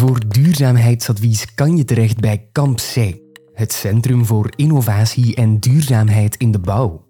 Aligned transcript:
Voor 0.00 0.28
duurzaamheidsadvies 0.28 1.54
kan 1.54 1.76
je 1.76 1.84
terecht 1.84 2.20
bij 2.20 2.48
CampC, 2.52 3.14
het 3.52 3.72
Centrum 3.72 4.24
voor 4.26 4.52
Innovatie 4.56 5.34
en 5.34 5.58
Duurzaamheid 5.58 6.36
in 6.36 6.50
de 6.50 6.58
Bouw. 6.58 7.06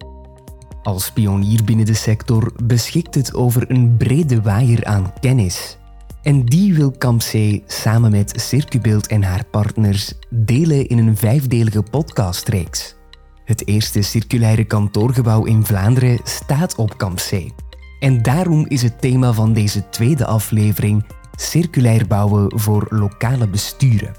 Als 0.82 1.12
pionier 1.12 1.64
binnen 1.64 1.86
de 1.86 1.94
sector 1.94 2.52
beschikt 2.64 3.14
het 3.14 3.34
over 3.34 3.70
een 3.70 3.96
brede 3.96 4.42
waaier 4.42 4.84
aan 4.84 5.12
kennis. 5.20 5.78
En 6.22 6.44
die 6.44 6.74
wil 6.74 6.92
CampC 6.98 7.60
samen 7.66 8.10
met 8.10 8.32
Circubeeld 8.40 9.06
en 9.06 9.22
haar 9.22 9.44
partners 9.44 10.12
delen 10.30 10.86
in 10.86 10.98
een 10.98 11.16
vijfdelige 11.16 11.82
podcastreeks. 11.82 12.94
Het 13.44 13.66
eerste 13.66 14.02
circulaire 14.02 14.64
kantoorgebouw 14.64 15.44
in 15.44 15.64
Vlaanderen 15.64 16.20
staat 16.24 16.74
op 16.74 16.96
CampC. 16.96 17.50
En 18.00 18.22
daarom 18.22 18.66
is 18.68 18.82
het 18.82 19.00
thema 19.00 19.32
van 19.32 19.52
deze 19.52 19.88
tweede 19.88 20.26
aflevering 20.26 21.04
circulair 21.40 22.06
bouwen 22.06 22.58
voor 22.58 22.86
lokale 22.88 23.48
besturen. 23.48 24.14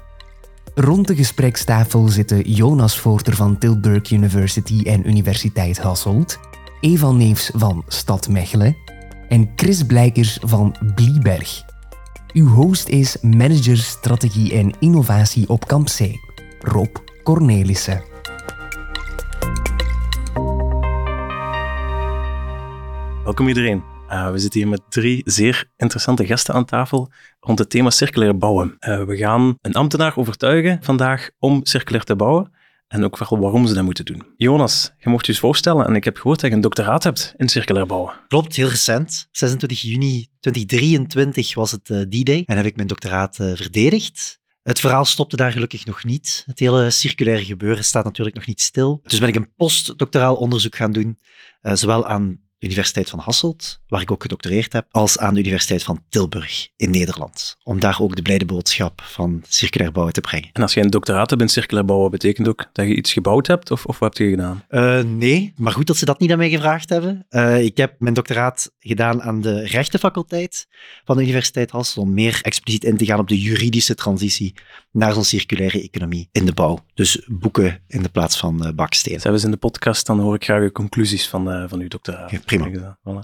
Rond 0.74 1.06
de 1.06 1.16
gesprekstafel 1.16 2.08
zitten 2.08 2.50
Jonas 2.50 2.98
Voorter 2.98 3.34
van 3.34 3.58
Tilburg 3.58 4.10
University 4.10 4.82
en 4.84 5.08
Universiteit 5.08 5.78
Hasselt, 5.78 6.38
Eva 6.80 7.10
Neefs 7.10 7.50
van 7.54 7.84
Stad 7.86 8.28
Mechelen 8.28 8.76
en 9.28 9.52
Chris 9.56 9.82
Blijkers 9.82 10.38
van 10.44 10.76
Blieberg. 10.94 11.62
Uw 12.32 12.48
host 12.48 12.88
is 12.88 13.16
manager 13.20 13.76
strategie 13.76 14.52
en 14.52 14.72
innovatie 14.78 15.48
op 15.48 15.66
Kamp 15.66 15.86
C, 15.86 15.98
Rob 16.60 16.96
Cornelissen. 17.22 18.02
Welkom 23.24 23.48
iedereen. 23.48 23.91
Uh, 24.12 24.30
we 24.30 24.38
zitten 24.38 24.60
hier 24.60 24.68
met 24.68 24.82
drie 24.88 25.22
zeer 25.24 25.70
interessante 25.76 26.26
gasten 26.26 26.54
aan 26.54 26.64
tafel 26.64 27.12
rond 27.40 27.58
het 27.58 27.70
thema 27.70 27.90
circulair 27.90 28.36
bouwen. 28.36 28.76
Uh, 28.80 29.04
we 29.04 29.16
gaan 29.16 29.58
een 29.60 29.74
ambtenaar 29.74 30.16
overtuigen 30.16 30.78
vandaag 30.82 31.30
om 31.38 31.60
circulair 31.62 32.04
te 32.04 32.16
bouwen 32.16 32.52
en 32.88 33.04
ook 33.04 33.18
wel 33.18 33.38
waarom 33.38 33.66
ze 33.66 33.74
dat 33.74 33.84
moeten 33.84 34.04
doen. 34.04 34.22
Jonas, 34.36 34.92
je 34.98 35.08
mocht 35.08 35.26
je 35.26 35.32
eens 35.32 35.40
voorstellen 35.40 35.86
en 35.86 35.94
ik 35.94 36.04
heb 36.04 36.16
gehoord 36.16 36.40
dat 36.40 36.50
je 36.50 36.56
een 36.56 36.62
doctoraat 36.62 37.02
hebt 37.02 37.34
in 37.36 37.48
circulair 37.48 37.86
bouwen. 37.86 38.12
Klopt, 38.28 38.56
heel 38.56 38.68
recent. 38.68 39.28
26 39.30 39.80
juni 39.80 40.28
2023 40.40 41.54
was 41.54 41.70
het 41.70 41.88
uh, 41.88 42.00
D-Day 42.00 42.42
en 42.46 42.56
heb 42.56 42.66
ik 42.66 42.76
mijn 42.76 42.88
doctoraat 42.88 43.36
verdedigd. 43.36 44.40
Het 44.62 44.80
verhaal 44.80 45.04
stopte 45.04 45.36
daar 45.36 45.52
gelukkig 45.52 45.84
nog 45.86 46.04
niet. 46.04 46.42
Het 46.46 46.58
hele 46.58 46.90
circulaire 46.90 47.44
gebeuren 47.44 47.84
staat 47.84 48.04
natuurlijk 48.04 48.36
nog 48.36 48.46
niet 48.46 48.60
stil. 48.60 49.00
Dus 49.02 49.18
ben 49.18 49.28
ik 49.28 49.34
een 49.34 49.54
postdoctoraal 49.56 50.36
onderzoek 50.36 50.76
gaan 50.76 50.92
doen, 50.92 51.18
zowel 51.62 52.06
aan 52.06 52.40
Universiteit 52.62 53.10
van 53.10 53.18
Hasselt, 53.18 53.80
waar 53.88 54.00
ik 54.00 54.10
ook 54.10 54.22
gedoctoreerd 54.22 54.72
heb, 54.72 54.86
als 54.90 55.18
aan 55.18 55.34
de 55.34 55.40
Universiteit 55.40 55.82
van 55.82 56.02
Tilburg 56.08 56.68
in 56.76 56.90
Nederland. 56.90 57.56
Om 57.62 57.80
daar 57.80 58.00
ook 58.00 58.16
de 58.16 58.22
blijde 58.22 58.44
boodschap 58.44 59.02
van 59.04 59.42
circulair 59.48 59.92
bouwen 59.92 60.14
te 60.14 60.20
brengen. 60.20 60.50
En 60.52 60.62
als 60.62 60.74
je 60.74 60.80
een 60.80 60.90
doctoraat 60.90 61.30
hebt 61.30 61.42
in 61.42 61.48
circulair 61.48 61.86
bouwen, 61.86 62.10
betekent 62.10 62.48
ook 62.48 62.66
dat 62.72 62.86
je 62.86 62.96
iets 62.96 63.12
gebouwd 63.12 63.46
hebt, 63.46 63.70
of, 63.70 63.86
of 63.86 63.98
wat 63.98 64.18
heb 64.18 64.26
je 64.26 64.32
gedaan? 64.32 64.64
Uh, 64.70 65.02
nee, 65.02 65.52
maar 65.56 65.72
goed 65.72 65.86
dat 65.86 65.96
ze 65.96 66.04
dat 66.04 66.20
niet 66.20 66.32
aan 66.32 66.38
mij 66.38 66.50
gevraagd 66.50 66.88
hebben. 66.88 67.26
Uh, 67.30 67.64
ik 67.64 67.76
heb 67.76 67.94
mijn 67.98 68.14
doctoraat 68.14 68.72
gedaan 68.78 69.22
aan 69.22 69.40
de 69.40 69.66
rechtenfaculteit 69.66 70.66
van 71.04 71.16
de 71.16 71.22
Universiteit 71.22 71.70
Hasselt, 71.70 72.06
om 72.06 72.14
meer 72.14 72.38
expliciet 72.42 72.84
in 72.84 72.96
te 72.96 73.04
gaan 73.04 73.18
op 73.18 73.28
de 73.28 73.40
juridische 73.40 73.94
transitie 73.94 74.54
naar 74.90 75.12
zo'n 75.12 75.24
circulaire 75.24 75.82
economie 75.82 76.28
in 76.32 76.46
de 76.46 76.52
bouw. 76.52 76.84
Dus 76.94 77.26
boeken 77.26 77.80
in 77.86 78.02
de 78.02 78.08
plaats 78.08 78.36
van 78.38 78.66
uh, 78.66 78.72
bakstenen. 78.72 79.20
Zijn 79.20 79.32
we 79.32 79.38
eens 79.38 79.48
in 79.48 79.54
de 79.54 79.66
podcast, 79.66 80.06
dan 80.06 80.20
hoor 80.20 80.34
ik 80.34 80.44
graag 80.44 80.62
de 80.62 80.72
conclusies 80.72 81.28
van, 81.28 81.68
van 81.68 81.80
uw 81.80 81.88
doctoraat. 81.88 82.30
Prima. 82.58 82.98
Voilà. 83.04 83.20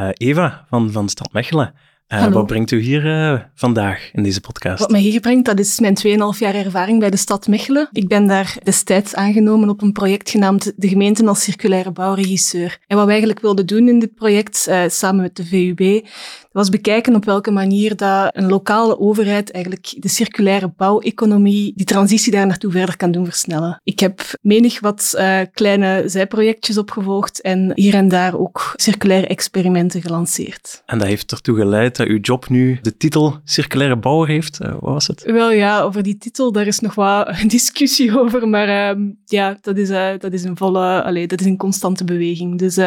Uh, 0.00 0.08
Eva 0.12 0.66
van, 0.68 0.92
van 0.92 1.08
Stad 1.08 1.32
Mechelen. 1.32 1.74
Uh, 2.08 2.26
wat 2.26 2.46
brengt 2.46 2.70
u 2.70 2.80
hier 2.80 3.04
uh, 3.04 3.40
vandaag 3.54 4.10
in 4.12 4.22
deze 4.22 4.40
podcast? 4.40 4.78
Wat 4.80 4.90
mij 4.90 5.00
hier 5.00 5.20
brengt, 5.20 5.44
dat 5.44 5.58
is 5.58 5.80
mijn 5.80 5.96
2,5 6.34 6.38
jaar 6.38 6.54
ervaring 6.54 6.98
bij 7.00 7.10
de 7.10 7.16
stad 7.16 7.46
Mechelen. 7.46 7.88
Ik 7.92 8.08
ben 8.08 8.26
daar 8.26 8.56
destijds 8.62 9.14
aangenomen 9.14 9.68
op 9.68 9.82
een 9.82 9.92
project 9.92 10.30
genaamd 10.30 10.72
De 10.76 10.88
Gemeente 10.88 11.26
als 11.26 11.42
Circulaire 11.42 11.92
Bouwregisseur. 11.92 12.78
En 12.86 12.96
wat 12.96 13.04
we 13.04 13.10
eigenlijk 13.10 13.40
wilden 13.40 13.66
doen 13.66 13.88
in 13.88 13.98
dit 13.98 14.14
project, 14.14 14.66
uh, 14.68 14.82
samen 14.86 15.22
met 15.22 15.36
de 15.36 15.44
VUB, 15.44 16.06
was 16.54 16.68
bekijken 16.68 17.14
op 17.14 17.24
welke 17.24 17.50
manier 17.50 17.96
dat 17.96 18.36
een 18.36 18.48
lokale 18.48 18.98
overheid 18.98 19.50
eigenlijk 19.50 19.94
de 19.98 20.08
circulaire 20.08 20.72
bouweconomie, 20.76 21.72
die 21.76 21.86
transitie 21.86 22.32
daar 22.32 22.46
naartoe 22.46 22.70
verder 22.70 22.96
kan 22.96 23.10
doen 23.10 23.24
versnellen. 23.24 23.80
Ik 23.84 24.00
heb 24.00 24.20
menig 24.40 24.80
wat 24.80 25.14
uh, 25.16 25.40
kleine 25.52 26.02
zijprojectjes 26.06 26.78
opgevolgd 26.78 27.40
en 27.40 27.72
hier 27.74 27.94
en 27.94 28.08
daar 28.08 28.38
ook 28.38 28.72
circulaire 28.76 29.26
experimenten 29.26 30.02
gelanceerd. 30.02 30.82
En 30.86 30.98
dat 30.98 31.06
heeft 31.06 31.32
ertoe 31.32 31.56
geleid 31.56 31.96
dat 31.96 32.06
uw 32.06 32.18
job 32.20 32.48
nu 32.48 32.78
de 32.82 32.96
titel 32.96 33.38
circulaire 33.44 33.96
bouwer 33.96 34.28
heeft. 34.28 34.58
Uh, 34.62 34.68
wat 34.68 34.80
was 34.80 35.06
het? 35.06 35.22
Wel 35.22 35.52
ja, 35.52 35.80
over 35.80 36.02
die 36.02 36.18
titel, 36.18 36.52
daar 36.52 36.66
is 36.66 36.78
nog 36.78 36.94
wat 36.94 37.36
discussie 37.46 38.18
over, 38.18 38.48
maar 38.48 38.96
uh, 38.96 39.06
ja, 39.24 39.58
dat 39.60 39.76
is, 39.76 39.90
uh, 39.90 40.10
dat 40.18 40.32
is 40.32 40.44
een 40.44 40.56
volle, 40.56 41.26
dat 41.26 41.40
is 41.40 41.46
een 41.46 41.56
constante 41.56 42.04
beweging. 42.04 42.58
Dus 42.58 42.78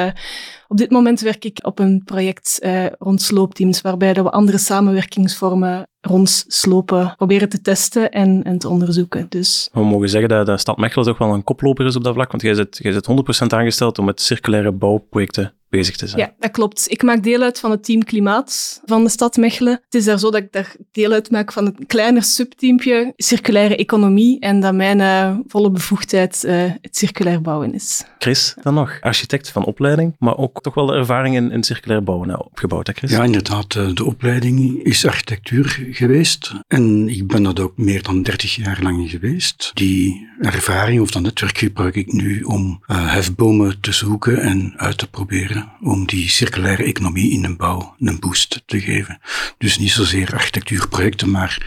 op 0.67 0.77
dit 0.77 0.91
moment 0.91 1.19
werk 1.19 1.45
ik 1.45 1.59
op 1.61 1.79
een 1.79 2.01
project 2.06 2.59
rond 3.00 3.22
sloop 3.22 3.56
teams, 3.57 3.81
waarbij 3.81 4.13
we 4.13 4.29
andere 4.29 4.57
samenwerkingsvormen 4.57 5.88
rond 6.01 6.45
slopen 6.47 7.13
proberen 7.18 7.50
te 7.50 7.62
testen 7.62 8.12
en, 8.12 8.44
en 8.44 8.57
te 8.57 8.69
onderzoeken. 8.69 9.25
Dus. 9.29 9.69
We 9.73 9.84
mogen 9.84 10.09
zeggen 10.09 10.29
dat 10.29 10.45
de 10.45 10.57
stad 10.57 10.78
Mechelen 10.78 11.06
toch 11.06 11.18
wel 11.18 11.34
een 11.34 11.44
koploper 11.44 11.85
is 11.85 11.95
op 11.95 12.03
dat 12.03 12.13
vlak, 12.13 12.31
want 12.31 12.44
jij 12.44 12.53
zit, 12.53 12.79
jij 12.81 12.91
zit 12.91 13.07
100% 13.09 13.13
aangesteld 13.47 14.00
om 14.00 14.06
met 14.06 14.22
circulaire 14.22 14.72
bouwprojecten 14.72 15.53
bezig 15.69 15.95
te 15.95 16.07
zijn. 16.07 16.22
Ja, 16.22 16.33
dat 16.39 16.51
klopt. 16.51 16.91
Ik 16.91 17.03
maak 17.03 17.23
deel 17.23 17.41
uit 17.41 17.59
van 17.59 17.72
het 17.72 17.83
team 17.83 18.03
Klimaat 18.03 18.81
van 18.85 19.03
de 19.03 19.09
stad 19.09 19.38
Mechelen. 19.38 19.73
Het 19.73 19.95
is 19.95 20.05
daar 20.05 20.19
zo 20.19 20.31
dat 20.31 20.41
ik 20.41 20.51
daar 20.51 20.75
deel 20.91 21.11
uitmaak 21.11 21.51
van 21.51 21.66
een 21.66 21.85
kleiner 21.88 22.23
subteampje 22.23 23.13
circulaire 23.16 23.75
economie 23.75 24.39
en 24.39 24.59
dat 24.59 24.73
mijn 24.73 25.00
uh, 25.00 25.38
volle 25.47 25.72
bevoegdheid 25.72 26.44
uh, 26.45 26.63
het 26.81 26.97
circulair 26.97 27.41
bouwen 27.41 27.73
is. 27.73 28.03
Chris, 28.19 28.56
dan 28.61 28.73
nog, 28.73 28.97
architect 29.01 29.50
van 29.50 29.66
opleiding, 29.66 30.16
maar 30.19 30.38
ook 30.38 30.61
toch 30.61 30.73
wel 30.73 30.85
de 30.85 30.94
ervaring 30.94 31.35
in, 31.35 31.51
in 31.51 31.63
circulair 31.63 32.03
bouwen 32.03 32.27
nou, 32.27 32.41
opgebouwd, 32.45 32.88
hè 32.88 32.94
Chris? 32.94 33.11
Ja, 33.11 33.23
inderdaad. 33.23 33.75
Eh, 33.75 33.94
de 33.94 34.06
opleiding 34.06 34.83
is 34.83 35.06
architectuur 35.06 35.88
geweest 35.91 36.53
en 36.67 37.09
ik 37.09 37.27
ben 37.27 37.44
dat 37.44 37.59
ook 37.59 37.77
meer 37.77 38.03
dan 38.03 38.23
30 38.23 38.56
jaar 38.56 38.79
lang 38.81 39.09
geweest. 39.09 39.72
Die 39.73 40.27
ervaring 40.41 41.01
of 41.01 41.11
dat 41.11 41.22
netwerk 41.22 41.57
gebruik 41.57 41.95
ik 41.95 42.11
nu 42.11 42.41
om 42.41 42.83
hefbomen 42.85 43.79
te 43.79 43.91
zoeken 43.91 44.41
en 44.41 44.73
uit 44.77 44.97
te 44.97 45.09
proberen 45.09 45.56
om 45.81 46.07
die 46.07 46.29
circulaire 46.29 46.84
economie 46.84 47.31
in 47.31 47.41
de 47.41 47.56
bouw 47.56 47.95
een 48.00 48.19
boost 48.19 48.62
te 48.66 48.81
geven. 48.81 49.19
Dus 49.57 49.78
niet 49.78 49.91
zozeer 49.91 50.34
architectuurprojecten, 50.34 51.31
maar 51.31 51.66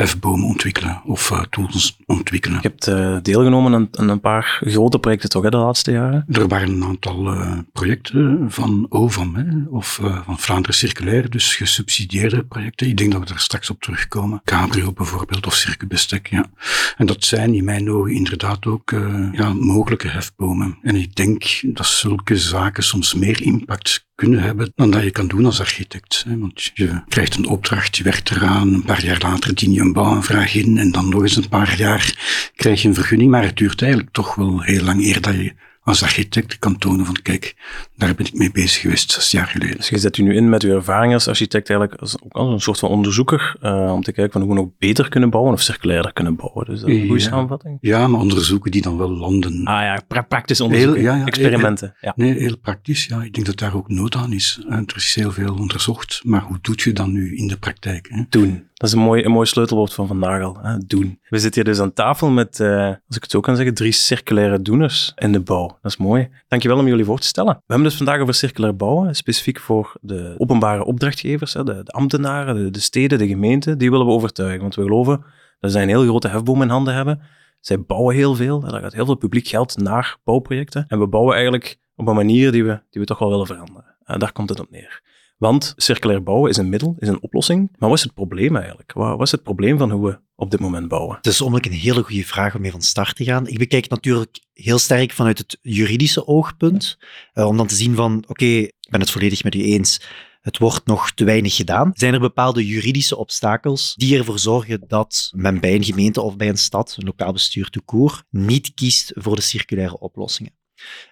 hefbomen 0.00 0.46
ontwikkelen 0.46 1.00
of 1.04 1.30
uh, 1.30 1.42
tools 1.50 1.98
ontwikkelen. 2.06 2.58
Je 2.62 2.68
hebt 2.68 2.88
uh, 2.88 3.16
deelgenomen 3.22 3.74
aan, 3.74 3.88
aan, 3.92 4.08
een 4.08 4.20
paar 4.20 4.58
grote 4.64 4.98
projecten 4.98 5.28
toch 5.28 5.42
hè, 5.42 5.50
de 5.50 5.56
laatste 5.56 5.90
jaren? 5.90 6.24
Er 6.28 6.48
waren 6.48 6.68
een 6.68 6.84
aantal 6.84 7.34
uh, 7.34 7.58
projecten 7.72 8.46
van 8.48 8.86
OVAM 8.88 9.34
hè, 9.34 9.44
of 9.70 10.00
van 10.24 10.38
Vlaanderen 10.38 10.76
Circulair, 10.76 11.30
dus 11.30 11.56
gesubsidieerde 11.56 12.44
projecten. 12.44 12.88
Ik 12.88 12.96
denk 12.96 13.12
dat 13.12 13.20
we 13.20 13.26
daar 13.26 13.38
straks 13.38 13.70
op 13.70 13.80
terugkomen. 13.80 14.40
Cabrio 14.44 14.92
bijvoorbeeld 14.92 15.46
of 15.46 15.54
Circubestek, 15.54 16.26
ja. 16.26 16.50
En 16.96 17.06
dat 17.06 17.24
zijn 17.24 17.54
in 17.54 17.64
mijn 17.64 17.90
ogen 17.90 18.12
inderdaad 18.12 18.66
ook 18.66 18.90
ja, 19.32 19.52
mogelijke 19.52 20.08
hefbomen. 20.08 20.78
En 20.82 20.96
ik 20.96 21.14
denk 21.14 21.60
dat 21.64 21.86
zulke 21.86 22.36
zaken 22.36 22.82
soms 22.82 23.14
meer 23.14 23.42
impact 23.42 24.08
kunnen 24.20 24.42
hebben 24.42 24.72
dan 24.74 24.90
dat 24.90 25.02
je 25.02 25.10
kan 25.10 25.28
doen 25.28 25.44
als 25.44 25.60
architect. 25.60 26.24
Want 26.28 26.70
je 26.74 27.02
krijgt 27.08 27.36
een 27.36 27.46
opdracht, 27.46 27.96
je 27.96 28.02
werkt 28.02 28.30
eraan, 28.30 28.74
een 28.74 28.84
paar 28.84 29.04
jaar 29.04 29.20
later 29.20 29.54
dien 29.54 29.72
je 29.72 29.80
een 29.80 29.92
bouwaanvraag 29.92 30.54
in 30.54 30.78
en 30.78 30.90
dan 30.90 31.08
nog 31.08 31.22
eens 31.22 31.36
een 31.36 31.48
paar 31.48 31.76
jaar 31.78 32.14
krijg 32.54 32.82
je 32.82 32.88
een 32.88 32.94
vergunning, 32.94 33.30
maar 33.30 33.42
het 33.42 33.56
duurt 33.56 33.82
eigenlijk 33.82 34.12
toch 34.12 34.34
wel 34.34 34.62
heel 34.62 34.82
lang 34.82 35.04
eer 35.04 35.20
dat 35.20 35.34
je 35.34 35.54
als 35.90 36.02
architect 36.02 36.58
kan 36.58 36.78
tonen 36.78 37.06
van 37.06 37.16
kijk, 37.22 37.54
daar 37.96 38.14
ben 38.14 38.26
ik 38.26 38.34
mee 38.34 38.50
bezig 38.50 38.80
geweest 38.80 39.12
zes 39.12 39.30
jaar 39.30 39.46
geleden. 39.46 39.76
Dus 39.76 39.88
je 39.88 39.98
zet 39.98 40.16
u 40.16 40.22
nu 40.22 40.34
in 40.34 40.48
met 40.48 40.62
uw 40.62 40.74
ervaring 40.74 41.12
als 41.12 41.28
architect 41.28 41.70
eigenlijk 41.70 42.00
als, 42.00 42.22
ook 42.22 42.32
als 42.32 42.52
een 42.52 42.60
soort 42.60 42.78
van 42.78 42.88
onderzoeker 42.90 43.56
uh, 43.62 43.92
om 43.92 44.02
te 44.02 44.12
kijken 44.12 44.32
van 44.32 44.40
hoe 44.40 44.50
we 44.50 44.60
nog 44.60 44.70
beter 44.78 45.08
kunnen 45.08 45.30
bouwen 45.30 45.52
of 45.52 45.60
circulairder 45.60 46.12
kunnen 46.12 46.36
bouwen. 46.36 46.66
Dus 46.66 46.80
dat 46.80 46.88
is 46.88 46.96
een 46.96 47.06
goede 47.06 47.22
ja. 47.22 47.28
samenvatting. 47.28 47.78
Ja, 47.80 48.06
maar 48.06 48.20
onderzoeken 48.20 48.70
die 48.70 48.82
dan 48.82 48.98
wel 48.98 49.10
landen. 49.10 49.64
Ah 49.64 49.82
ja, 49.82 50.02
pra 50.08 50.22
praktisch 50.22 50.60
onderzoeken, 50.60 51.00
heel, 51.00 51.10
ja, 51.10 51.16
ja, 51.16 51.26
experimenten. 51.26 51.94
Heel, 52.00 52.12
nee, 52.16 52.38
heel 52.38 52.58
praktisch. 52.58 53.06
Ja, 53.06 53.22
ik 53.22 53.32
denk 53.32 53.46
dat 53.46 53.58
daar 53.58 53.74
ook 53.74 53.88
nood 53.88 54.14
aan 54.14 54.32
is. 54.32 54.64
Er 54.68 54.96
is 54.96 55.14
heel 55.14 55.32
veel 55.32 55.54
onderzocht, 55.54 56.20
maar 56.24 56.42
hoe 56.42 56.58
doet 56.60 56.80
je 56.80 56.92
dat 56.92 57.06
nu 57.06 57.36
in 57.36 57.46
de 57.46 57.56
praktijk? 57.56 58.06
Hè? 58.10 58.22
Doen. 58.28 58.68
Dat 58.74 58.88
is 58.88 58.94
een 58.94 59.02
mooi, 59.02 59.24
een 59.24 59.30
mooi 59.30 59.46
sleutelwoord 59.46 59.94
van 59.94 60.06
vandaag 60.06 60.42
al. 60.42 60.58
Hè? 60.62 60.78
Doen. 60.78 61.19
We 61.30 61.38
zitten 61.38 61.62
hier 61.62 61.72
dus 61.72 61.82
aan 61.82 61.92
tafel 61.92 62.30
met, 62.30 62.58
uh, 62.58 62.86
als 62.86 63.16
ik 63.16 63.22
het 63.22 63.30
zo 63.30 63.40
kan 63.40 63.56
zeggen, 63.56 63.74
drie 63.74 63.92
circulaire 63.92 64.62
doeners 64.62 65.12
in 65.16 65.32
de 65.32 65.40
bouw. 65.40 65.66
Dat 65.66 65.92
is 65.92 65.96
mooi. 65.96 66.28
Dankjewel 66.48 66.78
om 66.78 66.86
jullie 66.86 67.04
voor 67.04 67.18
te 67.18 67.26
stellen. 67.26 67.52
We 67.54 67.62
hebben 67.66 67.88
dus 67.88 67.96
vandaag 67.96 68.20
over 68.20 68.34
circulair 68.34 68.76
bouwen, 68.76 69.14
specifiek 69.14 69.60
voor 69.60 69.96
de 70.00 70.34
openbare 70.38 70.84
opdrachtgevers, 70.84 71.52
de, 71.52 71.64
de, 71.64 71.84
ambtenaren, 71.84 72.54
de, 72.54 72.70
de, 72.70 72.80
steden, 72.80 73.18
de 73.18 73.26
gemeenten. 73.26 73.78
Die 73.78 73.90
willen 73.90 74.06
we 74.06 74.12
overtuigen, 74.12 74.60
want 74.60 74.74
we 74.74 74.82
geloven 74.82 75.24
dat 75.60 75.72
zij 75.72 75.82
een 75.82 75.88
heel 75.88 76.02
grote 76.02 76.28
hefboom 76.28 76.62
in 76.62 76.68
handen 76.68 76.94
hebben. 76.94 77.20
Zij 77.60 77.80
bouwen 77.80 78.14
heel 78.14 78.34
veel. 78.34 78.64
Er 78.64 78.80
gaat 78.80 78.92
heel 78.92 79.06
veel 79.06 79.14
publiek 79.14 79.48
geld 79.48 79.76
naar 79.76 80.16
bouwprojecten. 80.24 80.84
En 80.88 80.98
we 80.98 81.06
bouwen 81.06 81.34
eigenlijk 81.34 81.78
op 81.96 82.06
een 82.08 82.14
manier 82.14 82.52
die 82.52 82.64
we, 82.64 82.82
die 82.90 83.00
we 83.00 83.06
toch 83.06 83.18
wel 83.18 83.30
willen 83.30 83.46
veranderen. 83.46 83.96
En 84.04 84.18
daar 84.18 84.32
komt 84.32 84.48
het 84.48 84.60
op 84.60 84.70
neer. 84.70 85.02
Want 85.40 85.72
circulair 85.76 86.22
bouwen 86.22 86.50
is 86.50 86.56
een 86.56 86.68
middel, 86.68 86.96
is 86.98 87.08
een 87.08 87.22
oplossing. 87.22 87.70
Maar 87.78 87.88
wat 87.88 87.98
is 87.98 88.04
het 88.04 88.14
probleem 88.14 88.56
eigenlijk? 88.56 88.92
Wat, 88.92 89.20
is 89.20 89.30
het 89.30 89.42
probleem 89.42 89.78
van 89.78 89.90
hoe 89.90 90.06
we 90.06 90.18
op 90.34 90.50
dit 90.50 90.60
moment 90.60 90.88
bouwen? 90.88 91.16
Het 91.16 91.26
is 91.26 91.40
onmiddellijk 91.40 91.74
een 91.74 91.88
hele 91.88 92.02
goede 92.02 92.24
vraag 92.24 92.54
om 92.54 92.60
mee 92.60 92.70
van 92.70 92.82
start 92.82 93.16
te 93.16 93.24
gaan. 93.24 93.46
Ik 93.46 93.58
bekijk 93.58 93.88
natuurlijk 93.88 94.38
heel 94.52 94.78
sterk 94.78 95.12
vanuit 95.12 95.38
het 95.38 95.58
juridische 95.62 96.26
oogpunt. 96.26 96.98
Uh, 97.34 97.46
om 97.46 97.56
dan 97.56 97.66
te 97.66 97.74
zien 97.74 97.94
van, 97.94 98.24
oké, 98.26 98.44
ik 98.44 98.88
ben 98.90 99.00
het 99.00 99.10
volledig 99.10 99.42
met 99.42 99.54
u 99.54 99.62
eens. 99.62 100.00
Het 100.40 100.58
wordt 100.58 100.86
nog 100.86 101.10
te 101.10 101.24
weinig 101.24 101.56
gedaan. 101.56 101.90
Zijn 101.94 102.14
er 102.14 102.20
bepaalde 102.20 102.66
juridische 102.66 103.16
obstakels 103.16 103.94
die 103.96 104.18
ervoor 104.18 104.38
zorgen 104.38 104.84
dat 104.86 105.30
men 105.34 105.60
bij 105.60 105.74
een 105.74 105.84
gemeente 105.84 106.20
of 106.20 106.36
bij 106.36 106.48
een 106.48 106.58
stad, 106.58 106.94
een 106.98 107.04
lokaal 107.04 107.32
bestuur 107.32 107.70
toekoor, 107.70 108.22
niet 108.30 108.74
kiest 108.74 109.12
voor 109.14 109.36
de 109.36 109.42
circulaire 109.42 109.98
oplossingen? 109.98 110.58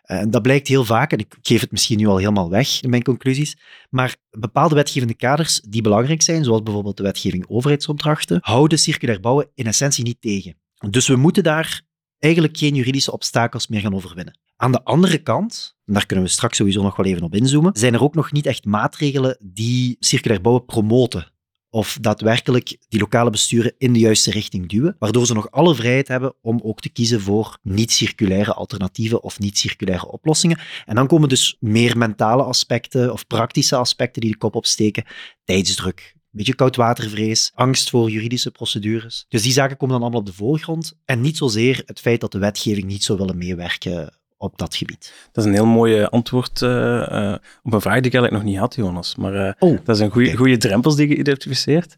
En 0.03 0.27
eh, 0.27 0.31
dat 0.31 0.43
blijkt 0.43 0.69
heel 0.69 0.85
vaak, 0.85 1.13
en 1.13 1.19
ik 1.19 1.35
geef 1.43 1.61
het 1.61 1.71
misschien 1.71 1.99
nu 1.99 2.07
al 2.07 2.17
helemaal 2.17 2.51
weg 2.51 2.83
in 2.83 2.91
mijn 2.91 3.03
conclusies, 3.03 3.57
maar 3.91 4.17
bepaalde 4.31 4.75
wetgevende 4.75 5.15
kaders 5.15 5.61
die 5.61 5.83
belangrijk 5.83 6.23
zijn, 6.23 6.45
zoals 6.45 6.63
bijvoorbeeld 6.63 6.97
de 6.97 7.03
wetgeving 7.03 7.45
overheidsopdrachten, 7.49 8.39
houden 8.41 8.79
circulair 8.79 9.21
bouwen 9.21 9.51
in 9.55 9.67
essentie 9.67 10.05
niet 10.05 10.21
tegen. 10.21 10.57
Dus 10.91 11.09
we 11.09 11.17
moeten 11.17 11.43
daar 11.43 11.83
eigenlijk 12.19 12.57
geen 12.57 12.75
juridische 12.75 13.13
obstakels 13.13 13.69
meer 13.69 13.81
gaan 13.81 13.95
overwinnen. 13.95 14.39
Aan 14.57 14.73
de 14.73 14.85
andere 14.85 15.19
kant, 15.19 15.77
en 15.85 15.95
daar 15.95 16.07
kunnen 16.07 16.25
we 16.25 16.31
straks 16.31 16.57
sowieso 16.57 16.83
nog 16.83 16.97
wel 16.97 17.07
even 17.07 17.23
op 17.23 17.35
inzoomen, 17.35 17.77
zijn 17.77 17.95
er 17.95 18.03
ook 18.03 18.15
nog 18.15 18.33
niet 18.33 18.47
echt 18.47 18.65
maatregelen 18.65 19.39
die 19.41 19.97
circulair 19.99 20.41
bouwen 20.41 20.65
promoten 20.65 21.33
of 21.71 21.99
daadwerkelijk 22.01 22.77
die 22.89 23.01
lokale 23.01 23.31
besturen 23.31 23.75
in 23.79 23.93
de 23.93 23.99
juiste 23.99 24.31
richting 24.31 24.69
duwen, 24.69 24.97
waardoor 24.99 25.27
ze 25.27 25.35
nog 25.35 25.51
alle 25.51 25.75
vrijheid 25.75 26.09
hebben 26.09 26.35
om 26.43 26.61
ook 26.63 26.81
te 26.81 26.89
kiezen 26.89 27.21
voor 27.21 27.59
niet-circulaire 27.63 28.55
alternatieven 28.55 29.23
of 29.23 29.39
niet-circulaire 29.39 30.07
oplossingen. 30.07 30.61
En 30.85 30.95
dan 30.95 31.07
komen 31.07 31.29
dus 31.29 31.57
meer 31.61 31.99
mentale 31.99 32.43
aspecten 32.43 33.13
of 33.13 33.27
praktische 33.27 33.77
aspecten 33.77 34.21
die 34.23 34.31
de 34.31 34.39
kop 34.39 34.55
opsteken. 34.55 35.05
Tijdsdruk, 35.45 36.13
een 36.15 36.23
beetje 36.31 36.55
koudwatervrees, 36.55 37.51
angst 37.55 37.91
voor 37.91 38.11
juridische 38.11 38.51
procedures. 38.51 39.25
Dus 39.29 39.43
die 39.43 39.53
zaken 39.53 39.77
komen 39.77 39.95
dan 39.95 40.03
allemaal 40.03 40.21
op 40.21 40.27
de 40.27 40.33
voorgrond 40.33 40.99
en 41.05 41.21
niet 41.21 41.37
zozeer 41.37 41.83
het 41.87 42.01
feit 42.01 42.21
dat 42.21 42.33
de 42.33 42.39
wetgeving 42.39 42.87
niet 42.87 43.05
zou 43.05 43.19
willen 43.19 43.39
meewerken 43.39 44.18
op 44.39 44.59
dat 44.59 44.77
gebied. 44.77 45.29
Dat 45.33 45.45
is 45.45 45.51
een 45.51 45.57
heel 45.57 45.67
mooi 45.67 46.03
antwoord 46.03 46.61
uh, 46.61 46.71
uh, 46.71 47.35
op 47.63 47.73
een 47.73 47.81
vraag 47.81 48.01
die 48.01 48.07
ik 48.07 48.15
eigenlijk 48.15 48.33
nog 48.33 48.43
niet 48.43 48.59
had, 48.59 48.75
Jonas. 48.75 49.17
Maar 49.17 49.35
uh, 49.35 49.53
oh, 49.59 49.79
dat 49.85 49.97
is 49.97 50.03
een 50.03 50.11
goede 50.11 50.33
okay. 50.33 50.57
drempels 50.57 50.97
die 50.97 51.09
je 51.09 51.17
identificeert. 51.17 51.97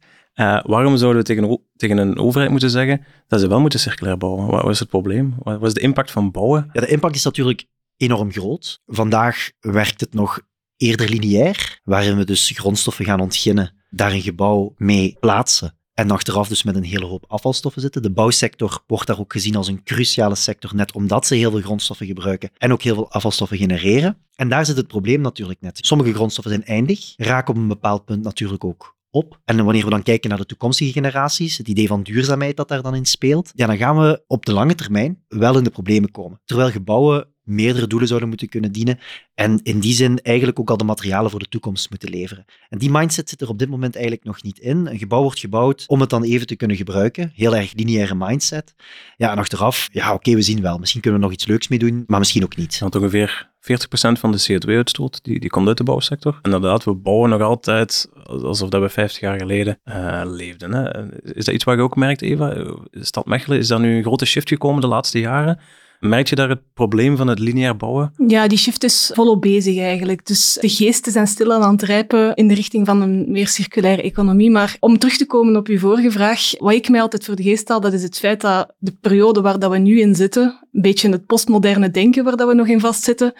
waarom 0.63 0.97
zouden 0.97 1.23
we 1.23 1.27
tegen, 1.27 1.61
tegen, 1.77 1.99
een 1.99 2.19
overheid 2.19 2.51
moeten 2.51 2.71
zeggen 2.71 3.05
dat 3.27 3.41
ze 3.41 3.49
wel 3.49 3.61
moeten 3.61 3.81
circulair 3.81 4.17
bouwen? 4.17 4.47
Wat 4.47 4.69
is 4.69 4.79
het 4.79 4.89
probleem? 4.89 5.35
Wat 5.39 5.63
is 5.63 5.75
de 5.75 5.81
impact 5.81 6.11
van 6.11 6.31
bouwen? 6.31 6.71
Ja, 6.73 6.81
de 6.81 6.87
impact 6.87 7.15
is 7.15 7.25
natuurlijk 7.25 7.65
enorm 7.97 8.33
groot. 8.33 8.81
Vandaag 8.87 9.51
werkt 9.61 10.01
het 10.01 10.15
nog 10.15 10.41
eerder 10.77 11.09
lineair, 11.09 11.81
waarin 11.85 12.17
we 12.17 12.25
dus 12.25 12.51
grondstoffen 12.55 13.05
gaan 13.05 13.21
ontginnen, 13.21 13.75
daar 13.91 14.13
een 14.13 14.23
gebouw 14.23 14.75
mee 14.77 15.17
plaatsen 15.21 15.79
en 16.01 16.11
achteraf 16.11 16.49
dus 16.49 16.63
met 16.63 16.77
een 16.77 16.85
hele 16.85 17.05
hoop 17.05 17.25
afvalstoffen 17.29 17.83
zitten. 17.83 18.03
De 18.03 18.11
bouwsector 18.11 18.83
wordt 18.87 19.07
daar 19.07 19.19
ook 19.19 19.33
gezien 19.33 19.57
als 19.57 19.69
een 19.69 19.83
cruciale 19.83 20.35
sector, 20.35 20.75
net 20.75 20.93
omdat 20.93 21.27
ze 21.27 21.35
heel 21.35 21.51
veel 21.51 21.61
grondstoffen 21.61 22.07
gebruiken 22.07 22.51
en 22.59 22.73
ook 22.73 22.83
heel 22.83 22.95
veel 22.95 23.11
afvalstoffen 23.11 23.57
genereren. 23.59 24.17
En 24.35 24.49
daar 24.49 24.67
zit 24.67 24.77
het 24.77 24.87
probleem 24.87 25.21
natuurlijk 25.21 25.61
net. 25.61 25.79
Sommige 25.83 26.13
grondstoffen 26.13 26.53
zijn 26.53 26.65
eindig, 26.65 27.15
raken 27.17 27.55
op 27.55 27.61
een 27.61 27.69
bepaald 27.69 28.05
punt 28.05 28.23
natuurlijk 28.23 28.65
ook 28.65 28.97
op. 29.11 29.41
En 29.45 29.65
wanneer 29.65 29.85
we 29.85 29.91
dan 29.91 30.03
kijken 30.03 30.29
naar 30.29 30.39
de 30.39 30.47
toekomstige 30.47 30.93
generaties, 30.93 31.59
het 31.59 31.69
idee 31.69 31.87
van 31.87 32.03
duurzaamheid 32.03 32.57
dat 32.57 32.69
daar 32.69 32.83
dan 32.83 32.95
in 32.95 33.07
speelt, 33.07 33.53
ja, 33.55 33.67
dan 33.67 33.77
gaan 33.77 33.99
we 33.99 34.23
op 34.27 34.47
de 34.47 34.53
lange 34.53 34.75
termijn 34.75 35.25
wel 35.29 35.57
in 35.57 35.65
de 35.65 35.71
problemen 35.71 36.11
komen. 36.11 36.41
Terwijl 36.45 36.71
gebouwen 36.71 37.29
meerdere 37.51 37.87
doelen 37.87 38.09
zouden 38.09 38.29
moeten 38.29 38.49
kunnen 38.49 38.73
dienen 38.73 38.99
en 39.35 39.61
in 39.63 39.81
die 39.81 39.95
zin 39.95 40.19
eigenlijk 40.23 40.59
ook 40.59 40.71
al 40.71 40.77
de 40.77 40.85
materialen 40.85 41.31
voor 41.31 41.41
de 41.41 41.49
toekomst 41.49 41.91
moeten 41.91 42.11
leveren. 42.11 42.45
En 42.69 42.79
die 42.79 42.91
mindset 42.91 43.29
zit 43.29 43.41
er 43.41 43.49
op 43.49 43.59
dit 43.59 43.69
moment 43.69 43.95
eigenlijk 43.95 44.25
nog 44.25 44.43
niet 44.43 44.59
in. 44.59 44.87
Een 44.87 44.99
gebouw 44.99 45.23
wordt 45.23 45.39
gebouwd 45.39 45.85
om 45.87 46.01
het 46.01 46.11
dan 46.11 46.23
even 46.23 46.47
te 46.47 46.57
kunnen 46.57 46.77
gebruiken. 46.77 47.33
Heel 47.35 47.57
erg 47.57 47.73
lineaire 47.75 48.15
mindset. 48.15 48.75
Ja, 49.17 49.31
en 49.31 49.39
achteraf, 49.39 49.89
ja 49.93 50.15
oké, 50.15 50.35
we 50.35 50.43
zien 50.43 50.61
wel. 50.61 50.79
Misschien 50.79 51.01
kunnen 51.01 51.21
we 51.21 51.27
nog 51.27 51.35
iets 51.35 51.47
leuks 51.47 51.69
mee 51.69 51.79
doen, 51.79 52.05
maar 52.07 52.19
misschien 52.19 52.45
ook 52.45 52.57
niet. 52.57 52.79
Want 52.79 52.95
ongeveer 52.95 53.49
40% 53.61 53.63
van 54.19 54.33
de 54.33 54.47
CO2-uitstoot 54.51 55.25
die, 55.25 55.41
die 55.41 55.51
komt 55.51 55.69
uit 55.69 55.77
de 55.77 55.85
bouwsector. 55.85 56.39
En 56.43 56.53
inderdaad, 56.53 56.85
we 56.85 56.95
bouwen 56.95 57.31
nog 57.31 57.41
altijd 57.41 58.09
alsof 58.25 58.69
dat 58.69 58.83
we 58.83 58.89
50 58.89 59.21
jaar 59.21 59.39
geleden 59.39 59.81
uh, 59.85 60.23
leefden. 60.25 60.73
Hè. 60.73 61.13
Is 61.35 61.45
dat 61.45 61.55
iets 61.55 61.65
wat 61.65 61.77
je 61.77 61.83
ook 61.83 61.97
merkt, 61.97 62.23
Eva? 62.23 62.75
Stad 62.93 63.27
Mechelen, 63.27 63.59
is 63.59 63.69
daar 63.69 63.81
nu 63.81 63.97
een 63.97 64.03
grote 64.03 64.25
shift 64.25 64.49
gekomen 64.49 64.81
de 64.81 64.87
laatste 64.87 65.21
jaren? 65.21 65.61
Merk 66.01 66.29
je 66.29 66.35
daar 66.35 66.49
het 66.49 66.61
probleem 66.75 67.17
van 67.17 67.27
het 67.27 67.39
lineair 67.39 67.77
bouwen? 67.77 68.13
Ja, 68.27 68.49
die 68.49 68.59
shift 68.59 68.85
is 68.85 69.11
volop 69.15 69.41
bezig 69.41 69.79
eigenlijk. 69.79 70.27
Dus 70.27 70.59
de 70.61 70.69
geesten 70.69 71.13
zijn 71.13 71.27
stilaan 71.27 71.63
aan 71.63 71.73
het 71.73 71.83
rijpen 71.83 72.35
in 72.35 72.49
de 72.49 72.55
richting 72.55 72.87
van 72.87 73.01
een 73.01 73.31
meer 73.31 73.49
circulaire 73.49 74.03
economie. 74.03 74.51
Maar 74.51 74.77
om 74.81 74.99
terug 74.99 75.17
te 75.17 75.27
komen 75.27 75.57
op 75.57 75.67
uw 75.67 75.79
vorige 75.79 76.11
vraag, 76.11 76.41
wat 76.59 76.73
ik 76.73 76.89
mij 76.89 77.01
altijd 77.01 77.25
voor 77.25 77.37
de 77.37 77.43
geest 77.43 77.69
haal, 77.69 77.81
dat 77.81 77.93
is 77.93 78.03
het 78.03 78.19
feit 78.19 78.41
dat 78.41 78.75
de 78.79 78.93
periode 79.01 79.41
waar 79.41 79.59
dat 79.59 79.71
we 79.71 79.79
nu 79.79 80.01
in 80.01 80.15
zitten, 80.15 80.59
een 80.73 80.83
beetje 80.83 81.11
het 81.11 81.27
postmoderne 81.27 81.91
denken 81.91 82.25
waar 82.25 82.37
dat 82.37 82.49
we 82.49 82.55
nog 82.55 82.67
in 82.67 82.81
vastzitten, 82.81 83.33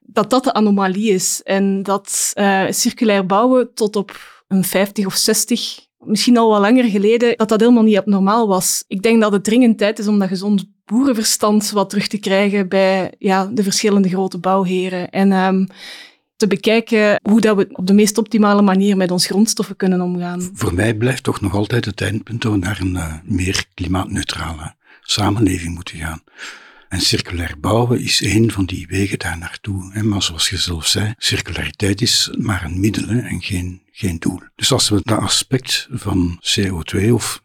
dat 0.00 0.30
dat 0.30 0.44
de 0.44 0.52
anomalie 0.52 1.12
is. 1.12 1.40
En 1.44 1.82
dat 1.82 2.32
uh, 2.34 2.64
circulair 2.70 3.26
bouwen 3.26 3.74
tot 3.74 3.96
op 3.96 4.20
een 4.48 4.64
50 4.64 5.06
of 5.06 5.14
60 5.14 5.87
misschien 6.04 6.36
al 6.36 6.48
wat 6.48 6.60
langer 6.60 6.84
geleden, 6.84 7.36
dat 7.36 7.48
dat 7.48 7.60
helemaal 7.60 7.82
niet 7.82 7.96
abnormaal 7.96 8.48
was. 8.48 8.84
Ik 8.86 9.02
denk 9.02 9.20
dat 9.20 9.32
het 9.32 9.44
dringend 9.44 9.78
tijd 9.78 9.98
is 9.98 10.06
om 10.06 10.18
dat 10.18 10.28
gezond 10.28 10.66
boerenverstand 10.84 11.70
wat 11.70 11.90
terug 11.90 12.06
te 12.06 12.18
krijgen 12.18 12.68
bij 12.68 13.14
ja, 13.18 13.46
de 13.46 13.62
verschillende 13.62 14.08
grote 14.08 14.38
bouwheren. 14.38 15.10
En 15.10 15.32
um, 15.32 15.66
te 16.36 16.46
bekijken 16.46 17.20
hoe 17.22 17.40
dat 17.40 17.56
we 17.56 17.68
op 17.72 17.86
de 17.86 17.92
meest 17.92 18.18
optimale 18.18 18.62
manier 18.62 18.96
met 18.96 19.10
onze 19.10 19.28
grondstoffen 19.28 19.76
kunnen 19.76 20.00
omgaan. 20.00 20.50
Voor 20.52 20.74
mij 20.74 20.94
blijft 20.94 21.22
toch 21.22 21.40
nog 21.40 21.54
altijd 21.54 21.84
het 21.84 22.00
eindpunt 22.00 22.42
dat 22.42 22.52
we 22.52 22.58
naar 22.58 22.80
een 22.80 22.94
uh, 22.94 23.14
meer 23.24 23.64
klimaatneutrale 23.74 24.74
samenleving 25.00 25.74
moeten 25.74 25.98
gaan. 25.98 26.22
En 26.88 27.00
circulair 27.00 27.54
bouwen 27.60 28.00
is 28.00 28.20
een 28.20 28.52
van 28.52 28.64
die 28.64 28.86
wegen 28.86 29.18
daar 29.18 29.38
naartoe. 29.38 30.02
Maar 30.02 30.22
zoals 30.22 30.48
je 30.48 30.56
zelf 30.56 30.86
zei, 30.86 31.14
circulariteit 31.16 32.00
is 32.00 32.34
maar 32.38 32.64
een 32.64 32.80
middel 32.80 33.08
en 33.08 33.42
geen, 33.42 33.82
Dus 34.56 34.72
als 34.72 34.88
we 34.88 35.00
dat 35.02 35.18
aspect 35.18 35.88
van 35.90 36.42
CO2 36.42 37.10
of 37.12 37.42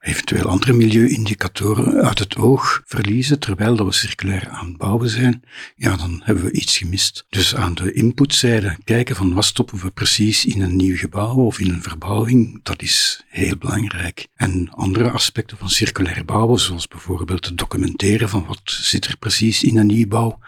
eventueel 0.00 0.48
andere 0.48 0.72
milieuindicatoren 0.72 2.04
uit 2.04 2.18
het 2.18 2.36
oog 2.36 2.82
verliezen, 2.84 3.38
terwijl 3.38 3.84
we 3.86 3.92
circulair 3.92 4.48
aan 4.48 4.66
het 4.66 4.76
bouwen 4.76 5.08
zijn, 5.08 5.42
ja, 5.76 5.96
dan 5.96 6.20
hebben 6.24 6.44
we 6.44 6.52
iets 6.52 6.78
gemist. 6.78 7.26
Dus 7.28 7.54
aan 7.54 7.74
de 7.74 7.92
inputzijde 7.92 8.76
kijken 8.84 9.16
van 9.16 9.34
wat 9.34 9.44
stoppen 9.44 9.78
we 9.78 9.90
precies 9.90 10.44
in 10.44 10.60
een 10.60 10.76
nieuw 10.76 10.96
gebouw 10.96 11.34
of 11.34 11.58
in 11.58 11.70
een 11.70 11.82
verbouwing, 11.82 12.60
dat 12.62 12.82
is 12.82 13.24
heel 13.28 13.56
belangrijk. 13.56 14.26
En 14.36 14.70
andere 14.70 15.10
aspecten 15.10 15.56
van 15.56 15.68
circulair 15.68 16.24
bouwen, 16.24 16.60
zoals 16.60 16.88
bijvoorbeeld 16.88 17.44
het 17.44 17.58
documenteren 17.58 18.28
van 18.28 18.44
wat 18.46 18.60
zit 18.64 19.06
er 19.06 19.16
precies 19.16 19.62
in 19.62 19.76
een 19.76 19.86
nieuwbouw, 19.86 20.38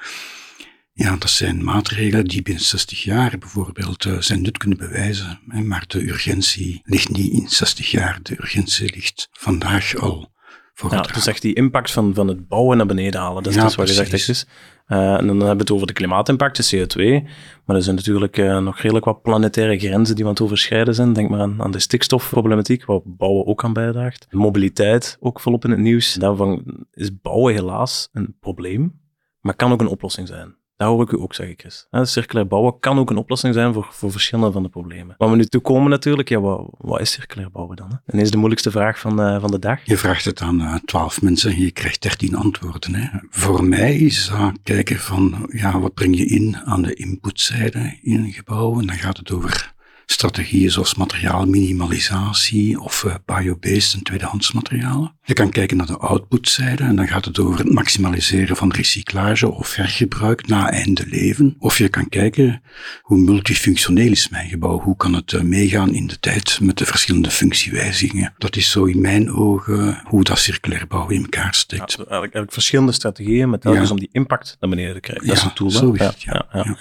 ja, 1.03 1.17
dat 1.17 1.31
zijn 1.31 1.65
maatregelen 1.65 2.25
die 2.25 2.43
binnen 2.43 2.65
60 2.65 3.03
jaar 3.03 3.39
bijvoorbeeld 3.39 4.05
uh, 4.05 4.21
zijn 4.21 4.43
nut 4.43 4.59
kunnen 4.59 4.79
bewijzen. 4.79 5.41
Hè, 5.49 5.61
maar 5.61 5.85
de 5.87 6.09
urgentie 6.09 6.81
ligt 6.85 7.09
niet 7.09 7.33
in 7.33 7.49
60 7.49 7.91
jaar. 7.91 8.19
De 8.23 8.33
urgentie 8.33 8.95
ligt 8.95 9.29
vandaag 9.33 9.97
al 9.97 10.33
voor 10.75 10.93
ja, 10.93 11.01
Dus 11.01 11.27
echt 11.27 11.43
die 11.43 11.55
impact 11.55 11.91
van, 11.91 12.15
van 12.15 12.29
het 12.29 12.49
bouwen 12.49 12.77
naar 12.77 12.87
beneden 12.87 13.21
halen. 13.21 13.43
Dat 13.43 13.53
is 13.53 13.59
ja, 13.59 13.65
dus 13.65 13.75
wat 13.75 13.89
je 13.89 13.95
zegt. 13.95 14.29
Is. 14.29 14.47
Uh, 14.89 15.15
en 15.15 15.27
dan 15.27 15.37
hebben 15.37 15.57
we 15.57 15.63
het 15.63 15.71
over 15.71 15.87
de 15.87 15.93
klimaatimpact, 15.93 16.71
de 16.71 16.87
CO2. 16.87 17.27
Maar 17.65 17.77
er 17.77 17.83
zijn 17.83 17.97
natuurlijk 17.97 18.37
uh, 18.37 18.59
nog 18.59 18.79
redelijk 18.79 19.05
wat 19.05 19.23
planetaire 19.23 19.79
grenzen 19.79 20.15
die 20.15 20.25
we 20.25 20.31
aan 20.31 20.37
het 20.37 20.45
overschrijden 20.45 20.95
zijn. 20.95 21.13
Denk 21.13 21.31
maar 21.31 21.41
aan, 21.41 21.63
aan 21.63 21.71
de 21.71 21.79
stikstofproblematiek, 21.79 22.85
waar 22.85 23.01
bouwen 23.05 23.47
ook 23.47 23.65
aan 23.65 23.73
bijdraagt. 23.73 24.27
Mobiliteit, 24.31 25.17
ook 25.21 25.41
volop 25.41 25.65
in 25.65 25.71
het 25.71 25.81
nieuws. 25.81 26.15
Daarvan 26.15 26.65
is 26.93 27.21
bouwen 27.21 27.55
helaas 27.55 28.09
een 28.13 28.37
probleem, 28.41 29.01
maar 29.41 29.55
kan 29.55 29.73
ook 29.73 29.81
een 29.81 29.87
oplossing 29.87 30.29
zijn. 30.29 30.61
Dat 30.77 30.89
hoor 30.89 31.03
ik 31.03 31.13
u 31.13 31.21
ook 31.21 31.35
zeggen, 31.35 31.57
Chris. 31.59 31.87
circulair 31.91 32.47
bouwen 32.47 32.79
kan 32.81 32.99
ook 32.99 33.11
een 33.11 33.17
oplossing 33.17 33.55
zijn 33.55 33.73
voor, 33.73 33.89
voor 33.91 34.11
verschillende 34.11 34.53
van 34.53 34.63
de 34.63 34.69
problemen. 34.69 35.15
Waar 35.19 35.31
we 35.31 35.37
nu 35.37 35.45
toe 35.45 35.61
komen 35.61 35.91
natuurlijk, 35.91 36.29
ja, 36.29 36.41
wat, 36.41 36.69
wat 36.79 37.01
is 37.01 37.13
circulair 37.13 37.51
bouwen 37.51 37.77
dan? 37.77 37.91
Hè? 37.91 38.13
En 38.13 38.19
is 38.19 38.31
de 38.31 38.37
moeilijkste 38.37 38.71
vraag 38.71 38.99
van, 38.99 39.21
uh, 39.21 39.41
van 39.41 39.51
de 39.51 39.59
dag. 39.59 39.79
Je 39.85 39.97
vraagt 39.97 40.25
het 40.25 40.41
aan 40.41 40.61
uh, 40.61 40.75
twaalf 40.85 41.23
mensen 41.23 41.51
en 41.51 41.61
je 41.61 41.71
krijgt 41.71 42.03
dertien 42.03 42.35
antwoorden. 42.35 42.95
Hè. 42.95 43.19
Voor 43.31 43.65
mij 43.65 43.97
is 43.97 44.29
dat 44.29 44.53
kijken 44.63 44.99
van, 44.99 45.49
ja, 45.53 45.81
wat 45.81 45.95
breng 45.95 46.17
je 46.17 46.27
in 46.27 46.57
aan 46.57 46.83
de 46.83 46.95
inputzijde 46.95 47.99
in 48.03 48.25
een 48.25 48.33
gebouw? 48.33 48.81
En 48.81 48.87
dan 48.87 48.97
gaat 48.97 49.17
het 49.17 49.31
over 49.31 49.73
strategieën 50.07 50.71
zoals 50.71 50.95
materiaalminimalisatie 50.95 52.81
of 52.81 53.05
uh, 53.07 53.15
biobased 53.25 53.95
en 53.95 54.03
tweedehands 54.03 54.53
materialen. 54.53 55.17
Je 55.25 55.35
kan 55.35 55.51
kijken 55.51 55.77
naar 55.77 55.87
de 55.87 55.99
outputzijde 55.99 56.83
en 56.83 56.97
dan 56.97 57.09
gaat 57.09 57.25
het 57.25 57.39
over 57.39 57.59
het 57.59 57.73
maximaliseren 57.73 58.57
van 58.57 58.73
recyclage 58.73 59.51
of 59.51 59.75
hergebruik 59.75 60.47
na 60.47 60.71
einde 60.71 61.07
leven. 61.07 61.57
Of 61.59 61.79
je 61.79 61.89
kan 61.89 62.09
kijken 62.09 62.63
hoe 63.03 63.19
multifunctioneel 63.19 64.11
is 64.11 64.29
mijn 64.29 64.49
gebouw, 64.49 64.81
hoe 64.81 64.97
kan 64.97 65.15
het 65.15 65.33
uh, 65.33 65.43
meegaan 65.43 65.95
in 65.95 66.07
de 66.07 66.19
tijd 66.19 66.59
met 66.61 66.79
de 66.79 66.87
verschillende 66.87 67.31
functiewijzigingen. 67.31 68.35
Dat 68.39 68.57
is 68.57 68.71
zo 68.71 68.85
in 68.85 69.01
mijn 69.01 69.33
ogen 69.33 70.03
hoe 70.05 70.25
dat 70.25 70.39
circulair 70.39 70.87
bouwen 70.87 71.15
in 71.15 71.23
elkaar 71.23 71.55
steekt. 71.55 71.81
Ja, 71.81 71.97
eigenlijk, 71.97 72.21
eigenlijk, 72.21 72.53
verschillende 72.53 72.93
strategieën 72.93 73.51
met 73.51 73.61
telkens 73.61 73.89
ja. 73.89 73.95
om 73.95 74.01
die 74.01 74.09
impact 74.13 74.57
naar 74.61 74.71
beneden 74.71 74.95
te 74.95 75.01
krijgen. 75.01 75.27
Dat 75.27 75.37
is 75.37 75.43
het 75.43 75.57
doel. 75.57 75.71
Zo 75.71 75.93
is 75.93 76.01
het, 76.01 76.23
ja. 76.23 76.77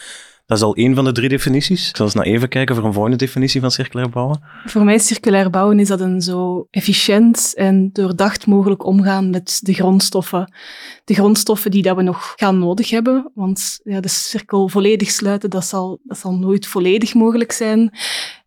Dat 0.52 0.60
is 0.60 0.66
al 0.66 0.76
één 0.76 0.96
van 0.96 1.04
de 1.04 1.12
drie 1.12 1.30
definities. 1.30 1.90
Ik 1.90 1.96
zal 1.96 2.06
eens 2.06 2.16
naar 2.16 2.26
even 2.26 2.50
kijken 2.50 2.76
voor 2.76 2.86
een 2.86 2.94
volgende 2.94 3.18
definitie 3.18 3.62
van 3.62 3.72
circulair 3.72 4.10
bouwen. 4.10 4.42
Voor 4.66 4.84
mij 4.84 5.00
circulair 5.00 5.50
bouwen 5.50 5.80
is 5.80 5.88
dat 5.88 6.00
een 6.00 6.22
zo 6.22 6.68
efficiënt 6.70 7.54
en 7.56 7.90
doordacht 7.94 8.48
mogelijk 8.48 8.86
omgaan 8.86 9.30
met 9.30 9.60
de 9.64 9.74
grondstoffen. 9.74 10.54
De 11.06 11.14
grondstoffen 11.14 11.72
die 11.72 11.82
dat 11.82 11.96
we 11.96 12.02
nog 12.02 12.34
gaan 12.36 12.60
nodig 12.60 12.90
hebben, 12.90 13.32
want 13.36 13.80
ja, 13.84 14.00
de 14.00 14.08
cirkel 14.08 14.68
volledig 14.68 15.10
sluiten, 15.10 15.50
dat 15.50 15.66
zal, 15.66 16.00
dat 16.04 16.18
zal 16.18 16.34
nooit 16.34 16.68
volledig 16.68 17.14
mogelijk 17.14 17.52
zijn. 17.52 17.98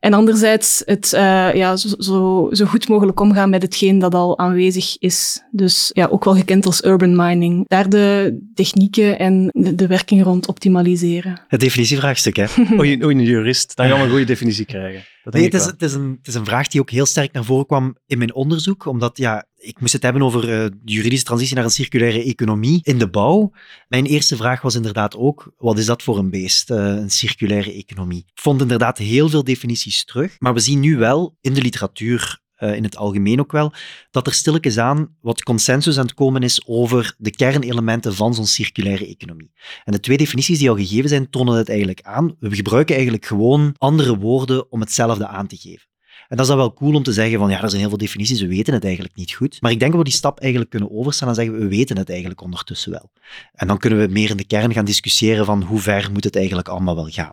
En 0.04 0.12
anderzijds 0.12 0.82
het 0.84 1.12
uh, 1.14 1.54
ja, 1.54 1.76
zo, 1.76 1.88
zo, 1.99 2.49
zo, 2.52 2.64
goed 2.64 2.88
mogelijk 2.88 3.20
omgaan 3.20 3.50
met 3.50 3.62
hetgeen 3.62 3.99
dat 3.99 4.14
al 4.14 4.38
aanwezig 4.38 4.96
is. 4.99 5.42
Dus 5.50 5.90
ja, 5.92 6.06
ook 6.06 6.25
wel 6.25 6.34
gekend 6.34 6.66
als 6.66 6.84
urban 6.84 7.16
mining. 7.16 7.64
Daar 7.68 7.88
de 7.88 8.38
technieken 8.54 9.18
en 9.18 9.49
de, 9.52 9.75
de 9.75 9.87
werking 9.87 10.23
rond 10.23 10.46
optimaliseren. 10.46 11.40
Het 11.49 11.61
definitievraagstuk, 11.61 12.37
hè? 12.37 12.44
oei, 12.78 13.04
oei, 13.04 13.16
een 13.16 13.23
jurist. 13.23 13.76
Dan 13.76 13.88
gaan 13.88 13.96
we 13.99 14.04
een 14.04 14.11
goede 14.11 14.25
definitie 14.25 14.64
krijgen. 14.64 15.02
Nee, 15.31 15.45
het 15.45 15.54
is, 15.54 15.64
het, 15.64 15.83
is 15.83 15.95
een, 15.95 16.14
het 16.19 16.26
is 16.26 16.35
een 16.35 16.45
vraag 16.45 16.69
die 16.69 16.81
ook 16.81 16.90
heel 16.90 17.07
sterk 17.07 17.33
naar 17.33 17.45
voren 17.45 17.66
kwam 17.66 17.97
in 18.07 18.19
mijn 18.19 18.35
onderzoek, 18.35 18.87
omdat 18.87 19.16
ja, 19.16 19.47
ik 19.57 19.81
moest 19.81 19.93
het 19.93 20.02
hebben 20.02 20.23
over 20.23 20.43
uh, 20.43 20.49
de 20.49 20.93
juridische 20.93 21.25
transitie 21.25 21.54
naar 21.54 21.64
een 21.64 21.71
circulaire 21.71 22.25
economie 22.25 22.81
in 22.83 22.99
de 22.99 23.11
bouw. 23.11 23.52
Mijn 23.88 24.04
eerste 24.04 24.37
vraag 24.37 24.62
was 24.62 24.75
inderdaad 24.75 25.16
ook, 25.16 25.52
wat 25.57 25.78
is 25.78 25.87
dat 25.87 26.02
voor 26.02 26.19
een 26.19 26.31
beest, 26.31 26.71
uh, 26.71 26.76
een 26.76 27.11
circulaire 27.11 27.73
economie? 27.73 28.25
Ik 28.26 28.40
vond 28.40 28.61
inderdaad 28.61 28.99
heel 28.99 29.28
veel 29.28 29.45
definities 29.45 30.04
terug, 30.04 30.37
maar 30.38 30.54
we 30.54 30.61
zien 30.61 30.81
nu 30.81 30.97
wel 30.97 31.37
in 31.40 31.54
de 31.54 31.62
literatuur 31.62 32.43
uh, 32.64 32.75
in 32.76 32.85
het 32.85 32.97
algemeen 32.97 33.40
ook 33.40 33.52
wel, 33.52 33.73
dat 34.11 34.26
er 34.26 34.33
stilletjes 34.33 34.78
aan 34.78 35.16
wat 35.21 35.42
consensus 35.42 35.99
aan 35.99 36.04
het 36.04 36.14
komen 36.14 36.42
is 36.42 36.66
over 36.66 37.14
de 37.18 37.30
kernelementen 37.30 38.14
van 38.14 38.35
zo'n 38.35 38.47
circulaire 38.47 39.06
economie. 39.06 39.52
En 39.85 39.92
de 39.92 40.00
twee 40.00 40.16
definities 40.16 40.59
die 40.59 40.71
al 40.71 40.76
gegeven 40.76 41.09
zijn, 41.09 41.30
tonen 41.30 41.56
het 41.56 41.68
eigenlijk 41.68 42.02
aan. 42.02 42.37
We 42.38 42.54
gebruiken 42.54 42.94
eigenlijk 42.94 43.26
gewoon 43.26 43.75
andere 43.78 44.18
woorden 44.18 44.71
om 44.73 44.80
hetzelfde 44.80 45.26
aan 45.26 45.47
te 45.47 45.56
geven. 45.56 45.93
En 46.28 46.37
dat 46.37 46.40
is 46.40 46.47
dan 46.47 46.57
wel 46.57 46.73
cool 46.73 46.95
om 46.95 47.02
te 47.02 47.12
zeggen 47.12 47.38
van 47.38 47.50
ja, 47.50 47.62
er 47.62 47.69
zijn 47.69 47.81
heel 47.81 47.88
veel 47.88 47.99
definities, 47.99 48.40
we 48.40 48.49
weten 48.49 48.75
het 48.75 48.85
eigenlijk 48.85 49.16
niet 49.16 49.33
goed. 49.33 49.61
Maar 49.61 49.71
ik 49.71 49.78
denk 49.78 49.90
dat 49.90 50.00
we 50.00 50.07
die 50.07 50.16
stap 50.16 50.40
eigenlijk 50.40 50.71
kunnen 50.71 50.90
overstaan 50.90 51.28
en 51.28 51.35
zeggen 51.35 51.59
we 51.59 51.69
weten 51.69 51.97
het 51.97 52.11
eigenlijk 52.11 52.40
ondertussen 52.40 52.90
wel. 52.90 53.11
En 53.52 53.66
dan 53.66 53.78
kunnen 53.78 53.99
we 53.99 54.12
meer 54.12 54.31
in 54.31 54.37
de 54.37 54.47
kern 54.47 54.73
gaan 54.73 54.85
discussiëren 54.85 55.45
van 55.45 55.62
hoe 55.62 55.81
ver 55.81 56.11
moet 56.12 56.25
het 56.25 56.37
eigenlijk 56.37 56.69
allemaal 56.69 56.95
wel 56.95 57.09
gaan. 57.09 57.33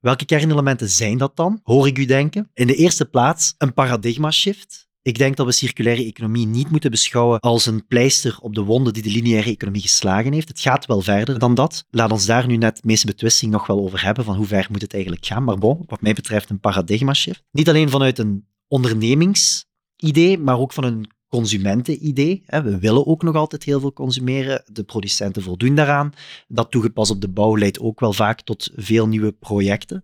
Welke 0.00 0.24
kernelementen 0.24 0.88
zijn 0.88 1.18
dat 1.18 1.36
dan? 1.36 1.60
Hoor 1.62 1.86
ik 1.86 1.98
u 1.98 2.04
denken? 2.04 2.50
In 2.54 2.66
de 2.66 2.74
eerste 2.74 3.04
plaats 3.04 3.54
een 3.58 3.74
paradigma 3.74 4.30
shift. 4.30 4.88
Ik 5.02 5.18
denk 5.18 5.36
dat 5.36 5.46
we 5.46 5.52
circulaire 5.52 6.04
economie 6.04 6.46
niet 6.46 6.70
moeten 6.70 6.90
beschouwen 6.90 7.40
als 7.40 7.66
een 7.66 7.86
pleister 7.86 8.38
op 8.40 8.54
de 8.54 8.62
wonden 8.62 8.92
die 8.92 9.02
de 9.02 9.10
lineaire 9.10 9.50
economie 9.50 9.80
geslagen 9.80 10.32
heeft. 10.32 10.48
Het 10.48 10.60
gaat 10.60 10.86
wel 10.86 11.00
verder 11.00 11.38
dan 11.38 11.54
dat. 11.54 11.84
Laat 11.90 12.12
ons 12.12 12.26
daar 12.26 12.46
nu 12.46 12.56
net 12.56 12.76
de 12.76 12.82
meeste 12.84 13.06
betwisting 13.06 13.52
nog 13.52 13.66
wel 13.66 13.80
over 13.80 14.04
hebben, 14.04 14.24
van 14.24 14.36
hoe 14.36 14.46
ver 14.46 14.66
moet 14.70 14.82
het 14.82 14.92
eigenlijk 14.92 15.26
gaan. 15.26 15.44
Maar 15.44 15.58
bon, 15.58 15.82
wat 15.86 16.00
mij 16.00 16.12
betreft 16.12 16.50
een 16.50 16.60
paradigma 16.60 17.14
shift. 17.14 17.42
Niet 17.50 17.68
alleen 17.68 17.90
vanuit 17.90 18.18
een 18.18 18.46
ondernemingsidee, 18.68 20.38
maar 20.38 20.58
ook 20.58 20.72
van 20.72 20.84
een 20.84 21.10
consumentenidee. 21.28 22.42
We 22.46 22.78
willen 22.78 23.06
ook 23.06 23.22
nog 23.22 23.34
altijd 23.34 23.64
heel 23.64 23.80
veel 23.80 23.92
consumeren. 23.92 24.62
De 24.72 24.84
producenten 24.84 25.42
voldoen 25.42 25.74
daaraan. 25.74 26.12
Dat 26.48 26.70
toegepast 26.70 27.10
op 27.10 27.20
de 27.20 27.28
bouw 27.28 27.58
leidt 27.58 27.80
ook 27.80 28.00
wel 28.00 28.12
vaak 28.12 28.40
tot 28.40 28.70
veel 28.74 29.08
nieuwe 29.08 29.32
projecten. 29.32 30.02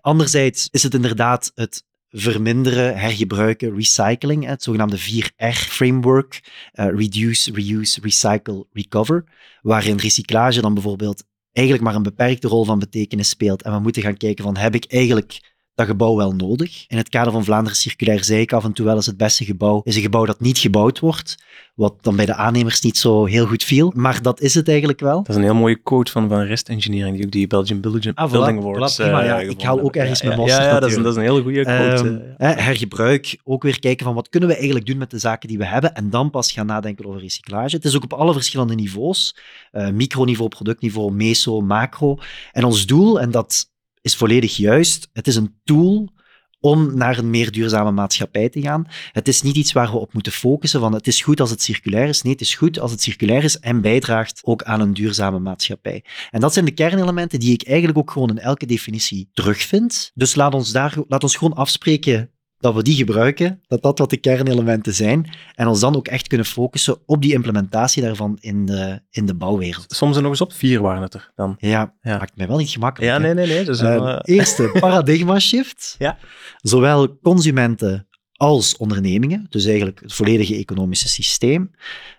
Anderzijds 0.00 0.68
is 0.70 0.82
het 0.82 0.94
inderdaad 0.94 1.52
het 1.54 1.84
verminderen, 2.16 2.96
hergebruiken, 2.98 3.74
recycling, 3.74 4.46
het 4.46 4.62
zogenaamde 4.62 4.98
4R-framework, 4.98 6.40
uh, 6.74 6.86
reduce, 6.86 7.52
reuse, 7.52 8.00
recycle, 8.00 8.66
recover, 8.72 9.24
waarin 9.62 9.96
recyclage 9.96 10.60
dan 10.60 10.74
bijvoorbeeld 10.74 11.24
eigenlijk 11.52 11.86
maar 11.86 11.94
een 11.94 12.02
beperkte 12.02 12.48
rol 12.48 12.64
van 12.64 12.78
betekenis 12.78 13.28
speelt. 13.28 13.62
En 13.62 13.72
we 13.72 13.78
moeten 13.78 14.02
gaan 14.02 14.16
kijken 14.16 14.44
van, 14.44 14.56
heb 14.56 14.74
ik 14.74 14.84
eigenlijk 14.92 15.53
dat 15.74 15.86
gebouw 15.86 16.16
wel 16.16 16.32
nodig. 16.32 16.84
In 16.88 16.96
het 16.96 17.08
kader 17.08 17.32
van 17.32 17.44
Vlaanderen 17.44 17.76
Circulair 17.76 18.24
zei 18.24 18.40
ik 18.40 18.52
af 18.52 18.64
en 18.64 18.72
toe 18.72 18.84
wel 18.84 18.94
eens 18.94 19.06
het 19.06 19.16
beste 19.16 19.44
gebouw 19.44 19.80
is 19.84 19.96
een 19.96 20.02
gebouw 20.02 20.24
dat 20.24 20.40
niet 20.40 20.58
gebouwd 20.58 20.98
wordt, 21.00 21.36
wat 21.74 21.94
dan 22.00 22.16
bij 22.16 22.26
de 22.26 22.34
aannemers 22.34 22.80
niet 22.80 22.98
zo 22.98 23.24
heel 23.24 23.46
goed 23.46 23.64
viel. 23.64 23.92
Maar 23.96 24.22
dat 24.22 24.40
is 24.40 24.54
het 24.54 24.68
eigenlijk 24.68 25.00
wel. 25.00 25.16
Dat 25.16 25.28
is 25.28 25.36
een 25.36 25.42
heel 25.42 25.54
mooie 25.54 25.82
quote 25.82 26.12
van, 26.12 26.28
van 26.28 26.40
Rest 26.40 26.68
Engineering, 26.68 27.16
die 27.16 27.24
ook 27.24 27.32
die 27.32 27.46
Belgian 27.46 27.80
Building, 27.80 28.14
ah, 28.14 28.32
Awards 28.34 29.00
uh, 29.00 29.06
ja, 29.06 29.38
Ik 29.38 29.62
haal 29.62 29.80
ook 29.80 29.96
ergens 29.96 30.20
ja, 30.20 30.26
mijn 30.26 30.40
los. 30.40 30.48
Ja, 30.48 30.62
ja 30.62 30.80
dat, 30.80 30.90
is 30.90 30.96
een, 30.96 31.02
dat 31.02 31.12
is 31.12 31.18
een 31.18 31.24
hele 31.24 31.42
goede 31.42 31.62
quote. 31.62 32.06
Um, 32.06 32.34
hergebruik, 32.36 33.38
ook 33.44 33.62
weer 33.62 33.80
kijken 33.80 34.04
van 34.04 34.14
wat 34.14 34.28
kunnen 34.28 34.48
we 34.48 34.54
eigenlijk 34.54 34.86
doen 34.86 34.98
met 34.98 35.10
de 35.10 35.18
zaken 35.18 35.48
die 35.48 35.58
we 35.58 35.66
hebben 35.66 35.94
en 35.94 36.10
dan 36.10 36.30
pas 36.30 36.52
gaan 36.52 36.66
nadenken 36.66 37.06
over 37.06 37.20
recyclage. 37.20 37.76
Het 37.76 37.84
is 37.84 37.96
ook 37.96 38.04
op 38.04 38.12
alle 38.12 38.32
verschillende 38.32 38.74
niveaus, 38.74 39.36
uh, 39.72 39.88
microniveau, 39.88 40.48
productniveau, 40.48 41.12
meso, 41.12 41.60
macro. 41.60 42.18
En 42.52 42.64
ons 42.64 42.86
doel, 42.86 43.20
en 43.20 43.30
dat 43.30 43.72
is 44.04 44.16
volledig 44.16 44.56
juist. 44.56 45.08
Het 45.12 45.26
is 45.26 45.36
een 45.36 45.54
tool 45.64 46.12
om 46.60 46.96
naar 46.96 47.18
een 47.18 47.30
meer 47.30 47.52
duurzame 47.52 47.90
maatschappij 47.90 48.48
te 48.48 48.60
gaan. 48.60 48.86
Het 49.12 49.28
is 49.28 49.42
niet 49.42 49.56
iets 49.56 49.72
waar 49.72 49.90
we 49.90 49.96
op 49.96 50.12
moeten 50.12 50.32
focussen 50.32 50.80
van 50.80 50.92
het 50.92 51.06
is 51.06 51.22
goed 51.22 51.40
als 51.40 51.50
het 51.50 51.62
circulair 51.62 52.08
is. 52.08 52.22
Nee, 52.22 52.32
het 52.32 52.40
is 52.40 52.54
goed 52.54 52.80
als 52.80 52.90
het 52.90 53.02
circulair 53.02 53.44
is 53.44 53.58
en 53.58 53.80
bijdraagt 53.80 54.40
ook 54.44 54.62
aan 54.62 54.80
een 54.80 54.94
duurzame 54.94 55.38
maatschappij. 55.38 56.04
En 56.30 56.40
dat 56.40 56.52
zijn 56.52 56.64
de 56.64 56.70
kernelementen 56.70 57.40
die 57.40 57.52
ik 57.52 57.66
eigenlijk 57.66 57.98
ook 57.98 58.10
gewoon 58.10 58.30
in 58.30 58.38
elke 58.38 58.66
definitie 58.66 59.28
terugvind. 59.32 60.10
Dus 60.14 60.34
laat 60.34 60.54
ons, 60.54 60.72
daar, 60.72 60.94
laat 61.08 61.22
ons 61.22 61.36
gewoon 61.36 61.56
afspreken 61.56 62.30
dat 62.64 62.74
we 62.74 62.82
die 62.82 62.96
gebruiken, 62.96 63.60
dat 63.66 63.82
dat 63.82 63.98
wat 63.98 64.10
de 64.10 64.16
kernelementen 64.16 64.94
zijn, 64.94 65.30
en 65.54 65.66
ons 65.66 65.80
dan 65.80 65.96
ook 65.96 66.08
echt 66.08 66.28
kunnen 66.28 66.46
focussen 66.46 66.98
op 67.06 67.22
die 67.22 67.32
implementatie 67.32 68.02
daarvan 68.02 68.36
in 68.40 68.66
de, 68.66 69.00
in 69.10 69.26
de 69.26 69.34
bouwwereld. 69.34 69.84
Soms 69.88 70.16
er 70.16 70.22
nog 70.22 70.30
eens 70.30 70.40
op 70.40 70.52
vier 70.52 70.80
waren 70.80 71.02
het 71.02 71.14
er 71.14 71.32
dan. 71.34 71.56
Ja, 71.58 71.94
ja. 72.00 72.18
maakt 72.18 72.36
mij 72.36 72.46
wel 72.46 72.56
niet 72.56 72.70
gemakkelijk. 72.70 73.12
Ja, 73.12 73.18
nee, 73.18 73.34
nee, 73.34 73.46
nee. 73.46 73.64
Dus 73.64 73.80
uh, 73.80 74.18
Eerste, 74.22 74.70
paradigma 74.80 75.38
shift. 75.38 75.94
ja. 75.98 76.18
Zowel 76.56 77.18
consumenten 77.18 78.08
als 78.32 78.76
ondernemingen, 78.76 79.46
dus 79.48 79.64
eigenlijk 79.64 80.00
het 80.00 80.12
volledige 80.12 80.56
economische 80.56 81.08
systeem. 81.08 81.70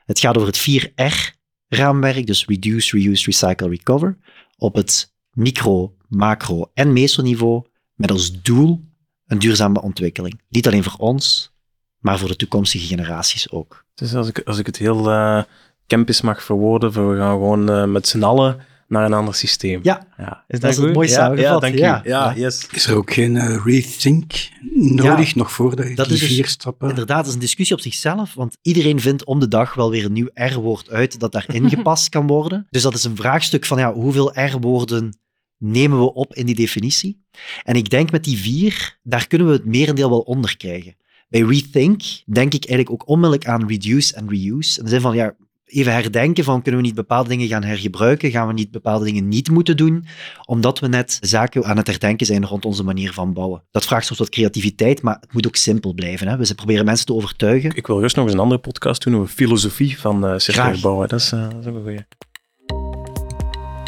Het 0.05 0.19
gaat 0.19 0.37
over 0.37 0.47
het 0.47 0.69
4R-raamwerk, 0.69 2.25
dus 2.27 2.45
reduce, 2.45 2.97
reuse, 2.97 3.25
recycle, 3.25 3.69
recover, 3.69 4.17
op 4.57 4.75
het 4.75 5.13
micro, 5.31 5.95
macro 6.07 6.71
en 6.73 6.93
mesoniveau, 6.93 7.65
met 7.93 8.11
als 8.11 8.41
doel 8.41 8.93
een 9.27 9.39
duurzame 9.39 9.81
ontwikkeling. 9.81 10.41
Niet 10.49 10.67
alleen 10.67 10.83
voor 10.83 10.99
ons, 10.99 11.51
maar 11.99 12.19
voor 12.19 12.27
de 12.27 12.35
toekomstige 12.35 12.85
generaties 12.85 13.51
ook. 13.51 13.85
Dus 13.95 14.13
als 14.13 14.27
ik, 14.27 14.41
als 14.45 14.57
ik 14.57 14.65
het 14.65 14.77
heel 14.77 15.11
uh, 15.11 15.43
campus 15.87 16.21
mag 16.21 16.43
verwoorden, 16.43 17.09
we 17.09 17.17
gaan 17.17 17.31
gewoon 17.31 17.71
uh, 17.71 17.85
met 17.85 18.07
z'n 18.07 18.23
allen 18.23 18.57
naar 18.87 19.05
een 19.05 19.13
ander 19.13 19.35
systeem. 19.35 19.79
Ja, 19.83 20.07
ja. 20.17 20.43
Is 20.47 20.59
dat, 20.59 20.61
dat 20.61 20.69
is 20.71 20.77
het 20.77 20.93
mooi 20.93 21.07
samengevat. 21.07 21.53
Ja, 21.53 21.59
dank 21.59 21.73
je. 21.73 21.79
Ja, 21.79 22.01
ja, 22.03 22.33
yes. 22.35 22.67
Is 22.71 22.87
er 22.87 22.95
ook 22.95 23.13
geen 23.13 23.35
uh, 23.35 23.61
rethink 23.65 24.33
nodig 24.75 25.35
nog 25.35 25.51
voordat 25.51 25.87
je 25.87 25.95
dat 25.95 26.05
die 26.05 26.15
is 26.15 26.21
dus, 26.21 26.29
vier 26.29 26.47
stappen... 26.47 26.89
Inderdaad, 26.89 27.17
dat 27.17 27.27
is 27.27 27.33
een 27.33 27.39
discussie 27.39 27.75
op 27.75 27.81
zichzelf, 27.81 28.33
want 28.33 28.57
iedereen 28.61 28.99
vindt 28.99 29.23
om 29.23 29.39
de 29.39 29.47
dag 29.47 29.73
wel 29.73 29.89
weer 29.89 30.05
een 30.05 30.13
nieuw 30.13 30.29
R-woord 30.33 30.89
uit 30.89 31.19
dat 31.19 31.31
daar 31.31 31.45
ingepast 31.47 32.09
kan 32.15 32.27
worden. 32.27 32.67
Dus 32.69 32.81
dat 32.81 32.93
is 32.93 33.03
een 33.03 33.15
vraagstuk 33.15 33.65
van 33.65 33.77
ja, 33.77 33.93
hoeveel 33.93 34.39
R-woorden 34.39 35.17
nemen 35.57 35.99
we 35.99 36.13
op 36.13 36.35
in 36.35 36.45
die 36.45 36.55
definitie. 36.55 37.23
En 37.63 37.75
ik 37.75 37.89
denk 37.89 38.11
met 38.11 38.23
die 38.23 38.37
vier, 38.37 38.97
daar 39.03 39.27
kunnen 39.27 39.47
we 39.47 39.53
het 39.53 39.65
merendeel 39.65 40.09
wel 40.09 40.19
onder 40.19 40.57
krijgen. 40.57 40.95
Bij 41.29 41.41
rethink 41.41 42.01
denk 42.25 42.53
ik 42.53 42.65
eigenlijk 42.65 42.91
ook 42.91 43.09
onmiddellijk 43.09 43.47
aan 43.47 43.67
reduce 43.67 44.15
en 44.15 44.29
reuse. 44.29 44.79
In 44.79 44.83
de 44.83 44.89
zin 44.89 45.01
van, 45.01 45.15
ja, 45.15 45.35
even 45.65 45.93
herdenken 45.93 46.43
van, 46.43 46.61
kunnen 46.61 46.81
we 46.81 46.87
niet 46.87 46.95
bepaalde 46.95 47.29
dingen 47.29 47.47
gaan 47.47 47.63
hergebruiken? 47.63 48.31
Gaan 48.31 48.47
we 48.47 48.53
niet 48.53 48.71
bepaalde 48.71 49.05
dingen 49.05 49.27
niet 49.27 49.49
moeten 49.49 49.77
doen? 49.77 50.05
Omdat 50.45 50.79
we 50.79 50.87
net 50.87 51.17
zaken 51.21 51.65
aan 51.65 51.77
het 51.77 51.87
herdenken 51.87 52.25
zijn 52.25 52.45
rond 52.45 52.65
onze 52.65 52.83
manier 52.83 53.13
van 53.13 53.33
bouwen. 53.33 53.63
Dat 53.71 53.85
vraagt 53.85 54.05
soms 54.05 54.19
wat 54.19 54.29
creativiteit, 54.29 55.01
maar 55.01 55.17
het 55.19 55.33
moet 55.33 55.47
ook 55.47 55.55
simpel 55.55 55.93
blijven. 55.93 56.27
Hè? 56.27 56.37
We 56.37 56.55
proberen 56.55 56.85
mensen 56.85 57.05
te 57.05 57.13
overtuigen. 57.13 57.75
Ik 57.75 57.87
wil 57.87 57.99
rust 57.99 58.15
nog 58.15 58.25
eens 58.25 58.33
een 58.33 58.39
andere 58.39 58.61
podcast 58.61 59.03
doen 59.03 59.15
over 59.15 59.27
filosofie 59.27 59.99
van 59.99 60.25
uh, 60.25 60.37
circulair 60.37 60.79
bouwen. 60.81 61.07
Dat 61.07 61.19
is, 61.19 61.31
uh, 61.31 61.49
dat 61.49 61.59
is 61.59 61.67
ook 61.67 61.75
een 61.75 61.81
goeie. 61.81 62.05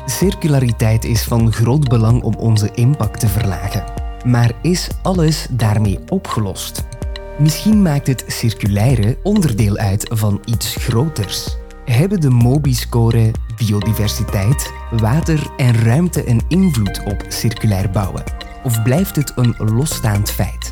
Circulariteit 0.10 1.06
is 1.06 1.24
van 1.24 1.54
groot 1.54 1.90
belang 1.90 2.24
om 2.24 2.36
onze 2.36 2.72
impact 2.74 3.20
te 3.20 3.28
verlagen. 3.28 3.84
Maar 4.26 4.52
is 4.62 4.90
alles 5.02 5.48
daarmee 5.52 6.00
opgelost? 6.10 6.84
Misschien 7.40 7.82
maakt 7.82 8.08
het 8.08 8.24
circulaire 8.28 9.18
onderdeel 9.24 9.78
uit 9.78 10.10
van 10.14 10.42
iets 10.46 10.76
groters. 10.76 11.58
Hebben 11.86 12.22
de 12.22 12.30
MOBI-score 12.30 13.32
biodiversiteit, 13.58 14.72
water 14.92 15.52
en 15.58 15.76
ruimte 15.84 16.30
een 16.30 16.42
invloed 16.48 17.04
op 17.06 17.26
circulair 17.28 17.90
bouwen? 17.90 18.24
Of 18.64 18.84
blijft 18.84 19.16
het 19.16 19.34
een 19.36 19.56
losstaand 19.58 20.32
feit? 20.32 20.72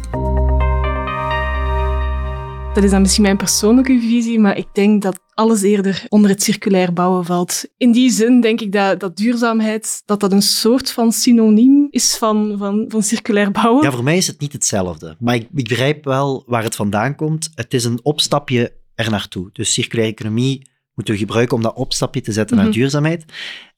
Dat 2.75 2.83
is 2.83 2.89
dan 2.89 3.01
misschien 3.01 3.23
mijn 3.23 3.37
persoonlijke 3.37 3.99
visie, 3.99 4.39
maar 4.39 4.57
ik 4.57 4.67
denk 4.73 5.01
dat 5.01 5.19
alles 5.33 5.61
eerder 5.61 6.05
onder 6.09 6.29
het 6.29 6.43
circulair 6.43 6.93
bouwen 6.93 7.25
valt. 7.25 7.65
In 7.77 7.91
die 7.91 8.09
zin 8.09 8.41
denk 8.41 8.61
ik 8.61 8.71
dat, 8.71 8.99
dat 8.99 9.17
duurzaamheid 9.17 10.01
dat 10.05 10.19
dat 10.19 10.31
een 10.31 10.41
soort 10.41 10.91
van 10.91 11.11
synoniem 11.11 11.87
is 11.89 12.17
van, 12.17 12.55
van, 12.57 12.85
van 12.87 13.03
circulair 13.03 13.51
bouwen. 13.51 13.83
Ja, 13.83 13.91
voor 13.91 14.03
mij 14.03 14.17
is 14.17 14.27
het 14.27 14.39
niet 14.39 14.53
hetzelfde. 14.53 15.15
Maar 15.19 15.35
ik, 15.35 15.47
ik 15.53 15.67
begrijp 15.67 16.05
wel 16.05 16.43
waar 16.47 16.63
het 16.63 16.75
vandaan 16.75 17.15
komt. 17.15 17.49
Het 17.53 17.73
is 17.73 17.83
een 17.83 17.99
opstapje 18.03 18.73
er 18.95 19.09
naartoe. 19.09 19.49
Dus 19.53 19.73
circulaire 19.73 20.13
economie 20.13 20.69
moeten 20.93 21.13
we 21.13 21.19
gebruiken 21.19 21.55
om 21.55 21.63
dat 21.63 21.75
opstapje 21.75 22.21
te 22.21 22.31
zetten 22.31 22.55
naar 22.55 22.65
mhm. 22.65 22.75
duurzaamheid. 22.75 23.25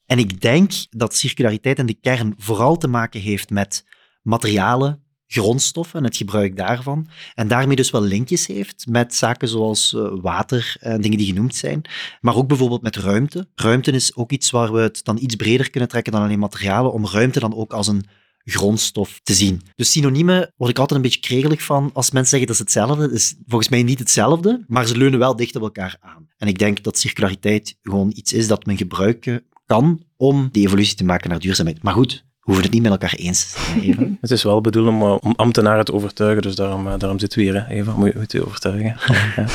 En 0.06 0.18
ik 0.18 0.40
denk 0.40 0.72
dat 0.90 1.14
circulariteit 1.14 1.78
in 1.78 1.86
de 1.86 2.00
kern 2.00 2.34
vooral 2.36 2.76
te 2.76 2.88
maken 2.88 3.20
heeft 3.20 3.50
met 3.50 3.84
materialen, 4.22 5.02
grondstoffen 5.28 5.98
en 5.98 6.04
het 6.04 6.16
gebruik 6.16 6.56
daarvan. 6.56 7.06
En 7.34 7.48
daarmee 7.48 7.76
dus 7.76 7.90
wel 7.90 8.02
linkjes 8.02 8.46
heeft 8.46 8.86
met 8.88 9.14
zaken 9.14 9.48
zoals 9.48 9.92
uh, 9.92 10.08
water 10.20 10.76
en 10.80 11.00
dingen 11.00 11.18
die 11.18 11.26
genoemd 11.26 11.54
zijn. 11.54 11.82
Maar 12.20 12.36
ook 12.36 12.48
bijvoorbeeld 12.48 12.82
met 12.82 12.96
ruimte. 12.96 13.48
Ruimte 13.54 13.92
is 13.92 14.16
ook 14.16 14.32
iets 14.32 14.50
waar 14.50 14.72
we 14.72 14.80
het 14.80 15.00
dan 15.04 15.18
iets 15.20 15.36
breder 15.36 15.70
kunnen 15.70 15.88
trekken 15.88 16.12
dan 16.12 16.22
alleen 16.22 16.38
materialen, 16.38 16.92
om 16.92 17.06
ruimte 17.06 17.40
dan 17.40 17.54
ook 17.54 17.72
als 17.72 17.86
een 17.86 18.06
grondstof 18.44 19.20
te 19.22 19.34
zien. 19.34 19.62
Dus 19.74 19.90
synoniemen 19.90 20.52
word 20.56 20.70
ik 20.70 20.78
altijd 20.78 20.98
een 20.98 21.04
beetje 21.04 21.20
kregelig 21.20 21.62
van 21.62 21.90
als 21.92 22.10
mensen 22.10 22.30
zeggen 22.30 22.46
dat 22.48 22.56
is 22.56 22.62
hetzelfde. 22.62 23.14
is 23.14 23.34
volgens 23.46 23.70
mij 23.70 23.82
niet 23.82 23.98
hetzelfde, 23.98 24.64
maar 24.66 24.86
ze 24.86 24.96
leunen 24.96 25.18
wel 25.18 25.36
dicht 25.36 25.56
op 25.56 25.62
elkaar 25.62 25.96
aan. 26.00 26.28
En 26.36 26.48
ik 26.48 26.58
denk 26.58 26.82
dat 26.82 26.98
circulariteit 26.98 27.76
gewoon 27.82 28.12
iets 28.14 28.32
is 28.32 28.48
dat 28.48 28.66
men 28.66 28.76
gebruiken 28.76 29.44
kan 29.66 30.02
om 30.16 30.48
die 30.52 30.66
evolutie 30.66 30.96
te 30.96 31.04
maken 31.04 31.30
naar 31.30 31.38
duurzaamheid. 31.38 31.82
Maar 31.82 31.94
goed, 31.94 32.24
hoeven 32.48 32.64
het 32.64 32.72
niet 32.72 32.82
met 32.82 32.92
elkaar 32.92 33.14
eens 33.14 33.52
te 33.52 33.58
zijn, 33.58 33.82
Eva. 33.82 34.02
Het 34.20 34.30
is 34.30 34.42
wel 34.42 34.60
bedoeld 34.60 34.88
om, 34.88 35.02
eh, 35.02 35.16
om 35.20 35.32
ambtenaren 35.36 35.84
te 35.84 35.92
overtuigen, 35.92 36.42
dus 36.42 36.54
daarom, 36.54 36.86
eh, 36.86 36.98
daarom 36.98 37.18
zitten 37.18 37.38
we 37.38 37.44
hier, 37.44 37.54
hè, 37.54 37.74
Eva, 37.74 37.92
moet 37.92 38.12
je, 38.12 38.18
moet 38.18 38.32
je 38.32 38.46
overtuigen. 38.46 38.96
ja. 39.36 39.46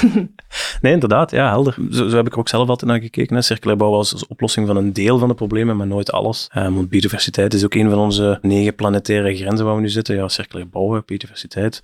Nee, 0.82 0.94
inderdaad, 0.94 1.32
ja, 1.32 1.50
helder. 1.50 1.76
Zo, 1.92 2.10
zo, 2.10 2.16
heb 2.16 2.26
ik 2.26 2.34
er 2.34 2.40
ook 2.40 2.50
zelf 2.50 2.70
altijd 2.70 2.92
naar 2.92 3.02
gekeken. 3.02 3.36
Hè. 3.36 3.42
Circulair 3.42 3.78
bouwen 3.78 4.00
als, 4.00 4.14
als, 4.14 4.28
oplossing 4.28 4.68
van 4.68 4.78
een 4.78 4.94
deel 4.94 5.18
van 5.18 5.28
de 5.28 5.34
problemen, 5.34 5.78
maar 5.78 5.88
nooit 5.88 6.12
alles. 6.12 6.50
Um, 6.58 6.76
want 6.76 6.90
biodiversiteit 6.90 7.54
is 7.54 7.64
ook 7.64 7.74
een 7.74 7.90
van 7.90 8.00
onze 8.00 8.40
negen 8.42 8.76
planetaire 8.76 9.36
grenzen 9.36 9.66
waar 9.66 9.76
we 9.76 9.82
nu 9.82 9.90
zitten. 9.90 10.16
Ja, 10.16 10.28
circulair 10.28 10.70
bouwen, 10.70 11.04
biodiversiteit. 11.06 11.84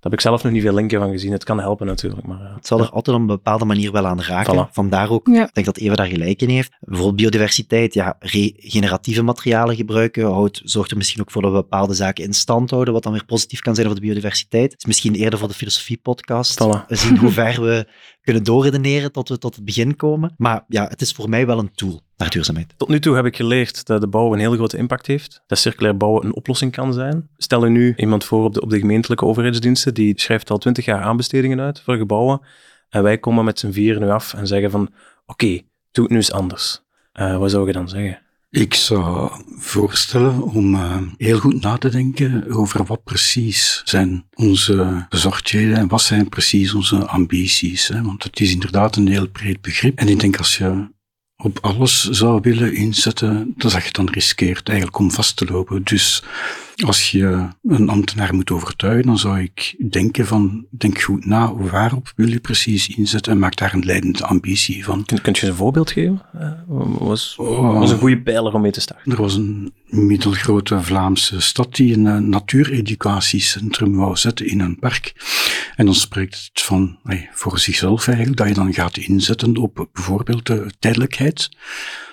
Daar 0.00 0.10
heb 0.10 0.20
ik 0.20 0.26
zelf 0.26 0.42
nog 0.42 0.52
niet 0.52 0.62
veel 0.62 0.74
linken 0.74 1.00
van 1.00 1.10
gezien. 1.10 1.32
Het 1.32 1.44
kan 1.44 1.60
helpen 1.60 1.86
natuurlijk. 1.86 2.26
Maar, 2.26 2.40
uh, 2.40 2.54
het 2.54 2.66
zal 2.66 2.80
er 2.80 2.90
altijd 2.90 3.16
op 3.16 3.22
een 3.22 3.28
bepaalde 3.28 3.64
manier 3.64 3.92
wel 3.92 4.06
aan 4.06 4.22
raken. 4.22 4.68
Voilà. 4.68 4.72
Vandaar 4.72 5.10
ook, 5.10 5.26
ja. 5.26 5.46
ik 5.46 5.54
denk 5.54 5.66
dat 5.66 5.76
Eva 5.76 5.94
daar 5.94 6.06
gelijk 6.06 6.42
in 6.42 6.48
heeft. 6.48 6.70
Bijvoorbeeld 6.80 7.16
biodiversiteit, 7.16 7.94
ja, 7.94 8.16
regeneratieve 8.18 9.22
materialen 9.22 9.76
gebruiken, 9.76 10.24
houdt, 10.24 10.60
zorgt 10.64 10.90
er 10.90 10.96
misschien 10.96 11.20
ook 11.20 11.30
voor 11.30 11.42
dat 11.42 11.50
we 11.50 11.56
bepaalde 11.56 11.94
zaken 11.94 12.24
in 12.24 12.32
stand 12.32 12.70
houden, 12.70 12.94
wat 12.94 13.02
dan 13.02 13.12
weer 13.12 13.24
positief 13.24 13.60
kan 13.60 13.74
zijn 13.74 13.86
voor 13.86 13.94
de 13.94 14.02
biodiversiteit. 14.02 14.72
Het 14.72 14.80
is 14.80 14.86
misschien 14.86 15.14
eerder 15.14 15.38
voor 15.38 15.48
de 15.48 15.54
filosofie-podcast. 15.54 16.62
Voilà. 16.62 16.86
We 16.86 16.96
zien 16.96 17.16
hoe 17.18 17.30
ver 17.30 17.62
we 17.62 17.86
kunnen 18.22 18.44
doorredeneren 18.44 19.12
tot 19.12 19.28
we 19.28 19.38
tot 19.38 19.54
het 19.54 19.64
begin 19.64 19.96
komen. 19.96 20.34
Maar 20.36 20.64
ja, 20.68 20.86
het 20.88 21.00
is 21.00 21.12
voor 21.12 21.28
mij 21.28 21.46
wel 21.46 21.58
een 21.58 21.72
tool 21.74 22.00
naar 22.20 22.30
duurzaamheid. 22.30 22.74
Tot 22.76 22.88
nu 22.88 23.00
toe 23.00 23.14
heb 23.14 23.24
ik 23.24 23.36
geleerd 23.36 23.86
dat 23.86 24.00
de 24.00 24.08
bouw 24.08 24.32
een 24.32 24.38
heel 24.38 24.52
grote 24.52 24.76
impact 24.76 25.06
heeft. 25.06 25.42
Dat 25.46 25.58
circulair 25.58 25.96
bouwen 25.96 26.24
een 26.24 26.34
oplossing 26.34 26.72
kan 26.72 26.92
zijn. 26.92 27.28
Stel 27.36 27.64
je 27.64 27.70
nu 27.70 27.94
iemand 27.96 28.24
voor 28.24 28.44
op 28.44 28.54
de, 28.54 28.60
op 28.60 28.70
de 28.70 28.78
gemeentelijke 28.78 29.24
overheidsdiensten, 29.24 29.94
die 29.94 30.20
schrijft 30.20 30.50
al 30.50 30.58
twintig 30.58 30.84
jaar 30.84 31.02
aanbestedingen 31.02 31.60
uit 31.60 31.80
voor 31.80 31.96
gebouwen. 31.96 32.40
En 32.88 33.02
wij 33.02 33.18
komen 33.18 33.44
met 33.44 33.58
z'n 33.58 33.70
vier 33.70 34.00
nu 34.00 34.08
af 34.08 34.34
en 34.34 34.46
zeggen 34.46 34.70
van, 34.70 34.82
oké, 34.82 34.92
okay, 35.26 35.66
doe 35.90 36.04
het 36.04 36.12
nu 36.12 36.16
eens 36.16 36.32
anders. 36.32 36.82
Uh, 37.20 37.36
wat 37.36 37.50
zou 37.50 37.66
je 37.66 37.72
dan 37.72 37.88
zeggen? 37.88 38.22
Ik 38.50 38.74
zou 38.74 39.30
voorstellen 39.58 40.42
om 40.42 40.74
uh, 40.74 40.96
heel 41.16 41.38
goed 41.38 41.62
na 41.62 41.76
te 41.76 41.88
denken 41.88 42.50
over 42.50 42.84
wat 42.84 43.04
precies 43.04 43.82
zijn 43.84 44.24
onze 44.34 45.06
bezorgdheden 45.08 45.76
en 45.76 45.88
wat 45.88 46.02
zijn 46.02 46.28
precies 46.28 46.74
onze 46.74 47.06
ambities. 47.06 47.88
Hè? 47.88 48.02
Want 48.02 48.22
het 48.22 48.40
is 48.40 48.52
inderdaad 48.52 48.96
een 48.96 49.08
heel 49.08 49.28
breed 49.28 49.60
begrip. 49.60 49.98
En 49.98 50.08
ik 50.08 50.20
denk 50.20 50.38
als 50.38 50.58
je 50.58 50.88
op 51.42 51.58
alles 51.60 52.08
zou 52.08 52.40
willen 52.42 52.74
inzetten, 52.74 53.54
dat 53.56 53.72
je 53.84 53.92
dan 53.92 54.08
riskeert 54.10 54.68
eigenlijk 54.68 54.98
om 54.98 55.10
vast 55.10 55.36
te 55.36 55.44
lopen. 55.44 55.82
Dus 55.84 56.22
als 56.84 57.10
je 57.10 57.48
een 57.62 57.88
ambtenaar 57.88 58.34
moet 58.34 58.50
overtuigen, 58.50 59.06
dan 59.06 59.18
zou 59.18 59.40
ik 59.40 59.76
denken 59.90 60.26
van, 60.26 60.66
denk 60.70 61.00
goed 61.00 61.26
na, 61.26 61.54
waarop 61.54 62.12
wil 62.16 62.28
je 62.28 62.40
precies 62.40 62.88
inzetten 62.88 63.32
en 63.32 63.38
maak 63.38 63.56
daar 63.56 63.74
een 63.74 63.84
leidende 63.84 64.24
ambitie 64.24 64.84
van. 64.84 65.04
Kun, 65.04 65.20
kunt 65.20 65.38
je 65.38 65.46
een 65.46 65.54
voorbeeld 65.54 65.90
geven? 65.90 66.22
Uh, 66.34 66.50
was, 66.98 67.34
oh, 67.38 67.78
was 67.78 67.90
een 67.90 67.98
goede 67.98 68.20
pijler 68.20 68.54
om 68.54 68.60
mee 68.60 68.70
te 68.70 68.80
starten? 68.80 69.12
Er 69.12 69.20
was 69.20 69.34
een 69.34 69.72
middelgrote 69.86 70.82
Vlaamse 70.82 71.40
stad 71.40 71.74
die 71.74 71.94
een 71.94 72.04
uh, 72.04 72.16
natuureducatiecentrum 72.16 73.96
wou 73.96 74.16
zetten 74.16 74.46
in 74.46 74.60
een 74.60 74.78
park. 74.78 75.12
En 75.76 75.84
dan 75.84 75.94
spreekt 75.94 76.50
het 76.52 76.62
van, 76.62 76.98
hey, 77.04 77.30
voor 77.32 77.58
zichzelf 77.58 78.06
eigenlijk, 78.06 78.36
dat 78.36 78.48
je 78.48 78.54
dan 78.54 78.74
gaat 78.74 78.96
inzetten 78.96 79.56
op 79.56 79.88
bijvoorbeeld 79.92 80.46
de 80.46 80.70
tijdelijkheid 80.78 81.48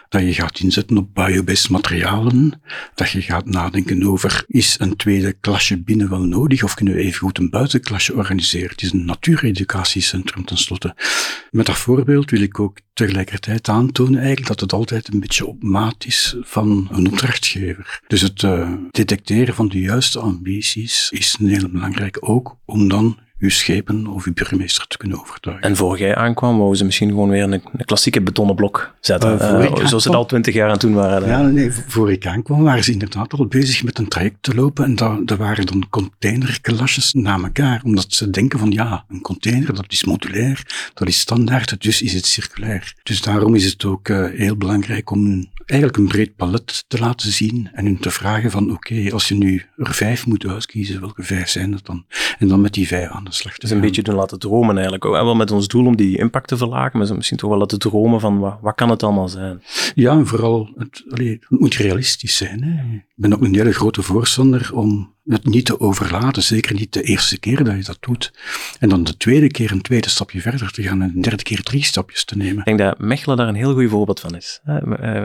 dat 0.09 0.21
je 0.21 0.33
gaat 0.33 0.59
inzetten 0.59 0.97
op 0.97 1.13
biobased 1.13 1.69
materialen, 1.69 2.61
dat 2.95 3.09
je 3.09 3.21
gaat 3.21 3.45
nadenken 3.45 4.03
over, 4.03 4.43
is 4.47 4.75
een 4.79 4.95
tweede 4.95 5.33
klasje 5.33 5.81
binnen 5.81 6.09
wel 6.09 6.23
nodig, 6.23 6.63
of 6.63 6.73
kunnen 6.73 6.93
we 6.93 6.99
even 6.99 7.19
goed 7.19 7.37
een 7.37 7.49
buitenklasje 7.49 8.13
organiseren? 8.13 8.69
Het 8.69 8.81
is 8.81 8.91
een 8.91 9.05
natuureducatiecentrum 9.05 10.45
tenslotte. 10.45 10.95
Met 11.51 11.65
dat 11.65 11.77
voorbeeld 11.77 12.29
wil 12.29 12.41
ik 12.41 12.59
ook 12.59 12.79
tegelijkertijd 12.93 13.69
aantonen 13.69 14.17
eigenlijk 14.17 14.47
dat 14.47 14.59
het 14.59 14.73
altijd 14.73 15.13
een 15.13 15.19
beetje 15.19 15.45
op 15.45 15.63
maat 15.63 16.05
is 16.05 16.35
van 16.41 16.87
een 16.91 17.07
opdrachtgever. 17.07 18.01
Dus 18.07 18.21
het 18.21 18.41
uh, 18.41 18.73
detecteren 18.91 19.53
van 19.53 19.67
de 19.67 19.79
juiste 19.79 20.19
ambities 20.19 21.09
is 21.11 21.37
heel 21.39 21.69
belangrijk 21.69 22.17
ook 22.19 22.57
om 22.65 22.87
dan 22.87 23.19
uw 23.39 23.49
schepen 23.49 24.07
of 24.07 24.25
uw 24.25 24.33
burgemeester 24.33 24.87
te 24.87 24.97
kunnen 24.97 25.19
overtuigen. 25.19 25.65
En 25.65 25.75
voor 25.75 25.99
jij 25.99 26.15
aankwam, 26.15 26.57
wou 26.57 26.75
ze 26.75 26.85
misschien 26.85 27.09
gewoon 27.09 27.29
weer 27.29 27.43
een, 27.43 27.51
een 27.51 27.85
klassieke 27.85 28.21
betonnen 28.21 28.55
blok 28.55 28.93
zetten. 28.99 29.33
Uh, 29.33 29.63
uh, 29.63 29.87
zoals 29.87 30.03
ze 30.03 30.09
het 30.09 30.17
al 30.17 30.25
twintig 30.25 30.53
jaar 30.53 30.69
aan 30.69 30.77
toen 30.77 30.93
waren. 30.93 31.27
Ja, 31.27 31.41
nee, 31.41 31.71
voor 31.71 32.11
ik 32.11 32.25
aankwam 32.25 32.63
waren 32.63 32.83
ze 32.83 32.91
inderdaad 32.91 33.33
al 33.33 33.45
bezig 33.45 33.83
met 33.83 33.97
een 33.97 34.07
traject 34.07 34.37
te 34.41 34.55
lopen. 34.55 34.85
En 34.85 34.95
dat, 34.95 35.27
dat 35.27 35.37
waren 35.37 35.65
dan 35.65 35.89
containerklasjes 35.89 37.13
na 37.13 37.39
elkaar. 37.43 37.81
Omdat 37.83 38.05
ze 38.09 38.29
denken 38.29 38.59
van 38.59 38.71
ja, 38.71 39.05
een 39.09 39.21
container 39.21 39.75
dat 39.75 39.85
is 39.87 40.03
modulair, 40.03 40.89
dat 40.93 41.07
is 41.07 41.19
standaard, 41.19 41.81
dus 41.81 42.01
is 42.01 42.13
het 42.13 42.25
circulair. 42.25 42.95
Dus 43.03 43.21
daarom 43.21 43.55
is 43.55 43.65
het 43.65 43.85
ook 43.85 44.07
uh, 44.07 44.27
heel 44.33 44.57
belangrijk 44.57 45.11
om 45.11 45.49
eigenlijk 45.65 45.99
een 45.99 46.07
breed 46.07 46.35
palet 46.35 46.83
te 46.87 46.99
laten 46.99 47.31
zien 47.31 47.69
en 47.73 47.85
hun 47.85 47.99
te 47.99 48.11
vragen 48.11 48.51
van 48.51 48.71
oké, 48.71 48.93
okay, 48.93 49.11
als 49.11 49.27
je 49.27 49.35
nu 49.35 49.63
er 49.77 49.93
vijf 49.93 50.25
moet 50.25 50.45
uitkiezen, 50.45 50.99
welke 50.99 51.23
vijf 51.23 51.49
zijn 51.49 51.71
dat 51.71 51.85
dan? 51.85 52.05
En 52.39 52.47
dan 52.47 52.61
met 52.61 52.73
die 52.73 52.87
vijf 52.87 53.09
aan 53.09 53.23
de 53.29 53.35
slag 53.35 53.53
te 53.53 53.59
Dus 53.59 53.69
een 53.69 53.81
beetje 53.81 54.01
doen 54.01 54.15
laten 54.15 54.39
dromen 54.39 54.73
eigenlijk 54.73 55.05
ook. 55.05 55.15
En 55.15 55.23
wel 55.25 55.35
met 55.35 55.51
ons 55.51 55.67
doel 55.67 55.85
om 55.85 55.95
die 55.95 56.17
impact 56.17 56.47
te 56.47 56.57
verlagen, 56.57 56.99
maar 56.99 57.15
misschien 57.15 57.37
toch 57.37 57.49
wel 57.49 57.59
laten 57.59 57.79
dromen 57.79 58.19
van 58.19 58.39
wat, 58.39 58.57
wat 58.61 58.75
kan 58.75 58.89
het 58.89 59.03
allemaal 59.03 59.29
zijn? 59.29 59.63
Ja, 59.95 60.11
en 60.11 60.27
vooral, 60.27 60.69
het, 60.77 61.03
allee, 61.09 61.37
het 61.49 61.59
moet 61.59 61.75
realistisch 61.75 62.37
zijn. 62.37 62.63
Hè? 62.63 62.95
Ik 62.95 63.13
ben 63.15 63.33
ook 63.33 63.41
een 63.41 63.55
hele 63.55 63.73
grote 63.73 64.01
voorstander 64.01 64.69
om 64.73 65.15
het 65.27 65.45
niet 65.45 65.65
te 65.65 65.79
overlaten. 65.79 66.43
Zeker 66.43 66.75
niet 66.75 66.93
de 66.93 67.01
eerste 67.01 67.39
keer 67.39 67.63
dat 67.63 67.75
je 67.75 67.83
dat 67.83 67.97
doet. 67.99 68.33
En 68.79 68.89
dan 68.89 69.03
de 69.03 69.17
tweede 69.17 69.47
keer 69.47 69.71
een 69.71 69.81
tweede 69.81 70.09
stapje 70.09 70.41
verder 70.41 70.71
te 70.71 70.81
gaan 70.83 71.01
en 71.01 71.11
de 71.13 71.19
derde 71.19 71.43
keer 71.43 71.63
drie 71.63 71.83
stapjes 71.83 72.25
te 72.25 72.37
nemen. 72.37 72.57
Ik 72.57 72.65
denk 72.65 72.79
dat 72.79 72.99
Mechelen 72.99 73.37
daar 73.37 73.47
een 73.47 73.55
heel 73.55 73.73
goed 73.73 73.89
voorbeeld 73.89 74.19
van 74.19 74.35
is. 74.35 74.59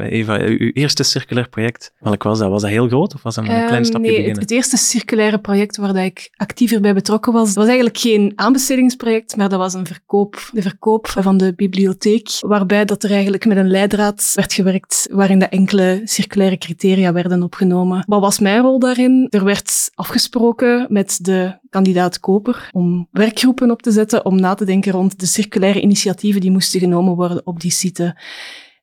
Eva, 0.08 0.38
uw 0.38 0.70
eerste 0.72 1.02
circulair 1.02 1.48
project, 1.48 1.92
welk 1.98 2.22
was 2.22 2.38
dat? 2.38 2.50
Was 2.50 2.62
dat 2.62 2.70
heel 2.70 2.88
groot 2.88 3.14
of 3.14 3.22
was 3.22 3.34
dat 3.34 3.44
een 3.44 3.50
klein 3.50 3.68
ehm, 3.68 3.84
stapje 3.84 4.00
nee, 4.00 4.10
beginnen? 4.10 4.40
Het, 4.40 4.40
het 4.40 4.50
eerste 4.50 4.76
circulaire 4.76 5.38
project 5.38 5.76
waar 5.76 5.92
dat 5.92 6.04
ik 6.04 6.30
actiever 6.36 6.80
bij 6.80 6.94
betrokken 6.94 7.32
was, 7.32 7.46
dat 7.46 7.54
was 7.54 7.66
eigenlijk 7.66 7.91
geen 7.98 8.32
aanbestedingsproject, 8.34 9.36
maar 9.36 9.48
dat 9.48 9.58
was 9.58 9.74
een 9.74 9.86
verkoop. 9.86 10.50
De 10.52 10.62
verkoop 10.62 11.08
van 11.08 11.36
de 11.36 11.54
bibliotheek, 11.54 12.28
waarbij 12.40 12.84
dat 12.84 13.02
er 13.02 13.10
eigenlijk 13.10 13.46
met 13.46 13.56
een 13.56 13.70
leidraad 13.70 14.32
werd 14.34 14.52
gewerkt 14.52 15.08
waarin 15.10 15.38
de 15.38 15.48
enkele 15.48 16.00
circulaire 16.04 16.58
criteria 16.58 17.12
werden 17.12 17.42
opgenomen. 17.42 18.04
Wat 18.06 18.20
was 18.20 18.38
mijn 18.38 18.62
rol 18.62 18.78
daarin? 18.78 19.26
Er 19.30 19.44
werd 19.44 19.90
afgesproken 19.94 20.86
met 20.88 21.18
de 21.22 21.58
kandidaat 21.70 22.20
koper 22.20 22.68
om 22.72 23.08
werkgroepen 23.10 23.70
op 23.70 23.82
te 23.82 23.90
zetten 23.90 24.24
om 24.24 24.40
na 24.40 24.54
te 24.54 24.64
denken 24.64 24.92
rond 24.92 25.20
de 25.20 25.26
circulaire 25.26 25.80
initiatieven 25.80 26.40
die 26.40 26.50
moesten 26.50 26.80
genomen 26.80 27.14
worden 27.14 27.46
op 27.46 27.60
die 27.60 27.70
site. 27.70 28.16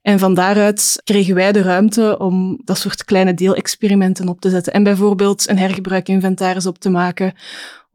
En 0.01 0.19
van 0.19 0.33
daaruit 0.33 1.01
kregen 1.03 1.35
wij 1.35 1.51
de 1.51 1.61
ruimte 1.61 2.17
om 2.17 2.61
dat 2.63 2.77
soort 2.77 3.05
kleine 3.05 3.33
deelexperimenten 3.33 4.27
op 4.27 4.41
te 4.41 4.49
zetten. 4.49 4.73
En 4.73 4.83
bijvoorbeeld 4.83 5.49
een 5.49 5.57
hergebruikinventaris 5.57 6.65
op 6.65 6.77
te 6.77 6.89
maken. 6.89 7.33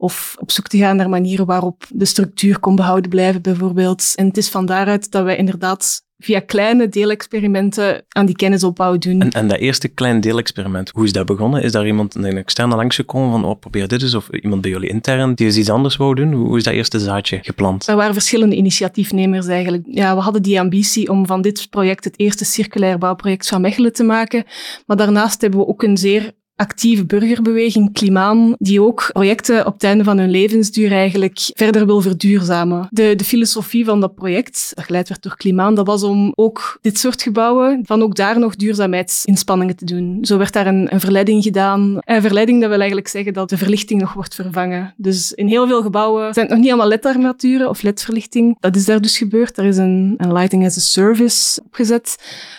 Of 0.05 0.35
op 0.39 0.51
zoek 0.51 0.67
te 0.67 0.77
gaan 0.77 0.95
naar 0.95 1.09
manieren 1.09 1.45
waarop 1.45 1.85
de 1.89 2.05
structuur 2.05 2.59
kon 2.59 2.75
behouden 2.75 3.09
blijven, 3.09 3.41
bijvoorbeeld. 3.41 4.13
En 4.15 4.27
het 4.27 4.37
is 4.37 4.49
van 4.49 4.65
daaruit 4.65 5.11
dat 5.11 5.23
wij 5.23 5.35
inderdaad 5.35 6.03
via 6.17 6.39
kleine 6.39 6.89
deelexperimenten 6.89 8.05
aan 8.07 8.25
die 8.25 8.35
kennisopbouw 8.35 8.97
doen. 8.97 9.21
En, 9.21 9.31
en 9.31 9.47
dat 9.47 9.57
eerste 9.57 9.87
klein 9.87 10.21
deelexperiment, 10.21 10.89
hoe 10.89 11.03
is 11.03 11.11
dat 11.11 11.25
begonnen? 11.25 11.63
Is 11.63 11.71
daar 11.71 11.85
iemand, 11.85 12.15
een 12.15 12.37
externe 12.37 12.75
langsgekomen 12.75 13.31
van, 13.31 13.45
oh, 13.45 13.59
probeer 13.59 13.87
dit 13.87 14.01
eens? 14.01 14.13
Of 14.13 14.29
iemand 14.29 14.61
bij 14.61 14.71
jullie 14.71 14.89
intern 14.89 15.33
die 15.33 15.45
eens 15.45 15.57
iets 15.57 15.69
anders 15.69 15.95
wou 15.95 16.15
doen? 16.15 16.33
Hoe 16.33 16.57
is 16.57 16.63
dat 16.63 16.73
eerste 16.73 16.99
zaadje 16.99 17.39
geplant? 17.41 17.87
Er 17.87 17.95
waren 17.95 18.13
verschillende 18.13 18.55
initiatiefnemers 18.55 19.47
eigenlijk. 19.47 19.83
Ja, 19.87 20.15
we 20.15 20.21
hadden 20.21 20.41
die 20.41 20.59
ambitie 20.59 21.09
om 21.09 21.25
van 21.25 21.41
dit 21.41 21.67
project 21.69 22.03
het 22.03 22.19
eerste 22.19 22.45
circulair 22.45 22.97
bouwproject 22.97 23.47
van 23.47 23.61
Mechelen 23.61 23.93
te 23.93 24.03
maken. 24.03 24.43
Maar 24.85 24.97
daarnaast 24.97 25.41
hebben 25.41 25.59
we 25.59 25.67
ook 25.67 25.83
een 25.83 25.97
zeer 25.97 26.33
actieve 26.55 27.05
burgerbeweging 27.05 27.93
Klimaan, 27.93 28.55
die 28.57 28.81
ook 28.81 29.09
projecten 29.11 29.65
op 29.65 29.73
het 29.73 29.83
einde 29.83 30.03
van 30.03 30.17
hun 30.17 30.29
levensduur 30.29 30.91
eigenlijk 30.91 31.39
verder 31.53 31.85
wil 31.85 32.01
verduurzamen. 32.01 32.87
De, 32.91 33.13
de 33.15 33.23
filosofie 33.23 33.85
van 33.85 33.99
dat 33.99 34.15
project, 34.15 34.71
dat 34.73 34.85
geleid 34.85 35.09
werd 35.09 35.23
door 35.23 35.37
Klimaan, 35.37 35.75
dat 35.75 35.87
was 35.87 36.03
om 36.03 36.31
ook 36.35 36.77
dit 36.81 36.97
soort 36.97 37.21
gebouwen, 37.21 37.79
van 37.83 38.01
ook 38.01 38.15
daar 38.15 38.39
nog 38.39 38.55
duurzaamheidsinspanningen 38.55 39.75
te 39.75 39.85
doen. 39.85 40.17
Zo 40.21 40.37
werd 40.37 40.53
daar 40.53 40.67
een, 40.67 40.93
een 40.93 40.99
verleiding 40.99 41.43
gedaan. 41.43 41.97
Een 41.99 42.21
verleiding 42.21 42.59
dat 42.59 42.69
wil 42.69 42.77
eigenlijk 42.77 43.07
zeggen 43.07 43.33
dat 43.33 43.49
de 43.49 43.57
verlichting 43.57 44.01
nog 44.01 44.13
wordt 44.13 44.35
vervangen. 44.35 44.93
Dus 44.97 45.31
in 45.31 45.47
heel 45.47 45.67
veel 45.67 45.81
gebouwen 45.81 46.33
zijn 46.33 46.45
het 46.45 46.55
nog 46.55 46.63
niet 46.63 46.73
allemaal 46.73 46.89
LED-armaturen 46.89 47.69
of 47.69 47.81
LED-verlichting. 47.81 48.57
Dat 48.59 48.75
is 48.75 48.85
daar 48.85 49.01
dus 49.01 49.17
gebeurd. 49.17 49.57
Er 49.57 49.65
is 49.65 49.77
een, 49.77 50.13
een 50.17 50.33
lighting 50.33 50.65
as 50.65 50.77
a 50.77 50.79
service 50.79 51.61
opgezet. 51.65 52.15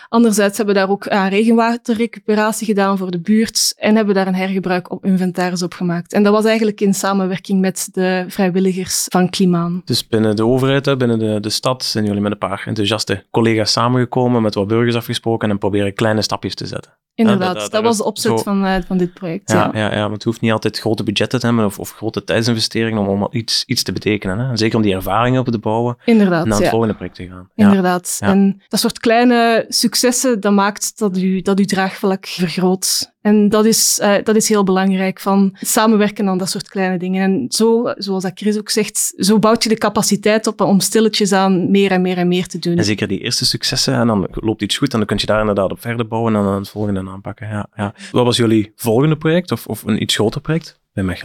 Anderzijds 0.08 0.56
hebben 0.56 0.74
we 0.74 0.80
daar 0.80 0.90
ook 0.90 1.08
aan 1.08 1.28
regenwaterrecuperatie 1.28 2.66
gedaan 2.66 2.98
voor 2.98 3.10
de 3.10 3.20
buurt 3.20 3.74
en 3.86 3.96
hebben 3.96 4.14
daar 4.14 4.26
een 4.26 4.34
hergebruik 4.34 4.90
op 4.90 5.04
inventaris 5.04 5.62
op 5.62 5.74
gemaakt. 5.74 6.12
En 6.12 6.22
dat 6.22 6.32
was 6.32 6.44
eigenlijk 6.44 6.80
in 6.80 6.94
samenwerking 6.94 7.60
met 7.60 7.88
de 7.92 8.24
vrijwilligers 8.28 9.06
van 9.08 9.30
Klimaan. 9.30 9.82
Dus 9.84 10.06
binnen 10.06 10.36
de 10.36 10.46
overheid, 10.46 10.98
binnen 10.98 11.18
de, 11.18 11.40
de 11.40 11.50
stad, 11.50 11.84
zijn 11.84 12.04
jullie 12.04 12.20
met 12.20 12.32
een 12.32 12.38
paar 12.38 12.62
enthousiaste 12.66 13.24
collega's 13.30 13.72
samengekomen, 13.72 14.42
met 14.42 14.54
wat 14.54 14.68
burgers 14.68 14.94
afgesproken 14.94 15.50
en 15.50 15.58
proberen 15.58 15.94
kleine 15.94 16.22
stapjes 16.22 16.54
te 16.54 16.66
zetten. 16.66 16.92
Inderdaad, 17.16 17.54
dat, 17.54 17.70
dat, 17.70 17.82
was 17.82 17.96
de 17.96 18.04
opzet 18.04 18.42
van, 18.42 18.64
uh, 18.64 18.74
van 18.86 18.96
dit 18.96 19.14
project. 19.14 19.52
Ja, 19.52 19.70
ja. 19.72 19.80
Ja, 19.80 19.92
ja, 19.92 20.00
want 20.00 20.12
het 20.12 20.24
hoeft 20.24 20.40
niet 20.40 20.52
altijd 20.52 20.78
grote 20.78 21.02
budgetten 21.02 21.40
te 21.40 21.46
hebben 21.46 21.64
of, 21.64 21.78
of 21.78 21.90
grote 21.90 22.24
tijdsinvesteringen 22.24 23.06
om, 23.06 23.22
om 23.22 23.28
iets, 23.30 23.64
iets 23.66 23.82
te 23.82 23.92
betekenen. 23.92 24.38
Hè? 24.38 24.56
Zeker 24.56 24.76
om 24.76 24.82
die 24.82 24.94
ervaringen 24.94 25.40
op 25.40 25.48
te 25.48 25.58
bouwen 25.58 25.96
Inderdaad, 26.04 26.42
en 26.42 26.48
naar 26.48 26.60
het 26.60 26.68
volgende 26.68 26.94
project 26.94 27.16
te 27.16 27.26
gaan. 27.26 27.50
Inderdaad. 27.54 28.18
En 28.20 28.62
dat 28.68 28.80
soort 28.80 28.98
kleine 28.98 29.64
successen, 29.68 30.40
dat 30.40 30.52
maakt 30.52 30.98
dat 30.98 31.18
u, 31.18 31.40
dat 31.40 31.58
uw 31.58 31.64
draagvlak 31.64 32.26
vergroot. 32.26 33.14
En 33.26 33.48
dat 33.48 33.64
is, 33.64 33.98
uh, 34.02 34.14
dat 34.22 34.36
is 34.36 34.48
heel 34.48 34.64
belangrijk, 34.64 35.20
van 35.20 35.56
samenwerken 35.60 36.28
aan 36.28 36.38
dat 36.38 36.50
soort 36.50 36.68
kleine 36.68 36.98
dingen. 36.98 37.22
En 37.22 37.46
zo, 37.48 37.92
zoals 37.96 38.22
dat 38.22 38.32
Chris 38.34 38.58
ook 38.58 38.70
zegt, 38.70 39.12
zo 39.16 39.38
bouwt 39.38 39.62
je 39.62 39.68
de 39.68 39.78
capaciteit 39.78 40.46
op 40.46 40.60
om 40.60 40.80
stilletjes 40.80 41.32
aan 41.32 41.70
meer 41.70 41.90
en 41.90 42.02
meer 42.02 42.16
en 42.16 42.28
meer 42.28 42.46
te 42.46 42.58
doen. 42.58 42.78
En 42.78 42.84
zeker 42.84 43.08
die 43.08 43.20
eerste 43.20 43.44
successen, 43.44 43.94
en 43.94 44.06
dan 44.06 44.28
loopt 44.30 44.62
iets 44.62 44.76
goed, 44.76 44.92
en 44.92 44.98
dan 44.98 45.06
kun 45.06 45.16
je 45.20 45.26
daar 45.26 45.40
inderdaad 45.40 45.70
op 45.70 45.80
verder 45.80 46.06
bouwen 46.08 46.34
en 46.36 46.42
dan 46.42 46.54
het 46.54 46.68
volgende 46.68 47.10
aanpakken. 47.10 47.48
Ja, 47.48 47.68
ja. 47.76 47.94
Wat 48.12 48.24
was 48.24 48.36
jullie 48.36 48.72
volgende 48.76 49.16
project, 49.16 49.52
of, 49.52 49.66
of 49.66 49.82
een 49.82 50.02
iets 50.02 50.14
groter 50.14 50.40
project? 50.40 50.80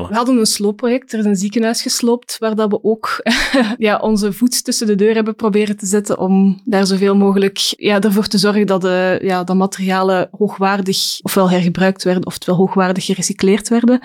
We 0.09 0.15
hadden 0.15 0.37
een 0.37 0.45
sloopproject. 0.45 1.13
Er 1.13 1.19
is 1.19 1.25
een 1.25 1.35
ziekenhuis 1.35 1.81
gesloopt, 1.81 2.37
waar 2.39 2.55
dat 2.55 2.69
we 2.69 2.83
ook 2.83 3.23
ja, 3.77 3.97
onze 3.97 4.33
voet 4.33 4.63
tussen 4.63 4.87
de 4.87 4.95
deur 4.95 5.13
hebben 5.13 5.35
proberen 5.35 5.77
te 5.77 5.85
zetten 5.85 6.17
om 6.17 6.61
daar 6.65 6.85
zoveel 6.85 7.15
mogelijk 7.15 7.57
ja, 7.77 8.01
ervoor 8.01 8.27
te 8.27 8.37
zorgen 8.37 8.67
dat, 8.67 8.81
de, 8.81 9.19
ja, 9.21 9.43
dat 9.43 9.55
materialen 9.55 10.29
hoogwaardig 10.37 11.19
ofwel 11.21 11.49
hergebruikt 11.49 12.03
werden, 12.03 12.25
oftewel 12.25 12.55
hoogwaardig 12.55 13.05
gerecycleerd 13.05 13.69
werden. 13.69 13.99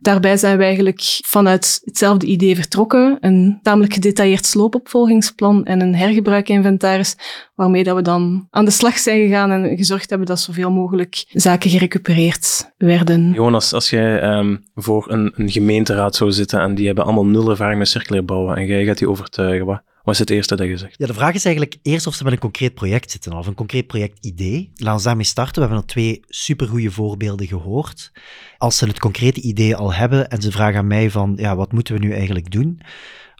Daarbij 0.00 0.36
zijn 0.36 0.58
we 0.58 0.64
eigenlijk 0.64 1.00
vanuit 1.26 1.80
hetzelfde 1.84 2.26
idee 2.26 2.54
vertrokken. 2.54 3.16
Een 3.20 3.58
tamelijk 3.62 3.92
gedetailleerd 3.92 4.46
sloopopvolgingsplan 4.46 5.64
en 5.64 5.80
een 5.80 5.94
hergebruikinventaris, 5.94 7.16
waarmee 7.54 7.84
dat 7.84 7.96
we 7.96 8.02
dan 8.02 8.46
aan 8.50 8.64
de 8.64 8.70
slag 8.70 8.98
zijn 8.98 9.20
gegaan 9.20 9.50
en 9.50 9.76
gezorgd 9.76 10.10
hebben 10.10 10.28
dat 10.28 10.40
zoveel 10.40 10.70
mogelijk 10.70 11.24
zaken 11.28 11.70
gerecupereerd 11.70 12.72
werden. 12.76 13.32
Jonas, 13.32 13.72
als 13.72 13.90
jij 13.90 14.22
um, 14.22 14.64
voor 14.74 15.10
een, 15.10 15.32
een, 15.36 15.50
gemeenteraad 15.50 16.14
zou 16.14 16.32
zitten 16.32 16.60
en 16.60 16.74
die 16.74 16.86
hebben 16.86 17.04
allemaal 17.04 17.26
nul 17.26 17.50
ervaring 17.50 17.78
met 17.78 17.88
circulair 17.88 18.24
bouwen 18.24 18.56
en 18.56 18.66
jij 18.66 18.84
gaat 18.84 18.98
die 18.98 19.08
overtuigen, 19.08 19.66
wat, 19.66 19.82
wat 20.02 20.14
is 20.14 20.20
het 20.20 20.30
eerste 20.30 20.56
dat 20.56 20.66
je 20.66 20.76
zegt? 20.76 20.94
Ja, 20.98 21.06
de 21.06 21.14
vraag 21.14 21.34
is 21.34 21.44
eigenlijk 21.44 21.76
eerst 21.82 22.06
of 22.06 22.14
ze 22.14 22.24
met 22.24 22.32
een 22.32 22.38
concreet 22.38 22.74
project 22.74 23.10
zitten 23.10 23.32
of 23.32 23.46
een 23.46 23.54
concreet 23.54 23.86
projectidee. 23.86 24.70
Laten 24.74 24.98
we 24.98 25.04
daarmee 25.04 25.24
starten. 25.24 25.54
We 25.54 25.60
hebben 25.60 25.78
al 25.78 25.84
twee 25.84 26.20
supergoeie 26.28 26.90
voorbeelden 26.90 27.46
gehoord. 27.46 28.12
Als 28.58 28.76
ze 28.76 28.86
het 28.86 28.98
concrete 28.98 29.40
idee 29.40 29.76
al 29.76 29.94
hebben 29.94 30.30
en 30.30 30.42
ze 30.42 30.50
vragen 30.50 30.78
aan 30.78 30.86
mij 30.86 31.10
van, 31.10 31.34
ja, 31.36 31.56
wat 31.56 31.72
moeten 31.72 31.94
we 31.94 32.00
nu 32.00 32.12
eigenlijk 32.12 32.50
doen? 32.50 32.80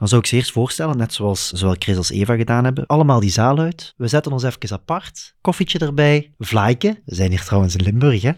Dan 0.00 0.08
zou 0.08 0.20
ik 0.20 0.26
ze 0.26 0.36
eerst 0.36 0.52
voorstellen, 0.52 0.96
net 0.96 1.12
zoals 1.12 1.50
zowel 1.50 1.76
Chris 1.78 1.96
als 1.96 2.10
Eva 2.10 2.36
gedaan 2.36 2.64
hebben, 2.64 2.86
allemaal 2.86 3.20
die 3.20 3.30
zaal 3.30 3.58
uit. 3.58 3.94
We 3.96 4.08
zetten 4.08 4.32
ons 4.32 4.42
even 4.42 4.72
apart, 4.72 5.34
koffietje 5.40 5.78
erbij, 5.78 6.32
vlaaiken. 6.38 6.98
We 7.04 7.14
zijn 7.14 7.30
hier 7.30 7.44
trouwens 7.44 7.74
in 7.74 7.84
Limburg, 7.84 8.22
hè. 8.22 8.32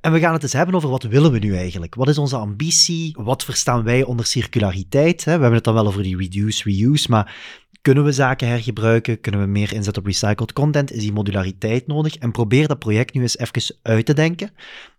En 0.00 0.12
we 0.12 0.18
gaan 0.18 0.32
het 0.32 0.42
eens 0.42 0.52
hebben 0.52 0.74
over 0.74 0.88
wat 0.88 1.02
willen 1.02 1.32
we 1.32 1.38
nu 1.38 1.56
eigenlijk? 1.56 1.94
Wat 1.94 2.08
is 2.08 2.18
onze 2.18 2.36
ambitie? 2.36 3.16
Wat 3.18 3.44
verstaan 3.44 3.82
wij 3.82 4.02
onder 4.02 4.26
circulariteit? 4.26 5.24
Hè? 5.24 5.34
We 5.34 5.40
hebben 5.40 5.54
het 5.54 5.64
dan 5.64 5.74
wel 5.74 5.86
over 5.86 6.02
die 6.02 6.16
reduce, 6.16 6.62
reuse, 6.62 7.10
maar 7.10 7.34
kunnen 7.82 8.04
we 8.04 8.12
zaken 8.12 8.48
hergebruiken? 8.48 9.20
Kunnen 9.20 9.40
we 9.40 9.46
meer 9.46 9.72
inzetten 9.72 10.02
op 10.02 10.08
recycled 10.08 10.52
content? 10.52 10.92
Is 10.92 11.00
die 11.00 11.12
modulariteit 11.12 11.86
nodig? 11.86 12.16
En 12.16 12.32
probeer 12.32 12.68
dat 12.68 12.78
project 12.78 13.14
nu 13.14 13.20
eens 13.20 13.38
even 13.38 13.76
uit 13.82 14.06
te 14.06 14.14
denken. 14.14 14.50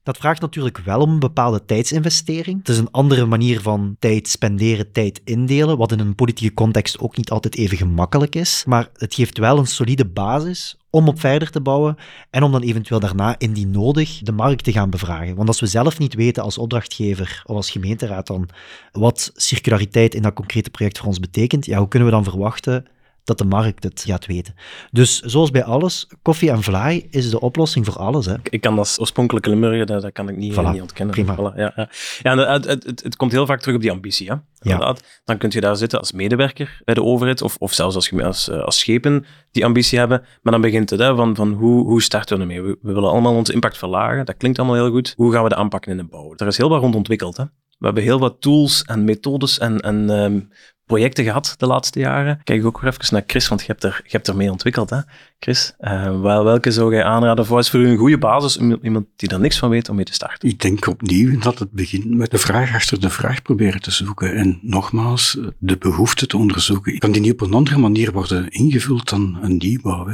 Dat 0.04 0.18
vraagt 0.18 0.42
natuurlijk 0.42 0.78
wel 0.78 1.00
om 1.00 1.12
een 1.12 1.20
bepaalde 1.20 1.66
tijdsinvestering. 1.66 2.58
Het 2.58 2.70
is 2.70 2.78
een 2.78 2.92
andere 2.92 3.26
manier 3.26 3.62
van 3.62 3.96
tijd 4.00 4.28
spenderen, 4.28 4.92
tijd 4.92 5.22
indelen, 5.24 5.78
wat 5.78 5.92
in 5.92 6.00
een 6.00 6.16
politieke 6.16 6.54
context 6.54 7.00
ook 7.00 7.18
niet 7.18 7.32
altijd 7.32 7.56
even 7.56 7.78
gemakkelijk 7.78 8.36
is. 8.36 8.64
Maar 8.68 8.90
het 8.94 9.14
geeft 9.14 9.38
wel 9.38 9.58
een 9.58 9.68
solide 9.68 10.06
basis 10.06 10.78
om 10.92 11.08
op 11.08 11.20
verder 11.20 11.52
te 11.52 11.62
bouwen 11.62 11.96
en 12.30 12.44
om 12.44 12.52
dan 12.52 12.62
eventueel 12.62 13.00
daarna 13.00 13.36
indien 13.38 13.72
nodig 13.72 14.20
de 14.20 14.32
markt 14.32 14.64
te 14.64 14.72
gaan 14.72 14.90
bevragen. 14.90 15.36
Want 15.36 15.48
als 15.48 15.60
we 15.60 15.68
zelf 15.68 16.00
niet 16.00 16.14
weten 16.14 16.44
als 16.44 16.58
opdrachtgever 16.58 17.44
of 17.46 17.56
als 17.56 17.72
gemeenteraad 17.72 18.28
dan 18.28 18.50
wat 18.92 19.32
circulariteit 19.36 20.16
in 20.16 20.22
dat 20.22 20.34
concrete 20.34 20.70
project 20.70 20.98
voor 20.98 21.08
ons 21.08 21.20
betekent, 21.20 21.66
ja, 21.66 21.78
hoe 21.78 21.88
kunnen 21.88 22.10
we 22.10 22.14
dan 22.14 22.24
verwachten 22.24 22.86
dat 23.24 23.38
de 23.38 23.46
markt 23.46 23.84
het 23.84 24.04
gaat 24.08 24.26
weten. 24.26 24.54
Dus 24.92 25.20
zoals 25.20 25.52
bij 25.52 25.64
alles, 25.64 26.08
koffie 26.22 26.50
en 26.50 26.64
vlaai 26.64 27.08
is 27.10 27.30
de 27.30 27.40
oplossing 27.40 27.86
voor 27.86 27.98
alles. 27.98 28.26
Hè. 28.26 28.36
Ik 28.50 28.62
kan 28.62 28.76
dat 28.76 28.98
oorspronkelijke 29.00 29.50
Limburger, 29.50 29.86
dat, 29.86 30.02
dat 30.02 30.12
kan 30.12 30.30
ik 30.30 30.38
niet, 30.38 30.54
voilà, 30.54 30.72
niet 30.72 30.82
ontkennen. 30.82 31.16
Prima. 31.16 31.36
Voilà, 31.36 31.56
ja, 31.56 31.74
ja. 31.76 31.90
ja 32.22 32.38
het, 32.38 32.66
het, 32.66 32.84
het, 32.84 33.04
het, 33.04 33.16
komt 33.16 33.32
heel 33.32 33.46
vaak 33.46 33.60
terug 33.60 33.76
op 33.76 33.82
die 33.82 33.92
ambitie. 33.92 34.30
Hè? 34.30 34.36
Ja. 34.60 34.96
Dan 35.24 35.38
kun 35.38 35.50
je 35.54 35.62
daar 35.62 35.76
zitten 35.76 36.00
als 36.00 36.12
medewerker 36.12 36.82
bij 36.84 36.94
de 36.94 37.04
overheid, 37.04 37.42
of, 37.42 37.56
of 37.58 37.74
zelfs 37.74 37.96
als, 37.96 38.14
als, 38.22 38.50
als 38.50 38.80
schepen 38.80 39.26
die 39.52 39.66
ambitie 39.66 40.00
hebben. 40.00 40.22
Maar 40.42 40.54
dan 40.54 40.62
begint 40.62 40.90
het 40.90 41.00
hè, 41.00 41.16
van, 41.16 41.36
van 41.36 41.54
hoe, 41.54 41.86
hoe 41.86 42.02
starten 42.02 42.36
we 42.36 42.42
ermee? 42.42 42.62
We, 42.62 42.78
we 42.82 42.94
willen 42.94 43.10
allemaal 43.10 43.36
onze 43.36 43.54
impact 43.54 43.78
verlagen, 43.78 44.26
dat 44.26 44.38
klinkt 44.38 44.60
allemaal 44.60 44.78
heel 44.78 44.92
goed. 44.92 45.14
Hoe 45.18 45.32
gaan 45.32 45.44
we 45.44 45.50
de 45.50 45.56
aanpakken 45.56 45.92
in 45.92 45.98
de 45.98 46.04
bouw? 46.04 46.34
Er 46.36 46.48
is 46.48 46.58
heel 46.58 46.70
wat 46.70 46.82
rond 46.82 46.96
ontwikkeld. 46.96 47.38
Hè? 47.38 47.44
We 47.78 47.86
hebben 47.86 48.04
heel 48.04 48.20
wat 48.20 48.42
tools 48.42 48.84
en 48.84 49.04
methodes 49.04 49.60
en, 49.60 49.80
en 49.80 50.10
um, 50.10 50.50
projecten 50.92 51.24
gehad 51.24 51.56
de 51.58 51.68
laatste 51.68 52.00
jaren. 52.00 52.42
Kijk 52.44 52.66
ook 52.66 52.80
weer 52.80 52.92
even 52.92 53.14
naar 53.14 53.24
Chris, 53.28 53.48
want 53.48 53.62
je 53.62 53.68
hebt 53.68 53.84
er, 53.84 54.02
je 54.04 54.12
hebt 54.12 54.28
er 54.28 54.36
mee 54.36 54.52
ontwikkeld, 54.52 54.90
hè, 54.90 55.00
Chris. 55.44 55.74
Wel, 56.22 56.44
welke 56.44 56.72
zou 56.72 56.94
jij 56.94 57.04
aanraden 57.04 57.46
voor 57.46 57.60
is 57.60 57.70
voor 57.70 57.80
u 57.80 57.88
een 57.88 57.98
goede 57.98 58.18
basis 58.18 58.58
om 58.58 58.80
iemand 58.82 59.06
die 59.16 59.30
er 59.30 59.40
niks 59.40 59.58
van 59.58 59.70
weet 59.70 59.90
om 59.90 59.96
mee 59.96 60.06
te 60.06 60.14
starten? 60.14 60.50
Ik 60.50 60.60
denk 60.60 60.88
opnieuw 60.88 61.40
dat 61.40 61.60
het 61.60 61.72
begint 61.72 62.06
met 62.06 62.32
de 62.32 62.38
vraag 62.38 62.74
achter 62.74 63.00
de 63.00 63.10
vraag 63.10 63.42
proberen 63.42 63.82
te 63.82 63.92
zoeken. 63.92 64.36
En 64.36 64.60
nogmaals, 64.62 65.38
de 65.58 65.78
behoefte 65.78 66.28
te 66.28 66.38
onderzoeken. 66.38 66.98
Kan 66.98 67.12
die 67.12 67.22
niet 67.22 67.32
op 67.32 67.42
een 67.42 67.54
andere 67.54 67.78
manier 67.78 68.12
worden 68.12 68.50
ingevuld 68.50 69.10
dan 69.10 69.38
een 69.42 69.58
nieuwbouw? 69.58 70.08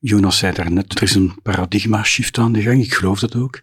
Jonas 0.00 0.38
zei 0.38 0.52
daarnet, 0.52 0.94
er 0.94 1.02
is 1.02 1.14
een 1.14 1.42
paradigma 1.42 2.02
shift 2.02 2.38
aan 2.38 2.52
de 2.52 2.62
gang. 2.62 2.82
Ik 2.82 2.94
geloof 2.94 3.20
dat 3.20 3.36
ook. 3.36 3.60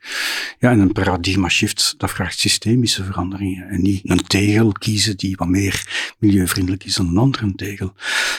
Ja, 0.60 0.71
en 0.71 0.80
een 0.80 0.91
paradigma 0.91 1.50
shift, 1.50 1.95
dat 1.98 2.12
vraagt 2.12 2.39
systemische 2.39 3.04
veranderingen. 3.04 3.69
En 3.69 3.82
niet 3.82 4.10
een 4.10 4.24
tegel 4.24 4.71
kiezen 4.71 5.17
die 5.17 5.36
wat 5.36 5.48
meer 5.48 6.13
milieuvriendelijk 6.19 6.84
is 6.84 6.95
dan 6.95 7.08
een 7.08 7.17
andere 7.17 7.56
tegel. 7.56 7.93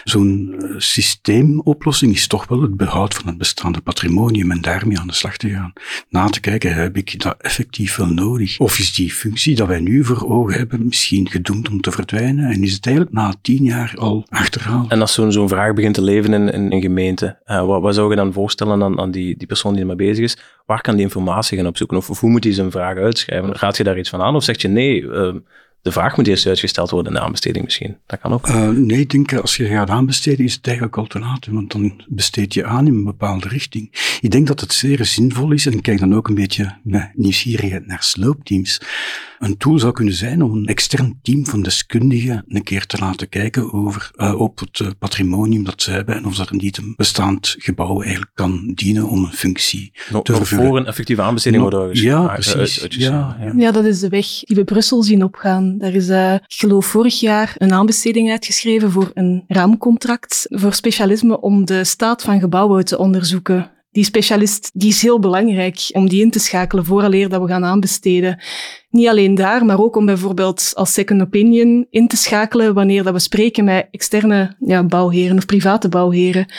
Zo'n 0.04 0.54
uh, 0.58 0.74
systeemoplossing 0.78 2.14
is 2.14 2.26
toch 2.26 2.35
wel 2.44 2.62
het 2.62 2.76
behoud 2.76 3.14
van 3.14 3.26
het 3.26 3.38
bestaande 3.38 3.80
patrimonium 3.80 4.50
en 4.50 4.60
daarmee 4.60 4.98
aan 4.98 5.06
de 5.06 5.12
slag 5.12 5.36
te 5.36 5.48
gaan. 5.48 5.72
Na 6.08 6.26
te 6.26 6.40
kijken, 6.40 6.74
heb 6.74 6.96
ik 6.96 7.22
dat 7.22 7.36
effectief 7.38 7.96
wel 7.96 8.06
nodig? 8.06 8.58
Of 8.58 8.78
is 8.78 8.94
die 8.94 9.12
functie 9.12 9.56
dat 9.56 9.68
wij 9.68 9.80
nu 9.80 10.04
voor 10.04 10.28
ogen 10.28 10.58
hebben 10.58 10.86
misschien 10.86 11.30
gedoemd 11.30 11.68
om 11.68 11.80
te 11.80 11.90
verdwijnen 11.90 12.50
en 12.50 12.62
is 12.62 12.72
het 12.72 12.86
eigenlijk 12.86 13.16
na 13.16 13.34
tien 13.42 13.64
jaar 13.64 13.94
al 13.98 14.26
achterhaald? 14.28 14.90
En 14.90 15.00
als 15.00 15.14
zo'n 15.14 15.48
vraag 15.48 15.74
begint 15.74 15.94
te 15.94 16.02
leven 16.02 16.32
in, 16.32 16.72
een 16.72 16.80
gemeente, 16.80 17.38
uh, 17.46 17.66
wat, 17.66 17.82
wat 17.82 17.94
zou 17.94 18.10
je 18.10 18.16
dan 18.16 18.32
voorstellen 18.32 18.82
aan, 18.82 19.00
aan 19.00 19.10
die, 19.10 19.36
die 19.36 19.46
persoon 19.46 19.72
die 19.72 19.80
ermee 19.80 19.96
bezig 19.96 20.24
is? 20.24 20.38
Waar 20.66 20.80
kan 20.80 20.94
die 20.94 21.04
informatie 21.04 21.56
gaan 21.56 21.66
opzoeken? 21.66 21.96
Of, 21.96 22.10
of 22.10 22.20
hoe 22.20 22.30
moet 22.30 22.44
hij 22.44 22.52
zijn 22.52 22.70
vraag 22.70 22.96
uitschrijven? 22.96 23.54
Raad 23.54 23.76
je 23.76 23.84
daar 23.84 23.98
iets 23.98 24.10
van 24.10 24.22
aan? 24.22 24.34
Of 24.34 24.44
zeg 24.44 24.60
je 24.60 24.68
nee, 24.68 25.02
uh, 25.02 25.34
de 25.82 25.92
vraag 25.92 26.16
moet 26.16 26.26
eerst 26.26 26.46
uitgesteld 26.46 26.90
worden 26.90 27.12
in 27.12 27.18
de 27.18 27.24
aanbesteding 27.24 27.64
misschien. 27.64 27.96
Dat 28.06 28.20
kan 28.20 28.32
ook. 28.32 28.48
Uh, 28.48 28.68
nee, 28.68 29.00
ik 29.00 29.10
denk 29.10 29.34
als 29.34 29.56
je 29.56 29.66
gaat 29.66 29.90
aanbesteden 29.90 30.44
is 30.44 30.54
het 30.54 30.66
eigenlijk 30.66 30.96
al 30.96 31.06
te 31.06 31.18
laat, 31.18 31.46
want 31.46 31.72
dan 31.72 32.02
besteed 32.08 32.54
je 32.54 32.64
aan 32.64 32.86
in 32.86 32.94
een 32.94 33.04
bepaalde 33.04 33.48
richting. 33.48 34.18
Ik 34.20 34.30
denk 34.30 34.46
dat 34.46 34.60
het 34.60 34.72
zeer 34.72 35.04
zinvol 35.04 35.52
is, 35.52 35.66
en 35.66 35.72
ik 35.72 35.82
kijk 35.82 35.98
dan 35.98 36.14
ook 36.14 36.28
een 36.28 36.34
beetje 36.34 36.76
met 36.82 37.10
nieuwsgierigheid 37.14 37.86
naar 37.86 38.02
sloopteams. 38.02 38.80
Een 39.38 39.56
tool 39.56 39.78
zou 39.78 39.92
kunnen 39.92 40.14
zijn 40.14 40.42
om 40.42 40.52
een 40.52 40.66
extern 40.66 41.18
team 41.22 41.46
van 41.46 41.62
deskundigen 41.62 42.44
een 42.48 42.62
keer 42.62 42.86
te 42.86 42.98
laten 42.98 43.28
kijken 43.28 43.72
over, 43.72 44.10
uh, 44.16 44.40
op 44.40 44.58
het 44.58 44.98
patrimonium 44.98 45.64
dat 45.64 45.82
ze 45.82 45.90
hebben 45.90 46.16
en 46.16 46.26
of 46.26 46.36
dat 46.36 46.50
niet 46.50 46.78
een 46.78 46.94
bestaand 46.96 47.54
gebouw 47.58 48.00
eigenlijk 48.02 48.30
kan 48.34 48.72
dienen 48.74 49.08
om 49.08 49.24
een 49.24 49.32
functie 49.32 49.92
no, 50.10 50.22
te 50.22 50.34
vervullen. 50.34 50.66
Voor 50.66 50.76
een 50.76 50.86
effectieve 50.86 51.22
aanbesteding 51.22 51.62
no, 51.62 51.70
worden 51.70 52.02
Ja, 52.02 52.26
precies. 52.26 52.82
Uit, 52.82 52.94
ja, 52.94 53.36
ja. 53.40 53.52
ja, 53.56 53.72
dat 53.72 53.84
is 53.84 54.00
de 54.00 54.08
weg 54.08 54.26
die 54.26 54.56
we 54.56 54.64
Brussel 54.64 55.02
zien 55.02 55.22
opgaan. 55.22 55.75
Daar 55.78 55.94
is, 55.94 56.08
uh, 56.08 56.34
ik 56.34 56.40
geloof, 56.46 56.86
vorig 56.86 57.20
jaar 57.20 57.54
een 57.58 57.72
aanbesteding 57.72 58.30
uitgeschreven 58.30 58.90
voor 58.90 59.10
een 59.14 59.44
raamcontract 59.46 60.46
voor 60.48 60.72
specialisme 60.72 61.40
om 61.40 61.64
de 61.64 61.84
staat 61.84 62.22
van 62.22 62.40
gebouwen 62.40 62.84
te 62.84 62.98
onderzoeken. 62.98 63.70
Die 63.90 64.04
specialist 64.04 64.70
die 64.74 64.88
is 64.88 65.02
heel 65.02 65.18
belangrijk 65.18 65.88
om 65.92 66.08
die 66.08 66.22
in 66.22 66.30
te 66.30 66.38
schakelen 66.38 66.84
vooraleer 66.84 67.28
dat 67.28 67.40
we 67.40 67.48
gaan 67.48 67.64
aanbesteden. 67.64 68.42
Niet 68.90 69.08
alleen 69.08 69.34
daar, 69.34 69.64
maar 69.64 69.80
ook 69.80 69.96
om 69.96 70.06
bijvoorbeeld 70.06 70.72
als 70.74 70.92
second 70.92 71.22
opinion 71.22 71.86
in 71.90 72.08
te 72.08 72.16
schakelen 72.16 72.74
wanneer 72.74 73.02
dat 73.02 73.12
we 73.12 73.18
spreken 73.18 73.64
met 73.64 73.88
externe 73.90 74.56
ja, 74.58 74.84
bouwheren 74.84 75.36
of 75.36 75.46
private 75.46 75.88
bouwheren. 75.88 76.52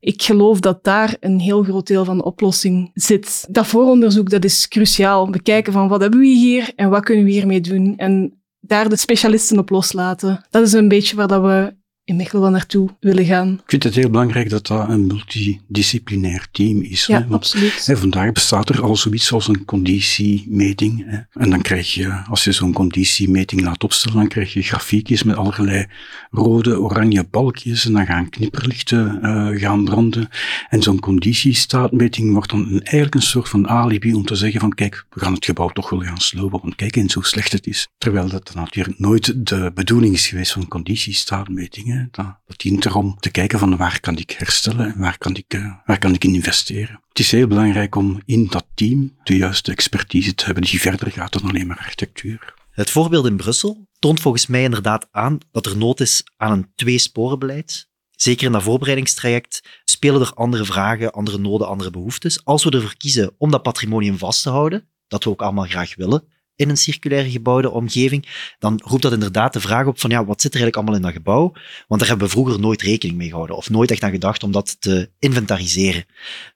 Ik 0.00 0.22
geloof 0.22 0.60
dat 0.60 0.84
daar 0.84 1.16
een 1.20 1.40
heel 1.40 1.62
groot 1.62 1.86
deel 1.86 2.04
van 2.04 2.16
de 2.16 2.24
oplossing 2.24 2.90
zit. 2.94 3.46
Dat 3.50 3.66
vooronderzoek 3.66 4.30
dat 4.30 4.44
is 4.44 4.68
cruciaal. 4.68 5.30
Bekijken 5.30 5.72
van 5.72 5.88
wat 5.88 6.00
hebben 6.00 6.20
we 6.20 6.26
hier 6.26 6.72
en 6.76 6.90
wat 6.90 7.04
kunnen 7.04 7.24
we 7.24 7.30
hiermee 7.30 7.60
doen. 7.60 7.94
En 7.96 8.41
daar 8.64 8.88
de 8.88 8.96
specialisten 8.96 9.58
op 9.58 9.70
loslaten. 9.70 10.46
Dat 10.50 10.66
is 10.66 10.72
een 10.72 10.88
beetje 10.88 11.16
waar 11.16 11.28
dat 11.28 11.42
we 11.42 11.74
in 12.04 12.16
Mechelen 12.16 12.52
naartoe 12.52 12.88
willen 13.00 13.24
gaan. 13.24 13.52
Ik 13.52 13.62
vind 13.66 13.82
het 13.82 13.94
heel 13.94 14.10
belangrijk 14.10 14.50
dat 14.50 14.66
dat 14.66 14.88
een 14.88 15.06
multidisciplinair 15.06 16.46
team 16.52 16.80
is. 16.80 17.06
Ja, 17.06 17.14
hè, 17.14 17.20
want, 17.20 17.32
absoluut. 17.32 17.86
hè, 17.86 17.96
vandaag 17.96 18.32
bestaat 18.32 18.68
er 18.68 18.82
al 18.82 18.96
zoiets 18.96 19.32
als 19.32 19.48
een 19.48 19.64
conditiemeting. 19.64 21.04
Hè. 21.06 21.18
En 21.42 21.50
dan 21.50 21.60
krijg 21.60 21.94
je, 21.94 22.12
als 22.28 22.44
je 22.44 22.52
zo'n 22.52 22.72
conditiemeting 22.72 23.60
laat 23.60 23.84
opstellen, 23.84 24.18
dan 24.18 24.28
krijg 24.28 24.52
je 24.52 24.62
grafiekjes 24.62 25.22
met 25.22 25.36
allerlei 25.36 25.86
rode, 26.30 26.80
oranje 26.80 27.26
balkjes 27.30 27.84
en 27.86 27.92
dan 27.92 28.06
gaan 28.06 28.28
knipperlichten 28.28 29.22
eh, 29.22 29.60
gaan 29.60 29.84
branden. 29.84 30.28
En 30.68 30.82
zo'n 30.82 31.00
conditiestaatmeting 31.00 32.32
wordt 32.32 32.50
dan 32.50 32.60
een, 32.60 32.82
eigenlijk 32.82 33.14
een 33.14 33.22
soort 33.22 33.48
van 33.48 33.68
alibi 33.68 34.14
om 34.14 34.24
te 34.24 34.34
zeggen 34.34 34.60
van 34.60 34.74
kijk, 34.74 35.06
we 35.10 35.20
gaan 35.20 35.34
het 35.34 35.44
gebouw 35.44 35.68
toch 35.68 35.90
wel 35.90 36.00
gaan 36.00 36.20
slopen, 36.20 36.60
want 36.62 36.74
kijk 36.74 36.96
eens 36.96 37.14
hoe 37.14 37.26
slecht 37.26 37.52
het 37.52 37.66
is. 37.66 37.88
Terwijl 37.98 38.28
dat 38.28 38.54
natuurlijk 38.54 38.98
nooit 38.98 39.46
de 39.46 39.70
bedoeling 39.74 40.14
is 40.14 40.26
geweest 40.26 40.52
van 40.52 40.68
conditiestaatmetingen. 40.68 41.91
Dat, 42.10 42.36
dat 42.46 42.58
dient 42.58 42.84
erom 42.84 43.16
te 43.18 43.30
kijken 43.30 43.58
van 43.58 43.76
waar 43.76 44.00
kan 44.00 44.16
ik 44.16 44.30
herstellen 44.30 44.92
en 44.92 44.98
waar 44.98 45.18
kan 45.18 45.36
ik, 45.36 45.54
uh, 45.54 45.72
waar 45.84 45.98
kan 45.98 46.14
ik 46.14 46.24
in 46.24 46.34
investeren. 46.34 47.00
Het 47.08 47.18
is 47.18 47.30
heel 47.30 47.46
belangrijk 47.46 47.94
om 47.94 48.22
in 48.24 48.46
dat 48.46 48.66
team 48.74 49.16
de 49.22 49.36
juiste 49.36 49.72
expertise 49.72 50.34
te 50.34 50.44
hebben 50.44 50.62
die 50.62 50.80
verder 50.80 51.10
gaat 51.10 51.32
dan 51.32 51.48
alleen 51.48 51.66
maar 51.66 51.78
architectuur. 51.78 52.54
Het 52.70 52.90
voorbeeld 52.90 53.26
in 53.26 53.36
Brussel 53.36 53.88
toont 53.98 54.20
volgens 54.20 54.46
mij 54.46 54.62
inderdaad 54.62 55.08
aan 55.10 55.38
dat 55.50 55.66
er 55.66 55.76
nood 55.76 56.00
is 56.00 56.22
aan 56.36 56.52
een 56.52 56.72
twee-sporenbeleid. 56.74 57.90
Zeker 58.10 58.46
in 58.46 58.52
dat 58.52 58.62
voorbereidingstraject 58.62 59.80
spelen 59.84 60.20
er 60.20 60.32
andere 60.34 60.64
vragen, 60.64 61.12
andere 61.12 61.38
noden, 61.38 61.68
andere 61.68 61.90
behoeftes. 61.90 62.44
Als 62.44 62.64
we 62.64 62.70
ervoor 62.70 62.96
kiezen 62.96 63.34
om 63.38 63.50
dat 63.50 63.62
patrimonium 63.62 64.18
vast 64.18 64.42
te 64.42 64.50
houden, 64.50 64.88
dat 65.08 65.24
we 65.24 65.30
ook 65.30 65.42
allemaal 65.42 65.64
graag 65.64 65.96
willen, 65.96 66.24
in 66.56 66.68
een 66.68 66.76
circulaire 66.76 67.30
gebouwde 67.30 67.70
omgeving, 67.70 68.54
dan 68.58 68.80
roept 68.84 69.02
dat 69.02 69.12
inderdaad 69.12 69.52
de 69.52 69.60
vraag 69.60 69.86
op 69.86 70.00
van 70.00 70.10
ja, 70.10 70.24
wat 70.24 70.40
zit 70.40 70.54
er 70.54 70.60
eigenlijk 70.60 70.76
allemaal 70.76 70.94
in 70.94 71.02
dat 71.02 71.22
gebouw? 71.22 71.52
Want 71.88 72.00
daar 72.00 72.08
hebben 72.08 72.26
we 72.26 72.32
vroeger 72.32 72.60
nooit 72.60 72.82
rekening 72.82 73.18
mee 73.18 73.28
gehouden 73.28 73.56
of 73.56 73.70
nooit 73.70 73.90
echt 73.90 74.02
aan 74.02 74.10
gedacht 74.10 74.42
om 74.42 74.52
dat 74.52 74.80
te 74.80 75.10
inventariseren. 75.18 76.04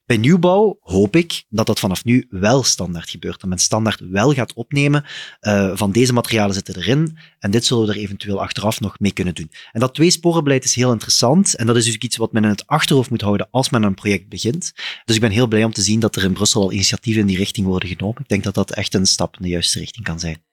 Bij 0.06 0.16
nieuwbouw 0.16 0.76
hoop 0.80 1.16
ik 1.16 1.44
dat 1.48 1.66
dat 1.66 1.78
vanaf 1.78 2.04
nu 2.04 2.26
wel 2.30 2.62
standaard 2.62 3.10
gebeurt. 3.10 3.40
Dat 3.40 3.48
men 3.48 3.58
standaard 3.58 4.00
wel 4.10 4.32
gaat 4.32 4.54
opnemen 4.54 5.04
uh, 5.40 5.76
van 5.76 5.92
deze 5.92 6.12
materialen 6.12 6.54
zitten 6.54 6.76
erin 6.76 7.18
en 7.38 7.50
dit 7.50 7.64
zullen 7.64 7.86
we 7.86 7.92
er 7.92 7.98
eventueel 7.98 8.40
achteraf 8.40 8.80
nog 8.80 8.98
mee 8.98 9.12
kunnen 9.12 9.34
doen. 9.34 9.50
En 9.72 9.80
dat 9.80 9.94
tweesporenbeleid 9.94 10.64
is 10.64 10.74
heel 10.74 10.92
interessant 10.92 11.56
en 11.56 11.66
dat 11.66 11.76
is 11.76 11.84
dus 11.84 11.96
iets 11.96 12.16
wat 12.16 12.32
men 12.32 12.44
in 12.44 12.48
het 12.48 12.66
achterhoofd 12.66 13.10
moet 13.10 13.20
houden 13.20 13.48
als 13.50 13.70
men 13.70 13.82
een 13.82 13.94
project 13.94 14.28
begint. 14.28 14.72
Dus 15.04 15.14
ik 15.14 15.20
ben 15.20 15.30
heel 15.30 15.46
blij 15.46 15.64
om 15.64 15.72
te 15.72 15.82
zien 15.82 16.00
dat 16.00 16.16
er 16.16 16.24
in 16.24 16.32
Brussel 16.32 16.62
al 16.62 16.72
initiatieven 16.72 17.20
in 17.20 17.26
die 17.26 17.36
richting 17.36 17.66
worden 17.66 17.88
genomen. 17.88 18.22
Ik 18.22 18.28
denk 18.28 18.44
dat 18.44 18.54
dat 18.54 18.70
echt 18.70 18.94
een 18.94 19.06
stap 19.06 19.36
in 19.36 19.42
de 19.42 19.48
juiste 19.48 19.78
richting 19.78 20.04
kan 20.04 20.20
zijn. 20.20 20.44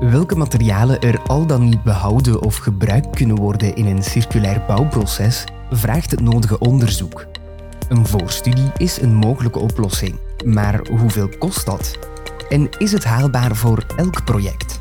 Welke 0.00 0.36
materialen 0.36 1.00
er 1.00 1.22
al 1.22 1.46
dan 1.46 1.68
niet 1.68 1.82
behouden 1.82 2.42
of 2.42 2.56
gebruikt 2.56 3.16
kunnen 3.16 3.36
worden 3.36 3.76
in 3.76 3.86
een 3.86 4.02
circulair 4.02 4.64
bouwproces, 4.66 5.44
vraagt 5.70 6.10
het 6.10 6.20
nodige 6.20 6.58
onderzoek. 6.58 7.37
Een 7.88 8.06
voorstudie 8.06 8.70
is 8.76 9.00
een 9.00 9.14
mogelijke 9.14 9.58
oplossing, 9.58 10.18
maar 10.44 10.86
hoeveel 10.86 11.28
kost 11.38 11.66
dat? 11.66 11.98
En 12.48 12.68
is 12.78 12.92
het 12.92 13.04
haalbaar 13.04 13.56
voor 13.56 13.84
elk 13.96 14.24
project? 14.24 14.80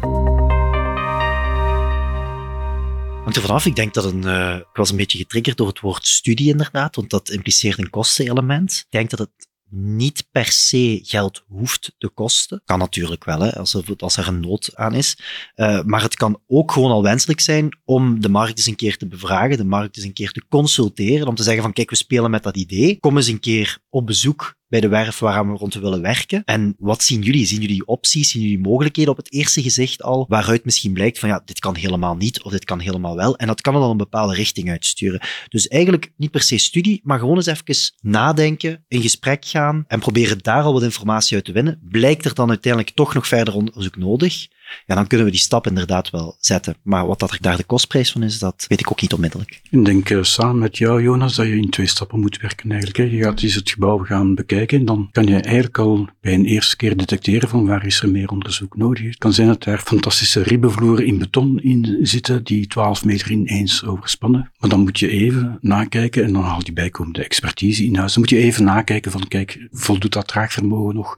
hangt 3.28 3.42
er 3.42 3.48
vanaf. 3.48 3.66
Ik 3.66 3.76
denk 3.76 3.94
dat 3.94 4.04
een, 4.04 4.22
uh, 4.26 4.56
ik 4.56 4.76
was 4.76 4.90
een 4.90 4.98
beetje 4.98 5.18
getriggerd 5.18 5.58
door 5.58 5.68
het 5.68 5.80
woord 5.80 6.08
studie 6.08 6.50
inderdaad, 6.50 6.96
want 6.96 7.10
dat 7.10 7.30
impliceert 7.30 7.78
een 7.78 7.90
kostenelement. 7.90 8.72
Ik 8.72 8.86
denk 8.90 9.10
dat 9.10 9.20
het 9.20 9.48
niet 9.70 10.28
per 10.32 10.46
se 10.46 11.00
geld 11.04 11.44
hoeft 11.48 11.96
te 11.98 12.10
kosten. 12.10 12.62
Kan 12.66 12.80
natuurlijk 12.80 13.24
wel, 13.24 13.40
hè, 13.40 13.56
als, 13.56 13.74
er, 13.74 13.94
als 13.98 14.18
er 14.18 14.28
een 14.28 14.40
nood 14.40 14.72
aan 14.76 14.94
is. 14.94 15.18
Uh, 15.56 15.82
maar 15.84 16.02
het 16.02 16.16
kan 16.16 16.42
ook 16.48 16.72
gewoon 16.72 16.92
al 16.92 17.04
wenselijk 17.04 17.40
zijn 17.40 17.80
om 17.86 18.22
de 18.22 18.30
markt 18.30 18.58
eens 18.58 18.68
een 18.68 18.76
keer 18.76 18.98
te 18.98 19.08
bevragen, 19.08 19.58
de 19.58 19.66
markt 19.66 19.98
eens 19.98 20.06
een 20.06 20.14
keer 20.14 20.32
te 20.32 20.44
consulteren, 20.50 21.28
om 21.28 21.36
te 21.36 21.44
zeggen 21.44 21.64
van 21.64 21.74
kijk, 21.74 21.90
we 21.90 21.96
spelen 21.96 22.32
met 22.32 22.44
dat 22.44 22.58
idee. 22.58 23.00
Kom 23.00 23.18
eens 23.18 23.28
een 23.28 23.40
keer 23.40 23.80
op 23.90 24.06
bezoek 24.06 24.57
bij 24.68 24.80
de 24.80 24.88
werf 24.88 25.20
waaraan 25.20 25.52
we 25.52 25.58
rond 25.58 25.74
willen 25.74 26.02
werken. 26.02 26.44
En 26.46 26.76
wat 26.80 27.04
zien 27.04 27.22
jullie? 27.22 27.46
Zien 27.46 27.62
jullie 27.62 27.86
opties? 27.86 28.32
Zien 28.32 28.42
jullie 28.42 28.60
mogelijkheden 28.60 29.12
op 29.12 29.18
het 29.18 29.34
eerste 29.34 29.62
gezicht 29.62 30.04
al? 30.04 30.26
Waaruit 30.28 30.66
misschien 30.66 30.94
blijkt 30.94 31.20
van 31.20 31.30
ja, 31.30 31.42
dit 31.46 31.60
kan 31.60 31.76
helemaal 31.76 32.16
niet 32.16 32.44
of 32.44 32.52
dit 32.52 32.66
kan 32.66 32.80
helemaal 32.80 33.16
wel. 33.16 33.38
En 33.38 33.48
dat 33.48 33.62
kan 33.62 33.74
dan 33.74 33.90
een 33.90 33.98
bepaalde 33.98 34.34
richting 34.34 34.70
uitsturen. 34.70 35.22
Dus 35.50 35.68
eigenlijk 35.68 36.12
niet 36.18 36.32
per 36.32 36.42
se 36.42 36.58
studie, 36.58 37.02
maar 37.04 37.20
gewoon 37.20 37.36
eens 37.36 37.46
even 37.46 37.66
nadenken, 38.02 38.84
in 38.88 39.02
gesprek 39.02 39.46
gaan 39.46 39.84
en 39.88 40.00
proberen 40.00 40.38
daar 40.42 40.64
al 40.64 40.74
wat 40.74 40.84
informatie 40.84 41.36
uit 41.36 41.46
te 41.46 41.52
winnen. 41.52 41.80
Blijkt 41.90 42.26
er 42.26 42.34
dan 42.34 42.50
uiteindelijk 42.50 42.96
toch 42.96 43.14
nog 43.14 43.28
verder 43.28 43.54
onderzoek 43.54 43.96
nodig? 43.98 44.48
Ja, 44.86 44.96
dan 44.96 45.08
kunnen 45.08 45.26
we 45.26 45.32
die 45.32 45.42
stap 45.42 45.68
inderdaad 45.68 46.10
wel 46.10 46.36
zetten. 46.40 46.76
Maar 46.82 47.08
wat 47.08 47.20
dat 47.20 47.32
er 47.32 47.38
daar 47.42 47.58
de 47.58 47.64
kostprijs 47.64 48.12
van 48.12 48.24
is, 48.24 48.40
dat 48.40 48.66
weet 48.68 48.80
ik 48.80 48.92
ook 48.92 49.02
niet 49.02 49.14
onmiddellijk. 49.14 49.62
Ik 49.70 49.86
denk 49.86 50.10
uh, 50.10 50.24
samen 50.24 50.60
met 50.60 50.78
jou, 50.78 51.02
Jonas, 51.02 51.36
dat 51.36 51.46
je 51.46 51.58
in 51.58 51.70
twee 51.70 51.88
stappen 51.88 52.20
moet 52.20 52.42
werken 52.42 52.72
eigenlijk. 52.72 52.98
Hè. 52.98 53.04
Je 53.18 53.24
gaat 53.24 53.42
eens 53.42 53.56
het 53.56 53.70
gebouw 53.70 53.98
gaan 53.98 54.36
bekijken 54.36 54.80
en 54.80 54.86
dan 54.86 55.10
kan 55.12 55.26
je 55.26 55.36
eigenlijk 55.36 55.78
al 55.78 56.10
bij 56.22 56.34
een 56.34 56.46
eerste 56.46 56.76
keer 56.76 56.98
detecteren 56.98 57.50
van 57.50 57.66
waar 57.66 57.86
is 57.86 58.02
er 58.02 58.10
meer 58.10 58.30
onderzoek 58.30 58.78
nodig. 58.78 59.06
Het 59.06 59.18
kan 59.18 59.34
zijn 59.34 59.48
dat 59.48 59.64
daar 59.64 59.80
fantastische 59.80 60.44
ribbenvloeren 60.44 61.06
in 61.06 61.18
beton 61.18 61.60
in 61.62 61.98
zitten 62.02 62.44
die 62.44 62.68
12 62.68 63.06
meter 63.06 63.32
ineens 63.32 63.86
overspannen. 63.86 64.52
Maar 64.58 64.70
dan 64.70 64.80
moet 64.80 65.00
je 65.00 65.10
even 65.10 65.58
nakijken 65.62 66.24
en 66.24 66.34
dan 66.34 66.44
haal 66.44 66.62
je 66.64 66.74
bijkomende 66.74 67.24
expertise 67.24 67.86
in 67.86 67.96
huis. 67.96 68.14
Dan 68.14 68.22
moet 68.22 68.32
je 68.32 68.38
even 68.38 68.64
nakijken 68.64 69.12
van, 69.12 69.28
kijk, 69.28 69.68
voldoet 69.72 70.14
dat 70.14 70.28
draagvermogen 70.28 70.96
nog? 70.96 71.18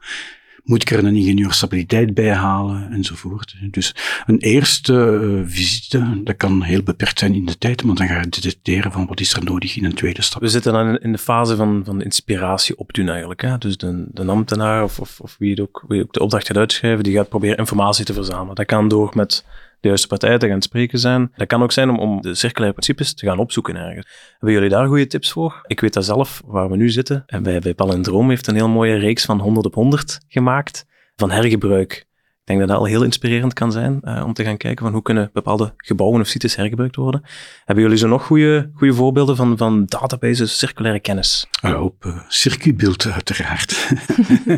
Moet 0.64 0.82
ik 0.82 0.92
er 0.92 1.04
een 1.04 1.16
ingenieur 1.16 1.54
stabiliteit 1.54 2.14
bij 2.14 2.34
halen 2.34 2.92
enzovoort. 2.92 3.56
Dus 3.72 3.96
een 4.26 4.38
eerste 4.38 5.20
uh, 5.22 5.42
visite, 5.46 6.22
dat 6.24 6.38
kan 6.38 6.62
heel 6.62 6.84
beperkt 6.84 7.20
zijn 7.20 7.34
in 7.34 7.46
de 7.46 7.58
tijd, 7.58 7.84
maar 7.84 7.96
dan 7.96 8.08
ga 8.08 8.20
je 8.20 8.30
detecteren 8.30 8.92
van 8.92 9.06
wat 9.06 9.20
is 9.20 9.34
er 9.34 9.44
nodig 9.44 9.78
in 9.78 9.86
een 9.86 9.94
tweede 9.94 10.22
stap. 10.22 10.42
We 10.42 10.48
zitten 10.48 10.74
dan 10.74 10.98
in 10.98 11.12
de 11.12 11.18
fase 11.18 11.56
van, 11.56 11.82
van 11.86 12.02
inspiratie 12.02 12.78
opdoen 12.78 13.10
eigenlijk. 13.10 13.42
Hè? 13.42 13.58
Dus 13.58 13.78
de, 13.78 14.06
de 14.12 14.26
ambtenaar 14.26 14.84
of, 14.84 15.00
of, 15.00 15.20
of 15.20 15.36
wie, 15.40 15.50
het 15.50 15.60
ook, 15.60 15.84
wie 15.88 16.02
ook 16.02 16.14
de 16.14 16.20
opdracht 16.20 16.48
gaat 16.48 16.58
uitschrijven, 16.58 17.04
die 17.04 17.16
gaat 17.16 17.30
proberen 17.30 17.58
informatie 17.58 18.06
te 18.06 18.14
verzamelen. 18.14 18.56
Dat 18.56 18.66
kan 18.66 18.88
door 18.88 19.12
met 19.14 19.46
de 19.80 19.88
juiste 19.88 20.08
partijen 20.08 20.40
te 20.40 20.48
gaan 20.48 20.62
spreken 20.62 21.00
zijn. 21.00 21.32
Dat 21.36 21.48
kan 21.48 21.64
ook 21.64 21.72
zijn 21.72 21.90
om, 21.90 22.00
om 22.00 22.22
de 22.22 22.36
circulaire 22.36 22.78
principes 22.80 23.14
te 23.14 23.26
gaan 23.26 23.40
opzoeken 23.40 23.76
ergens. 23.76 24.08
Hebben 24.32 24.52
jullie 24.52 24.70
daar 24.70 24.88
goede 24.88 25.08
tips 25.08 25.32
voor? 25.32 25.62
Ik 25.68 25.80
weet 25.80 25.94
dat 25.94 26.06
zelf, 26.06 26.42
waar 26.46 26.70
we 26.70 26.76
nu 26.76 26.90
zitten. 26.90 27.24
En 27.26 27.44
bij, 27.44 27.60
bij 27.60 27.74
Palindroom 27.74 28.30
heeft 28.30 28.48
een 28.48 28.56
heel 28.56 28.70
mooie 28.70 28.96
reeks 28.96 29.26
van 29.26 29.40
100 29.40 29.66
op 29.66 29.74
100 29.74 30.20
gemaakt 30.28 30.86
van 31.16 31.32
hergebruik. 31.32 32.08
Ik 32.50 32.56
denk 32.56 32.68
dat 32.68 32.78
dat 32.78 32.88
al 32.88 32.94
heel 32.94 33.04
inspirerend 33.04 33.54
kan 33.54 33.72
zijn 33.72 34.00
uh, 34.04 34.24
om 34.26 34.34
te 34.34 34.44
gaan 34.44 34.58
kijken 34.58 34.86
van 34.86 34.94
hoe 34.94 35.02
kunnen 35.02 35.30
bepaalde 35.34 35.74
gebouwen 35.78 36.22
of 36.22 36.28
sites 36.28 36.56
hergebruikt 36.56 36.96
worden. 36.96 37.24
Hebben 37.66 37.84
jullie 37.84 38.00
zo 38.00 38.08
nog 38.08 38.26
goede, 38.26 38.72
goede 38.74 38.94
voorbeelden 38.94 39.36
van, 39.36 39.58
van 39.58 39.86
databases, 39.86 40.58
circulaire 40.58 41.00
kennis? 41.00 41.48
Uh, 41.66 41.82
op 41.82 42.06
uh, 42.06 42.20
circuitbeeld 42.28 43.06
uiteraard. 43.06 43.90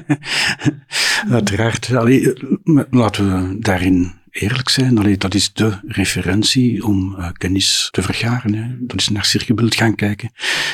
uiteraard. 1.37 1.95
Allee, 1.95 2.33
laten 2.89 3.49
we 3.49 3.59
daarin 3.59 4.20
eerlijk 4.31 4.69
zijn. 4.69 4.97
Allee, 4.97 5.17
dat 5.17 5.33
is 5.33 5.53
de 5.53 5.79
referentie 5.87 6.85
om 6.85 7.15
uh, 7.17 7.29
kennis 7.33 7.87
te 7.91 8.01
vergaren. 8.01 8.53
Hè. 8.53 8.65
Dat 8.79 8.99
is 8.99 9.09
naar 9.09 9.25
circuitbeeld 9.25 9.75
gaan 9.75 9.95
kijken 9.95 10.31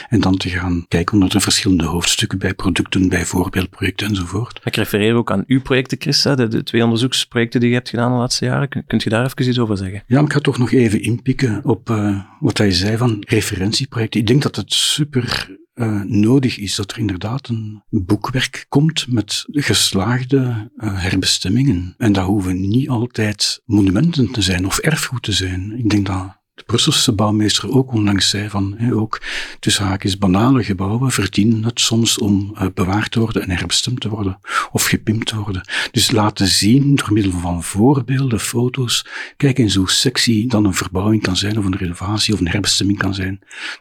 en 0.10 0.20
dan 0.20 0.38
te 0.38 0.50
gaan 0.50 0.86
kijken 0.88 1.13
onder 1.13 1.30
de 1.30 1.39
verschillende 1.39 1.86
hoofdstukken 1.86 2.39
bij 2.39 2.54
producten, 2.54 3.10
bij 3.10 3.26
voorbeeldprojecten 3.26 4.08
enzovoort. 4.08 4.60
Ik 4.63 4.76
refereer 4.76 5.13
ook 5.13 5.32
aan 5.32 5.43
uw 5.48 5.62
projecten, 5.62 5.98
Chris, 6.02 6.24
hè, 6.24 6.36
de, 6.36 6.48
de, 6.48 6.63
twee 6.63 6.84
onderzoeksprojecten 6.84 7.60
die 7.60 7.70
je 7.70 7.76
hebt 7.76 7.89
gedaan 7.89 8.12
de 8.12 8.17
laatste 8.17 8.46
jaren. 8.46 8.86
Kunt 8.88 9.04
je 9.04 9.10
daar 9.10 9.26
even 9.26 9.48
iets 9.48 9.60
over 9.60 9.78
zeggen? 9.78 10.04
Ja, 10.08 10.22
ik 10.22 10.34
ga 10.34 10.39
toch 10.39 10.58
nog 10.58 10.72
even 10.72 11.02
inpikken 11.02 11.65
op 11.65 11.89
uh, 11.89 12.22
wat 12.39 12.58
hij 12.58 12.72
zei 12.72 12.98
van 12.98 13.24
referentieprojecten. 13.28 14.20
Ik 14.20 14.28
denk 14.28 14.41
dat 14.41 14.56
het 14.56 14.74
super 14.74 15.50
uh, 15.78 16.02
nodig 16.04 16.58
is 16.58 16.76
dat 16.76 16.92
er 16.92 16.98
inderdaad 16.98 17.48
een 17.48 17.84
boekwerk 17.90 18.66
komt 18.70 19.08
met 19.08 19.46
geslaagde 19.48 20.72
uh, 20.78 21.02
herbestemmingen. 21.02 21.94
En 21.98 22.13
dat 22.13 22.26
hoeven 22.26 22.70
niet 22.70 22.90
altijd 22.90 23.62
monumenten 23.66 24.32
te 24.32 24.42
zijn 24.42 24.66
of 24.66 24.78
erfgoed 24.78 25.24
te 25.24 25.32
zijn. 25.32 25.78
Ik 25.78 25.90
denk 25.90 26.06
dat 26.06 26.38
de 26.58 26.63
Brusselse 26.65 27.12
bouwmeester 27.12 27.72
ook 27.72 27.93
onlangs 27.93 28.30
zei 28.30 28.50
van, 28.50 28.91
ook 28.93 29.22
tussen 29.60 29.86
haakjes 29.86 30.17
banale 30.17 30.63
gebouwen 30.63 31.12
verdienen 31.12 31.63
het 31.63 31.80
soms 31.80 32.17
om 32.17 32.54
uh, 32.54 32.67
bewaard 32.74 33.12
te 33.12 33.20
worden 33.20 33.41
en 33.41 33.50
herbestemd 33.50 34.00
te 34.00 34.10
worden 34.10 34.39
of 34.72 34.86
gepimpt 34.86 35.28
te 35.28 35.36
worden. 35.36 35.62
Dus 35.91 36.12
laten 36.12 36.48
zien 36.48 36.96
door 36.96 37.13
middel 37.13 37.32
van 37.32 37.63
voorbeelden, 37.63 38.39
foto's, 38.39 39.06
kijk 39.38 39.58
eens 39.58 39.76
hoe 39.76 39.89
sexy 39.89 40.48
dan 40.48 40.65
een 40.65 40.74
verbouwing 40.74 41.22
kan 41.22 41.36
zijn 41.36 41.58
of 41.58 41.65
een 41.65 41.78
renovatie 41.78 42.34
of 42.34 42.39
een 42.39 42.48
herbestemming 42.48 43.00
kan 43.00 43.13
zijn. 43.13 43.39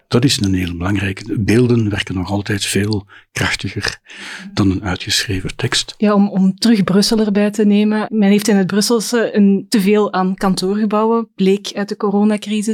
Dat 0.09 0.25
is 0.25 0.41
een 0.41 0.55
heel 0.55 0.77
belangrijke. 0.77 1.39
Beelden 1.39 1.91
werken 1.91 2.15
nog 2.15 2.31
altijd 2.31 2.65
veel 2.65 3.07
krachtiger 3.33 3.99
dan 4.53 4.71
een 4.71 4.85
uitgeschreven 4.85 5.57
tekst. 5.57 5.95
Ja, 5.99 6.15
om, 6.15 6.29
om 6.29 6.59
terug 6.59 6.85
Brussel 6.85 7.19
erbij 7.19 7.51
te 7.51 7.65
nemen. 7.65 8.07
Men 8.11 8.29
heeft 8.29 8.49
in 8.49 8.57
het 8.57 8.67
Brusselse 8.67 9.37
een 9.37 9.67
teveel 9.69 10.13
aan 10.13 10.35
kantoorgebouwen, 10.35 11.29
bleek 11.35 11.73
uit 11.75 11.89
de 11.89 11.97
coronacrisis. 11.97 12.66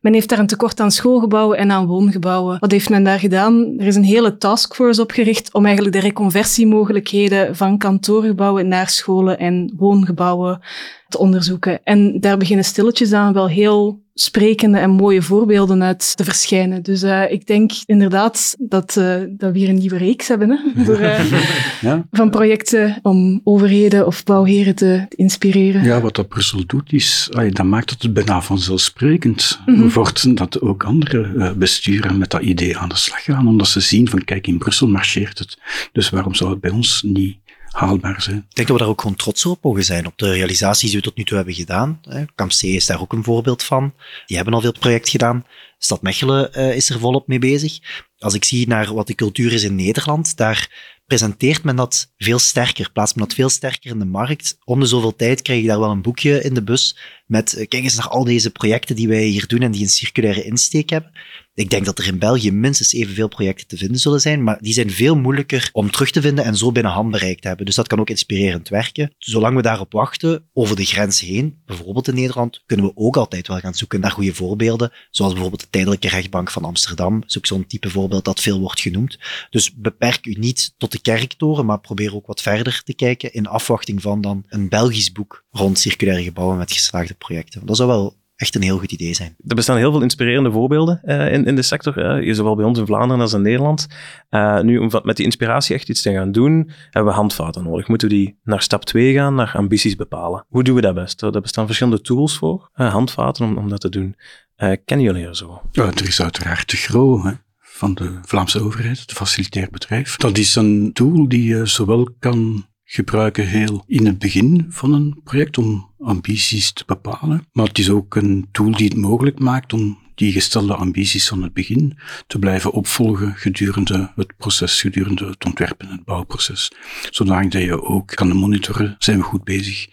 Men 0.00 0.12
heeft 0.12 0.28
daar 0.28 0.38
een 0.38 0.46
tekort 0.46 0.80
aan 0.80 0.90
schoolgebouwen 0.90 1.58
en 1.58 1.70
aan 1.70 1.86
woongebouwen. 1.86 2.58
Wat 2.58 2.70
heeft 2.70 2.88
men 2.88 3.04
daar 3.04 3.18
gedaan? 3.18 3.74
Er 3.78 3.86
is 3.86 3.96
een 3.96 4.04
hele 4.04 4.36
taskforce 4.36 5.02
opgericht 5.02 5.52
om 5.52 5.64
eigenlijk 5.64 5.96
de 5.96 6.02
reconversiemogelijkheden 6.02 7.56
van 7.56 7.78
kantoorgebouwen 7.78 8.68
naar 8.68 8.88
scholen 8.88 9.38
en 9.38 9.72
woongebouwen 9.76 10.60
te 11.08 11.18
onderzoeken. 11.18 11.80
En 11.84 12.20
daar 12.20 12.36
beginnen 12.36 12.64
stilletjes 12.64 13.12
aan 13.12 13.32
wel 13.32 13.48
heel 13.48 14.00
sprekende 14.20 14.78
en 14.78 14.90
mooie 14.90 15.22
voorbeelden 15.22 15.82
uit 15.82 16.16
te 16.16 16.24
verschijnen. 16.24 16.82
Dus 16.82 17.02
uh, 17.02 17.30
ik 17.30 17.46
denk 17.46 17.70
inderdaad 17.86 18.56
dat, 18.58 18.96
uh, 18.98 19.16
dat 19.28 19.52
we 19.52 19.58
hier 19.58 19.68
een 19.68 19.78
nieuwe 19.78 19.96
reeks 19.96 20.28
hebben 20.28 20.50
hè, 20.50 20.92
uh, 20.92 21.80
ja. 21.80 22.06
van 22.10 22.30
projecten 22.30 22.98
om 23.02 23.40
overheden 23.44 24.06
of 24.06 24.24
bouwheren 24.24 24.74
te, 24.74 25.06
te, 25.08 25.16
inspireren. 25.16 25.84
Ja, 25.84 26.00
wat 26.00 26.14
dat 26.14 26.28
Brussel 26.28 26.62
doet, 26.66 26.92
is, 26.92 27.28
allee, 27.32 27.50
dat 27.50 27.66
maakt 27.66 27.90
het 27.90 28.12
bijna 28.12 28.42
vanzelfsprekend 28.42 29.60
mm 29.66 29.74
-hmm. 29.74 29.90
wordt 29.90 30.36
dat 30.36 30.60
ook 30.60 30.84
andere 30.84 31.54
besturen 31.56 32.18
met 32.18 32.30
dat 32.30 32.42
idee 32.42 32.76
aan 32.76 32.88
de 32.88 32.96
slag 32.96 33.24
gaan, 33.24 33.48
omdat 33.48 33.68
ze 33.68 33.80
zien 33.80 34.08
van 34.08 34.24
kijk, 34.24 34.46
in 34.46 34.58
Brussel 34.58 34.88
marcheert 34.88 35.38
het, 35.38 35.58
dus 35.92 36.10
waarom 36.10 36.34
zou 36.34 36.50
het 36.50 36.60
bij 36.60 36.70
ons 36.70 37.02
niet 37.02 37.36
haalbaar 37.78 38.22
zijn. 38.22 38.36
Ik 38.36 38.54
denk 38.54 38.68
dat 38.68 38.76
we 38.76 38.82
daar 38.82 38.92
ook 38.92 39.00
gewoon 39.00 39.16
trots 39.16 39.46
op 39.46 39.62
mogen 39.62 39.84
zijn, 39.84 40.06
op 40.06 40.18
de 40.18 40.32
realisaties 40.32 40.90
die 40.90 40.98
we 40.98 41.04
tot 41.04 41.16
nu 41.16 41.24
toe 41.24 41.36
hebben 41.36 41.54
gedaan. 41.54 42.00
Kamp 42.34 42.50
C 42.50 42.62
is 42.62 42.86
daar 42.86 43.00
ook 43.00 43.12
een 43.12 43.24
voorbeeld 43.24 43.62
van. 43.62 43.94
Die 44.26 44.36
hebben 44.36 44.54
al 44.54 44.60
veel 44.60 44.78
project 44.78 45.08
gedaan. 45.08 45.44
Stad 45.78 46.02
Mechelen 46.02 46.50
uh, 46.56 46.74
is 46.76 46.90
er 46.90 46.98
volop 46.98 47.26
mee 47.26 47.38
bezig. 47.38 47.78
Als 48.18 48.34
ik 48.34 48.44
zie 48.44 48.68
naar 48.68 48.94
wat 48.94 49.06
de 49.06 49.14
cultuur 49.14 49.52
is 49.52 49.62
in 49.62 49.74
Nederland, 49.74 50.36
daar 50.36 50.96
presenteert 51.06 51.64
men 51.64 51.76
dat 51.76 52.12
veel 52.16 52.38
sterker, 52.38 52.90
plaatst 52.92 53.16
men 53.16 53.24
dat 53.24 53.34
veel 53.34 53.48
sterker 53.48 53.90
in 53.90 53.98
de 53.98 54.04
markt. 54.04 54.58
Om 54.64 54.80
de 54.80 54.86
zoveel 54.86 55.16
tijd 55.16 55.42
krijg 55.42 55.60
je 55.60 55.66
daar 55.66 55.80
wel 55.80 55.90
een 55.90 56.02
boekje 56.02 56.42
in 56.42 56.54
de 56.54 56.62
bus 56.62 56.96
met 57.26 57.52
uh, 57.52 57.68
kijk 57.68 57.82
eens 57.82 57.96
naar 57.96 58.08
al 58.08 58.24
deze 58.24 58.50
projecten 58.50 58.96
die 58.96 59.08
wij 59.08 59.24
hier 59.24 59.46
doen 59.46 59.60
en 59.60 59.70
die 59.70 59.82
een 59.82 59.88
circulaire 59.88 60.44
insteek 60.44 60.90
hebben. 60.90 61.12
Ik 61.58 61.70
denk 61.70 61.84
dat 61.84 61.98
er 61.98 62.06
in 62.06 62.18
België 62.18 62.52
minstens 62.52 62.92
evenveel 62.92 63.28
projecten 63.28 63.66
te 63.66 63.76
vinden 63.76 63.98
zullen 64.00 64.20
zijn, 64.20 64.42
maar 64.42 64.58
die 64.60 64.72
zijn 64.72 64.90
veel 64.90 65.16
moeilijker 65.16 65.68
om 65.72 65.90
terug 65.90 66.10
te 66.10 66.20
vinden 66.20 66.44
en 66.44 66.56
zo 66.56 66.72
binnen 66.72 66.92
handbereik 66.92 67.40
te 67.40 67.48
hebben. 67.48 67.66
Dus 67.66 67.74
dat 67.74 67.86
kan 67.86 68.00
ook 68.00 68.10
inspirerend 68.10 68.68
werken. 68.68 69.14
Zolang 69.18 69.56
we 69.56 69.62
daarop 69.62 69.92
wachten, 69.92 70.48
over 70.52 70.76
de 70.76 70.84
grens 70.84 71.20
heen, 71.20 71.62
bijvoorbeeld 71.66 72.08
in 72.08 72.14
Nederland, 72.14 72.62
kunnen 72.66 72.86
we 72.86 72.92
ook 72.94 73.16
altijd 73.16 73.48
wel 73.48 73.58
gaan 73.58 73.74
zoeken 73.74 74.00
naar 74.00 74.10
goede 74.10 74.34
voorbeelden, 74.34 74.92
zoals 75.10 75.32
bijvoorbeeld 75.32 75.62
de 75.62 75.70
tijdelijke 75.70 76.08
rechtbank 76.08 76.50
van 76.50 76.64
Amsterdam. 76.64 77.20
Dat 77.20 77.28
is 77.28 77.38
ook 77.38 77.46
zo'n 77.46 77.66
type 77.66 77.90
voorbeeld 77.90 78.24
dat 78.24 78.40
veel 78.40 78.60
wordt 78.60 78.80
genoemd. 78.80 79.18
Dus 79.50 79.74
beperk 79.74 80.26
u 80.26 80.34
niet 80.38 80.74
tot 80.76 80.92
de 80.92 81.00
kerktoren, 81.00 81.66
maar 81.66 81.80
probeer 81.80 82.14
ook 82.14 82.26
wat 82.26 82.42
verder 82.42 82.82
te 82.84 82.94
kijken 82.94 83.32
in 83.32 83.46
afwachting 83.46 84.02
van 84.02 84.20
dan 84.20 84.44
een 84.48 84.68
Belgisch 84.68 85.12
boek 85.12 85.44
rond 85.50 85.78
circulaire 85.78 86.24
gebouwen 86.24 86.58
met 86.58 86.72
geslaagde 86.72 87.14
projecten. 87.14 87.66
Dat 87.66 87.76
zou 87.76 87.88
wel 87.88 88.16
echt 88.38 88.54
een 88.54 88.62
heel 88.62 88.78
goed 88.78 88.92
idee 88.92 89.14
zijn. 89.14 89.36
Er 89.46 89.54
bestaan 89.54 89.76
heel 89.76 89.90
veel 89.90 90.02
inspirerende 90.02 90.50
voorbeelden 90.50 91.00
uh, 91.04 91.32
in, 91.32 91.44
in 91.44 91.56
de 91.56 91.62
sector, 91.62 92.22
uh, 92.22 92.34
zowel 92.34 92.56
bij 92.56 92.64
ons 92.64 92.78
in 92.78 92.86
Vlaanderen 92.86 93.22
als 93.22 93.32
in 93.32 93.42
Nederland. 93.42 93.86
Uh, 94.30 94.60
nu, 94.60 94.78
om 94.78 94.90
met 95.02 95.16
die 95.16 95.24
inspiratie 95.24 95.74
echt 95.74 95.88
iets 95.88 96.02
te 96.02 96.12
gaan 96.12 96.32
doen, 96.32 96.70
hebben 96.90 97.12
we 97.12 97.18
handvaten 97.18 97.64
nodig. 97.64 97.88
Moeten 97.88 98.08
we 98.08 98.14
die 98.14 98.38
naar 98.42 98.62
stap 98.62 98.84
2 98.84 99.14
gaan, 99.14 99.34
naar 99.34 99.52
ambities 99.54 99.96
bepalen. 99.96 100.44
Hoe 100.48 100.62
doen 100.62 100.74
we 100.74 100.80
dat 100.80 100.94
best? 100.94 101.22
Er 101.22 101.40
bestaan 101.40 101.66
verschillende 101.66 102.00
tools 102.00 102.38
voor, 102.38 102.70
handvaten 102.72 103.44
om, 103.44 103.56
om 103.56 103.68
dat 103.68 103.80
te 103.80 103.88
doen. 103.88 104.16
kennen 104.56 105.06
jullie 105.06 105.26
er 105.26 105.36
zo? 105.36 105.62
Ja, 105.72 105.84
er 105.84 106.06
is 106.06 106.22
uiteraard 106.22 106.70
de 106.70 106.76
GRO, 106.76 107.24
hè 107.24 107.32
van 107.78 107.94
de 107.94 108.18
Vlaamse 108.22 108.62
overheid, 108.62 109.00
het 109.00 109.12
facilitair 109.12 109.68
bedrijf. 109.70 110.16
Dat 110.16 110.38
is 110.38 110.54
een 110.54 110.90
tool 110.92 111.28
die 111.28 111.44
je 111.44 111.66
zowel 111.66 112.08
kan 112.18 112.66
gebruiken 112.90 113.46
heel 113.46 113.84
in 113.86 114.06
het 114.06 114.18
begin 114.18 114.66
van 114.68 114.92
een 114.92 115.20
project 115.24 115.58
om 115.58 115.90
ambities 115.98 116.72
te 116.72 116.82
bepalen. 116.86 117.46
Maar 117.52 117.66
het 117.66 117.78
is 117.78 117.90
ook 117.90 118.14
een 118.14 118.48
tool 118.52 118.70
die 118.70 118.88
het 118.88 118.96
mogelijk 118.96 119.38
maakt 119.38 119.72
om 119.72 119.98
die 120.14 120.32
gestelde 120.32 120.74
ambities 120.74 121.28
van 121.28 121.42
het 121.42 121.52
begin 121.52 121.98
te 122.26 122.38
blijven 122.38 122.72
opvolgen 122.72 123.34
gedurende 123.36 124.12
het 124.16 124.36
proces, 124.36 124.80
gedurende 124.80 125.26
het 125.26 125.44
ontwerpen 125.44 125.86
en 125.88 125.92
het 125.92 126.04
bouwproces. 126.04 126.72
Zodat 127.10 127.52
je 127.52 127.82
ook 127.82 128.06
kan 128.06 128.36
monitoren, 128.36 128.96
zijn 128.98 129.18
we 129.18 129.24
goed 129.24 129.44
bezig 129.44 129.88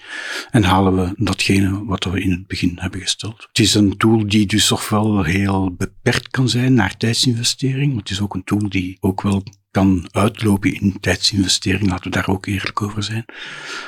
en 0.52 0.64
halen 0.64 0.96
we 0.96 1.14
datgene 1.24 1.86
wat 1.86 2.04
we 2.04 2.22
in 2.22 2.32
het 2.32 2.48
begin 2.48 2.72
hebben 2.76 3.02
gesteld. 3.02 3.46
Het 3.48 3.60
is 3.60 3.74
een 3.74 3.98
tool 3.98 4.28
die 4.28 4.46
dus 4.46 4.72
ofwel 4.72 5.24
heel 5.24 5.72
beperkt 5.72 6.28
kan 6.28 6.50
zijn 6.50 6.74
naar 6.74 6.98
tijdsinvestering, 6.98 7.90
maar 7.90 8.02
het 8.02 8.10
is 8.10 8.22
ook 8.22 8.34
een 8.34 8.44
tool 8.44 8.70
die 8.70 8.98
ook 9.00 9.22
wel 9.22 9.44
kan 9.76 10.08
uitlopen 10.12 10.74
in 10.74 11.00
tijdsinvestering, 11.00 11.90
laten 11.90 12.04
we 12.04 12.10
daar 12.10 12.28
ook 12.28 12.46
eerlijk 12.46 12.82
over 12.82 13.04
zijn. 13.04 13.26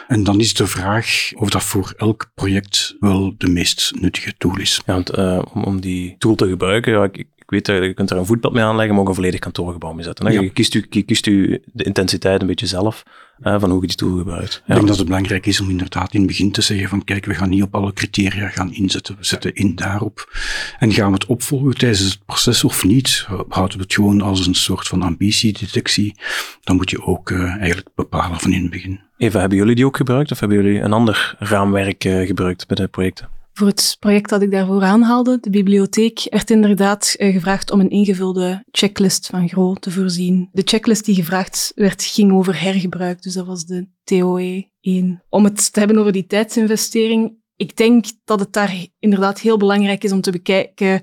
En 0.08 0.23
dan 0.23 0.39
is 0.39 0.54
de 0.54 0.67
vraag 0.67 1.32
of 1.36 1.50
dat 1.50 1.63
voor 1.63 1.93
elk 1.97 2.32
project 2.36 2.95
wel 3.00 3.36
de 3.38 3.50
meest 3.50 3.93
nuttige 4.00 4.34
tool 4.38 4.60
is. 4.60 4.82
Ja, 4.86 4.93
want, 4.93 5.17
om, 5.54 5.63
om 5.63 5.82
die 5.82 6.15
tool 6.17 6.36
te 6.36 6.47
gebruiken, 6.47 6.93
ja, 6.93 7.10
ik, 7.12 7.28
ik 7.48 7.54
weet 7.54 7.66
dat 7.66 7.84
je 7.84 7.94
kunt 7.94 8.12
er 8.12 8.18
een 8.18 8.26
voetpad 8.26 8.54
mee 8.54 8.64
aanleggen, 8.64 8.94
maar 8.94 9.04
ook 9.04 9.10
een 9.10 9.16
volledig 9.16 9.40
kantoorgebouw 9.40 9.94
mee 9.94 10.04
zetten. 10.04 10.32
Ja. 10.32 10.42
Je, 10.42 10.50
kiest 10.50 10.74
u, 10.74 10.86
je 10.90 11.02
kiest 11.02 11.26
u 11.26 11.62
de 11.74 11.84
intensiteit 11.84 12.42
een 12.42 12.48
beetje 12.48 12.66
zelf 12.66 13.04
uh, 13.44 13.60
van 13.60 13.70
hoe 13.70 13.82
je 13.82 13.88
die 13.88 13.96
tool 13.96 14.18
gebruikt. 14.18 14.54
Ja. 14.54 14.62
Ik 14.68 14.76
denk 14.76 14.88
dat 14.88 14.98
het 14.98 15.06
belangrijk 15.06 15.46
is 15.46 15.62
om 15.62 15.70
inderdaad 15.70 16.14
in 16.14 16.20
het 16.20 16.28
begin 16.28 16.52
te 16.52 16.62
zeggen 16.62 16.90
van 16.90 17.04
kijk, 17.04 17.26
we 17.26 17.34
gaan 17.34 17.50
niet 17.50 17.64
op 17.64 17.76
alle 17.76 17.94
criteria 17.94 18.48
gaan 18.48 18.74
inzetten. 18.74 19.16
We 19.18 19.26
zetten 19.26 19.54
in 19.54 19.76
daarop. 19.76 20.38
En 20.80 20.92
gaan 20.92 21.08
we 21.08 21.14
het 21.14 21.26
opvolgen 21.26 21.78
tijdens 21.78 22.00
het 22.02 22.26
proces 22.26 22.64
of 22.64 22.84
niet? 22.84 23.28
Houden 23.50 23.78
we 23.78 23.84
het 23.84 23.94
gewoon 23.94 24.22
als 24.22 24.48
een 24.48 24.56
soort 24.56 24.88
van 24.88 25.02
ambitiedetectie? 25.02 26.16
Dan 26.64 26.76
moet 26.76 26.90
je 26.90 27.06
ook 27.06 27.30
uh, 27.30 27.56
eigenlijk 27.56 27.90
bepalen 27.96 28.40
van 28.40 28.52
in 28.54 28.62
het 28.62 28.72
begin. 28.72 29.00
Eva, 29.18 29.40
hebben 29.40 29.58
jullie 29.58 29.76
die 29.76 29.86
ook 29.86 29.98
gebruikt 29.98 30.32
of 30.32 30.40
hebben 30.40 30.58
jullie 30.64 30.80
een 30.80 30.94
ander 30.94 31.36
raamwerk 31.40 32.06
uh, 32.06 32.28
gebruikt 32.28 32.68
bij 32.68 32.76
de 32.76 32.88
projecten? 32.88 33.37
Voor 33.58 33.67
het 33.67 33.98
project 34.00 34.30
dat 34.30 34.41
ik 34.41 34.52
daarvoor 34.52 34.84
aanhaalde, 34.84 35.38
de 35.41 35.50
bibliotheek, 35.50 36.28
werd 36.30 36.50
inderdaad 36.50 37.15
uh, 37.17 37.34
gevraagd 37.34 37.72
om 37.72 37.80
een 37.80 37.89
ingevulde 37.89 38.63
checklist 38.72 39.28
van 39.28 39.50
GRO 39.50 39.74
te 39.74 39.91
voorzien. 39.91 40.50
De 40.52 40.62
checklist 40.65 41.06
die 41.06 41.15
gevraagd 41.15 41.72
werd, 41.76 42.04
ging 42.04 42.34
over 42.34 42.62
hergebruik, 42.62 43.22
dus 43.22 43.34
dat 43.34 43.46
was 43.46 43.65
de 43.65 43.88
TOE 44.04 44.70
1. 44.82 45.24
Om 45.30 45.43
het 45.43 45.74
te 45.74 45.80
hebben 45.80 45.98
over 45.98 46.12
die 46.12 46.26
tijdsinvestering, 46.26 47.38
ik 47.56 47.78
denk 47.78 48.06
dat 48.26 48.39
het 48.39 48.54
daar 48.54 48.88
inderdaad 49.00 49.39
heel 49.39 49.58
belangrijk 49.58 50.04
is 50.04 50.12
om 50.12 50.22
te 50.22 50.32
bekijken 50.32 51.02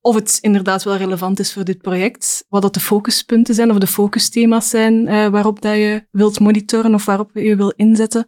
of 0.00 0.14
het 0.14 0.38
inderdaad 0.40 0.82
wel 0.82 0.96
relevant 0.96 1.38
is 1.38 1.52
voor 1.52 1.64
dit 1.64 1.82
project, 1.82 2.44
wat 2.48 2.62
dat 2.62 2.74
de 2.74 2.80
focuspunten 2.80 3.54
zijn 3.54 3.70
of 3.70 3.78
de 3.78 3.86
focusthema's 3.86 4.70
zijn 4.70 4.94
uh, 4.94 5.28
waarop 5.28 5.60
dat 5.62 5.74
je 5.74 6.06
wilt 6.10 6.40
monitoren 6.40 6.94
of 6.94 7.04
waarop 7.04 7.30
je 7.34 7.56
wil 7.56 7.72
inzetten. 7.76 8.26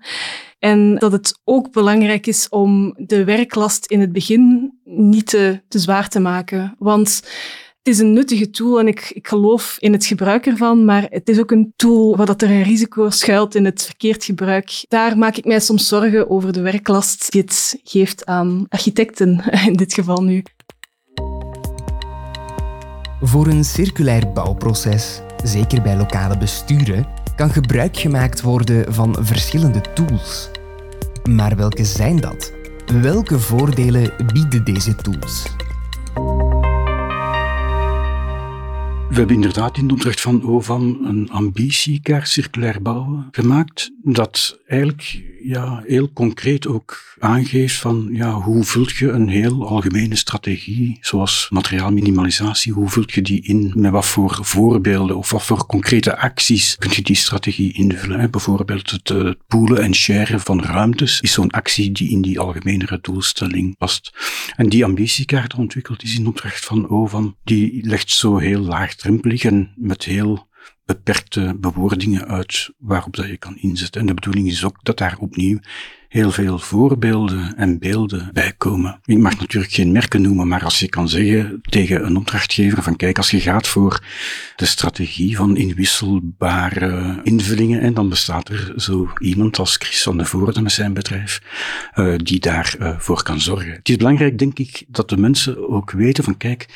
En 0.59 0.95
dat 0.95 1.13
het 1.13 1.41
ook 1.45 1.73
belangrijk 1.73 2.27
is 2.27 2.49
om 2.49 2.95
de 2.97 3.25
werklast 3.25 3.87
in 3.87 4.01
het 4.01 4.13
begin 4.13 4.73
niet 4.85 5.27
te, 5.27 5.61
te 5.69 5.79
zwaar 5.79 6.09
te 6.09 6.21
maken. 6.21 6.75
Want 6.79 7.23
het 7.83 7.97
is 7.97 7.99
een 7.99 8.13
nuttige 8.13 8.51
tool 8.51 8.81
en 8.81 8.89
ik, 8.89 9.11
ik 9.15 9.29
geloof 9.29 9.77
in 9.79 9.93
het 9.93 10.07
gebruik 10.07 10.47
ervan, 10.47 10.85
maar 10.85 11.07
het 11.11 11.29
is 11.29 11.39
ook 11.39 11.51
een 11.51 11.73
tool 11.77 12.17
waar 12.17 12.27
dat 12.27 12.43
er 12.43 12.51
een 12.51 12.63
risico 12.63 13.11
schuilt 13.11 13.55
in 13.55 13.65
het 13.65 13.83
verkeerd 13.83 14.25
gebruik. 14.25 14.85
Daar 14.89 15.19
maak 15.19 15.37
ik 15.37 15.45
mij 15.45 15.61
soms 15.61 15.89
zorgen 15.89 16.31
over 16.31 16.53
de 16.53 16.61
werklast 16.61 17.33
die 17.33 17.41
het 17.41 17.81
geeft 17.83 18.27
aan 18.27 18.67
architecten, 18.69 19.45
in 19.67 19.73
dit 19.73 19.95
geval 19.95 20.23
nu. 20.23 20.43
Voor 23.21 23.47
een 23.47 23.65
circulair 23.65 24.33
bouwproces, 24.33 25.21
zeker 25.45 25.83
bij 25.83 25.97
lokale 25.97 26.39
besturen, 26.39 27.07
kan 27.39 27.51
gebruik 27.51 27.97
gemaakt 27.97 28.41
worden 28.41 28.95
van 28.95 29.17
verschillende 29.21 29.81
tools. 29.95 30.51
Maar 31.31 31.57
welke 31.57 31.85
zijn 31.85 32.21
dat? 32.21 32.53
Welke 33.03 33.39
voordelen 33.39 34.13
bieden 34.33 34.65
deze 34.65 34.95
tools? 34.95 35.47
Hebben 39.19 39.37
inderdaad 39.37 39.77
in 39.77 39.89
de 39.89 39.95
opdracht 39.95 40.21
van 40.21 40.43
OVAM 40.43 40.99
een 41.05 41.31
ambitiekaart 41.31 42.29
circulair 42.29 42.83
bouwen 42.83 43.29
gemaakt, 43.31 43.91
dat 44.03 44.59
eigenlijk 44.67 45.23
ja, 45.43 45.83
heel 45.87 46.13
concreet 46.13 46.67
ook 46.67 47.17
aangeeft 47.19 47.77
van 47.77 48.09
ja, 48.13 48.33
hoe 48.33 48.65
vult 48.65 48.97
je 48.97 49.11
een 49.11 49.29
heel 49.29 49.69
algemene 49.69 50.17
strategie, 50.17 50.99
zoals 51.01 51.47
materiaalminimalisatie, 51.51 52.73
hoe 52.73 52.89
vult 52.89 53.13
je 53.13 53.23
die 53.23 53.43
in, 53.43 53.73
met 53.77 53.91
wat 53.91 54.07
voor 54.07 54.39
voorbeelden 54.41 55.17
of 55.17 55.31
wat 55.31 55.43
voor 55.43 55.67
concrete 55.67 56.17
acties 56.17 56.77
kun 56.77 56.91
je 56.95 57.03
die 57.03 57.17
strategie 57.17 57.73
invullen. 57.73 58.31
Bijvoorbeeld 58.31 58.91
het 58.91 59.11
uh, 59.11 59.31
poolen 59.47 59.83
en 59.83 59.95
sharen 59.95 60.41
van 60.41 60.63
ruimtes 60.63 61.21
is 61.21 61.33
zo'n 61.33 61.51
actie 61.51 61.93
die 61.93 62.11
in 62.11 62.23
die 62.23 62.41
algemenere 62.41 62.99
doelstelling 63.01 63.77
past. 63.77 64.13
En 64.57 64.69
die 64.69 64.85
ambitiekaart 64.85 65.55
ontwikkeld 65.55 66.03
is 66.03 66.19
in 66.19 66.27
opdracht 66.27 66.65
van 66.65 66.89
OVAM, 66.89 67.37
die 67.45 67.87
legt 67.87 68.11
zo 68.11 68.37
heel 68.37 68.61
met 69.77 70.05
heel 70.05 70.49
beperkte 70.85 71.57
bewoordingen 71.61 72.29
uit 72.29 72.71
waarop 72.79 73.17
dat 73.17 73.27
je 73.27 73.37
kan 73.37 73.57
inzetten. 73.57 74.01
En 74.01 74.07
de 74.07 74.15
bedoeling 74.15 74.49
is 74.49 74.65
ook 74.65 74.79
dat 74.83 74.99
daar 74.99 75.17
opnieuw 75.19 75.59
heel 76.09 76.31
veel 76.31 76.59
voorbeelden 76.59 77.57
en 77.57 77.79
beelden 77.79 78.31
bij 78.33 78.53
komen. 78.59 79.01
Ik 79.05 79.19
mag 79.19 79.39
natuurlijk 79.39 79.73
geen 79.73 79.93
merken 79.93 80.23
noemen, 80.23 80.49
maar 80.49 80.65
als 80.65 80.79
je 80.79 80.89
kan 80.89 81.09
zeggen 81.09 81.61
tegen 81.63 82.07
een 82.07 82.17
opdrachtgever 82.17 82.83
van 82.83 82.97
kijk, 82.97 83.17
als 83.17 83.31
je 83.31 83.41
gaat 83.41 83.67
voor 83.67 84.05
de 84.57 84.67
strategie 84.67 85.37
van 85.37 85.57
inwisselbare 85.57 87.21
invullingen, 87.23 87.81
en 87.81 87.95
dan 87.95 88.09
bestaat 88.09 88.49
er 88.49 88.73
zo 88.77 89.13
iemand 89.19 89.59
als 89.59 89.77
Chris 89.77 90.03
van 90.03 90.19
de 90.19 90.25
Voorde 90.25 90.63
met 90.63 90.73
zijn 90.73 90.95
bedrijf, 90.95 91.43
uh, 91.95 92.15
die 92.17 92.41
daarvoor 92.41 92.97
voor 92.99 93.23
kan 93.23 93.41
zorgen. 93.41 93.73
Het 93.73 93.89
is 93.89 93.97
belangrijk, 93.97 94.39
denk 94.39 94.59
ik, 94.59 94.85
dat 94.89 95.09
de 95.09 95.17
mensen 95.17 95.69
ook 95.69 95.91
weten 95.91 96.25
van 96.25 96.37
kijk, 96.37 96.67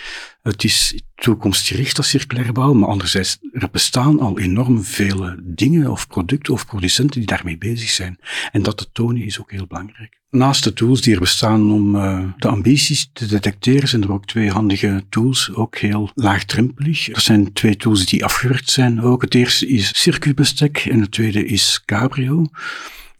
het 0.42 0.64
is 0.64 1.02
toekomstgericht 1.14 1.96
als 1.96 2.08
circulaire 2.08 2.52
bouw, 2.52 2.72
maar 2.72 2.88
anderzijds, 2.88 3.38
er 3.52 3.68
bestaan 3.72 4.20
al 4.20 4.38
enorm 4.38 4.84
vele 4.84 5.40
dingen 5.42 5.90
of 5.90 6.06
producten 6.06 6.52
of 6.52 6.66
producenten 6.66 7.18
die 7.18 7.28
daarmee 7.28 7.58
bezig 7.58 7.88
zijn. 7.88 8.18
En 8.52 8.62
dat 8.62 8.76
te 8.76 8.86
tonen 8.92 9.22
is 9.22 9.40
ook 9.40 9.50
heel 9.50 9.66
belangrijk. 9.66 10.20
Naast 10.30 10.64
de 10.64 10.72
tools 10.72 11.00
die 11.00 11.14
er 11.14 11.20
bestaan 11.20 11.72
om 11.72 11.94
uh, 11.94 12.24
de 12.38 12.48
ambities 12.48 13.10
te 13.12 13.26
detecteren, 13.26 13.88
zijn 13.88 14.02
er 14.02 14.12
ook 14.12 14.26
twee 14.26 14.50
handige 14.50 15.04
tools, 15.08 15.54
ook 15.54 15.78
heel 15.78 16.10
laagdrempelig. 16.14 17.08
Er 17.08 17.20
zijn 17.20 17.52
twee 17.52 17.76
tools 17.76 18.06
die 18.06 18.24
afgewerkt 18.24 18.70
zijn 18.70 19.00
ook. 19.00 19.22
Het 19.22 19.34
eerste 19.34 19.66
is 19.68 20.00
Circuitbestek 20.00 20.78
en 20.78 21.00
het 21.00 21.10
tweede 21.10 21.46
is 21.46 21.82
Cabrio. 21.84 22.46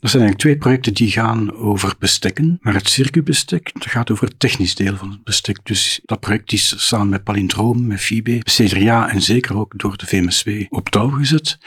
Er 0.02 0.08
zijn 0.08 0.22
eigenlijk 0.22 0.52
twee 0.52 0.62
projecten 0.62 0.94
die 0.94 1.10
gaan 1.10 1.52
over 1.52 1.94
bestekken, 1.98 2.58
maar 2.60 2.74
het 2.74 2.88
circuitbestek 2.88 3.70
gaat 3.78 4.10
over 4.10 4.26
het 4.26 4.38
technisch 4.38 4.74
deel 4.74 4.96
van 4.96 5.10
het 5.10 5.24
bestek. 5.24 5.58
Dus 5.62 6.00
dat 6.04 6.20
project 6.20 6.52
is 6.52 6.88
samen 6.88 7.08
met 7.08 7.24
Palindroom, 7.24 7.86
met 7.86 8.00
FIBE, 8.00 8.38
CDRA 8.38 9.10
en 9.10 9.22
zeker 9.22 9.56
ook 9.56 9.78
door 9.78 9.96
de 9.96 10.06
VMSW 10.06 10.48
op 10.68 10.88
touw 10.88 11.08
gezet. 11.08 11.58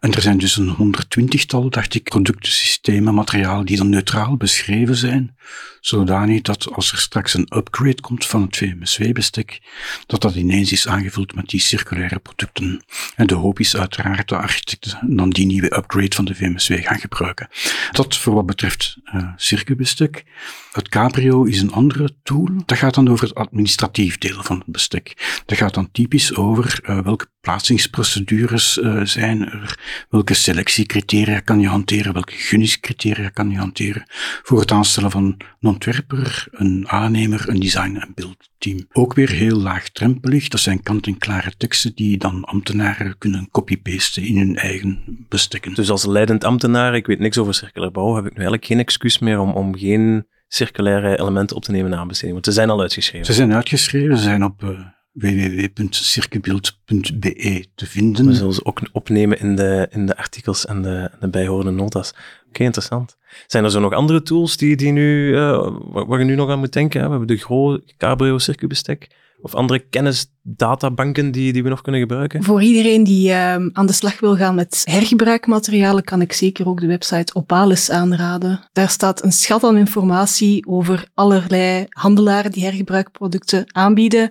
En 0.00 0.12
er 0.12 0.20
zijn 0.20 0.38
dus 0.38 0.56
een 0.56 0.68
honderdtwintigtal, 0.68 1.70
dacht 1.70 1.94
ik, 1.94 2.02
producten, 2.02 2.52
systemen, 2.52 3.14
materialen 3.14 3.66
die 3.66 3.76
dan 3.76 3.88
neutraal 3.88 4.36
beschreven 4.36 4.96
zijn, 4.96 5.35
zodanig 5.80 6.42
dat 6.42 6.72
als 6.72 6.92
er 6.92 6.98
straks 6.98 7.34
een 7.34 7.56
upgrade 7.56 8.00
komt 8.00 8.26
van 8.26 8.42
het 8.42 8.56
VMSW-bestek, 8.56 9.60
dat 10.06 10.20
dat 10.20 10.34
ineens 10.34 10.72
is 10.72 10.88
aangevuld 10.88 11.34
met 11.34 11.48
die 11.48 11.60
circulaire 11.60 12.18
producten. 12.18 12.84
En 13.16 13.26
de 13.26 13.34
hoop 13.34 13.60
is 13.60 13.76
uiteraard 13.76 14.28
dat 14.28 14.40
architecten 14.40 15.16
dan 15.16 15.30
die 15.30 15.46
nieuwe 15.46 15.76
upgrade 15.76 16.14
van 16.14 16.24
de 16.24 16.34
VMSW 16.34 16.72
gaan 16.72 16.98
gebruiken. 16.98 17.48
Dat 17.92 18.16
voor 18.16 18.34
wat 18.34 18.46
betreft 18.46 18.96
uh, 19.14 19.28
circuitbestek. 19.36 20.24
Het 20.72 20.88
Cabrio 20.88 21.44
is 21.44 21.60
een 21.60 21.72
andere 21.72 22.14
tool. 22.22 22.48
Dat 22.66 22.78
gaat 22.78 22.94
dan 22.94 23.08
over 23.08 23.28
het 23.28 23.36
administratief 23.36 24.18
deel 24.18 24.42
van 24.42 24.58
het 24.58 24.66
bestek. 24.66 25.40
Dat 25.46 25.58
gaat 25.58 25.74
dan 25.74 25.90
typisch 25.90 26.34
over 26.34 26.80
uh, 26.82 27.00
welke 27.00 27.26
plaatsingsprocedures 27.46 28.76
uh, 28.76 29.04
zijn 29.04 29.50
er, 29.50 29.78
welke 30.10 30.34
selectiecriteria 30.34 31.40
kan 31.40 31.60
je 31.60 31.68
hanteren, 31.68 32.12
welke 32.12 32.32
gunningscriteria 32.32 33.28
kan 33.28 33.50
je 33.50 33.56
hanteren 33.56 34.02
voor 34.42 34.60
het 34.60 34.70
aanstellen 34.70 35.10
van 35.10 35.24
een 35.24 35.68
ontwerper, 35.68 36.46
een 36.50 36.84
aannemer, 36.88 37.48
een 37.48 37.60
design- 37.60 37.96
en 37.96 38.12
beeldteam. 38.14 38.86
Ook 38.92 39.14
weer 39.14 39.30
heel 39.30 39.56
laagdrempelig. 39.56 40.48
Dat 40.48 40.60
zijn 40.60 40.82
kant-en-klare 40.82 41.52
teksten 41.56 41.94
die 41.94 42.18
dan 42.18 42.44
ambtenaren 42.44 43.18
kunnen 43.18 43.48
copy-pasten 43.50 44.22
in 44.22 44.36
hun 44.36 44.56
eigen 44.56 45.26
bestekken. 45.28 45.74
Dus 45.74 45.90
als 45.90 46.06
leidend 46.06 46.44
ambtenaar, 46.44 46.94
ik 46.94 47.06
weet 47.06 47.18
niks 47.18 47.38
over 47.38 47.54
circulair 47.54 47.92
bouw, 47.92 48.14
heb 48.14 48.24
ik 48.24 48.30
nu 48.30 48.36
eigenlijk 48.36 48.66
geen 48.66 48.78
excuus 48.78 49.18
meer 49.18 49.38
om, 49.38 49.52
om 49.52 49.76
geen 49.76 50.26
circulaire 50.48 51.18
elementen 51.18 51.56
op 51.56 51.64
te 51.64 51.70
nemen 51.70 51.90
na. 51.90 52.06
Want 52.06 52.44
ze 52.44 52.52
zijn 52.52 52.70
al 52.70 52.80
uitgeschreven. 52.80 53.26
Ze 53.26 53.32
zijn 53.32 53.54
uitgeschreven, 53.54 54.16
ze 54.16 54.22
zijn 54.22 54.44
op 54.44 54.62
uh, 54.62 54.80
www.circubeeld.be 55.16 57.66
te 57.74 57.86
vinden. 57.86 58.26
We 58.26 58.34
zullen 58.34 58.54
ze 58.54 58.64
ook 58.64 58.80
opnemen 58.92 59.40
in 59.40 59.56
de, 59.56 59.88
in 59.90 60.06
de 60.06 60.16
artikels 60.16 60.66
en 60.66 60.82
de, 60.82 61.10
de 61.20 61.28
bijhorende 61.28 61.70
notas. 61.70 62.10
Oké, 62.10 62.20
okay, 62.48 62.66
interessant. 62.66 63.16
Zijn 63.46 63.64
er 63.64 63.70
zo 63.70 63.80
nog 63.80 63.92
andere 63.92 64.22
tools 64.22 64.56
die, 64.56 64.76
die 64.76 64.92
nu, 64.92 65.28
uh, 65.28 65.68
waar, 65.80 66.06
waar, 66.06 66.18
je 66.18 66.24
nu 66.24 66.34
nog 66.34 66.50
aan 66.50 66.58
moet 66.58 66.72
denken? 66.72 67.02
We 67.02 67.10
hebben 67.10 67.26
de 67.26 67.36
Gro 67.36 67.78
Cabrio 67.96 68.38
circuitbestek 68.38 69.24
of 69.40 69.54
andere 69.54 69.78
kennisdatabanken 69.78 71.30
die, 71.30 71.52
die 71.52 71.62
we 71.62 71.68
nog 71.68 71.80
kunnen 71.80 72.00
gebruiken? 72.00 72.42
Voor 72.42 72.62
iedereen 72.62 73.04
die 73.04 73.28
uh, 73.28 73.34
aan 73.72 73.86
de 73.86 73.92
slag 73.92 74.20
wil 74.20 74.36
gaan 74.36 74.54
met 74.54 74.82
hergebruikmaterialen, 74.84 76.04
kan 76.04 76.20
ik 76.20 76.32
zeker 76.32 76.68
ook 76.68 76.80
de 76.80 76.86
website 76.86 77.34
Opalis 77.34 77.90
aanraden. 77.90 78.60
Daar 78.72 78.90
staat 78.90 79.24
een 79.24 79.32
schat 79.32 79.64
aan 79.64 79.76
informatie 79.76 80.66
over 80.66 81.08
allerlei 81.14 81.86
handelaren 81.88 82.50
die 82.50 82.64
hergebruikproducten 82.64 83.74
aanbieden 83.74 84.30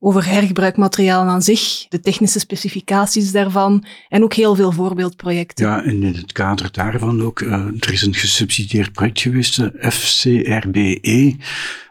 over 0.00 0.26
hergebruikmaterialen 0.26 1.28
aan 1.28 1.42
zich, 1.42 1.86
de 1.88 2.00
technische 2.00 2.38
specificaties 2.38 3.32
daarvan 3.32 3.84
en 4.08 4.22
ook 4.22 4.34
heel 4.34 4.54
veel 4.54 4.72
voorbeeldprojecten. 4.72 5.66
Ja, 5.66 5.82
en 5.82 6.02
in 6.02 6.14
het 6.14 6.32
kader 6.32 6.72
daarvan 6.72 7.22
ook, 7.22 7.40
uh, 7.40 7.52
er 7.80 7.92
is 7.92 8.02
een 8.02 8.14
gesubsidieerd 8.14 8.92
project 8.92 9.20
geweest, 9.20 9.56
de 9.56 9.90
FCRBE, 9.92 11.36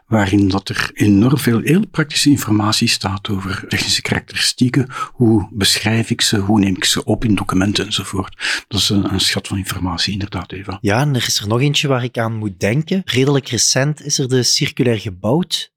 waarin 0.06 0.48
dat 0.48 0.68
er 0.68 0.90
enorm 0.94 1.38
veel 1.38 1.60
heel 1.60 1.86
praktische 1.86 2.30
informatie 2.30 2.88
staat 2.88 3.28
over 3.28 3.64
technische 3.68 4.02
karakteristieken. 4.02 4.86
Hoe 5.12 5.48
beschrijf 5.50 6.10
ik 6.10 6.20
ze? 6.20 6.38
Hoe 6.38 6.58
neem 6.58 6.76
ik 6.76 6.84
ze 6.84 7.04
op 7.04 7.24
in 7.24 7.34
documenten 7.34 7.84
enzovoort. 7.84 8.64
Dat 8.68 8.80
is 8.80 8.88
een, 8.88 9.12
een 9.12 9.20
schat 9.20 9.48
van 9.48 9.58
informatie, 9.58 10.12
inderdaad, 10.12 10.52
Eva. 10.52 10.78
Ja, 10.80 11.00
en 11.00 11.14
er 11.14 11.24
is 11.26 11.40
er 11.40 11.48
nog 11.48 11.60
eentje 11.60 11.88
waar 11.88 12.04
ik 12.04 12.18
aan 12.18 12.36
moet 12.36 12.60
denken. 12.60 13.02
Redelijk 13.04 13.48
recent 13.48 14.04
is 14.04 14.18
er 14.18 14.28
de 14.28 14.42
circulair 14.42 14.98
gebouwd 14.98 15.72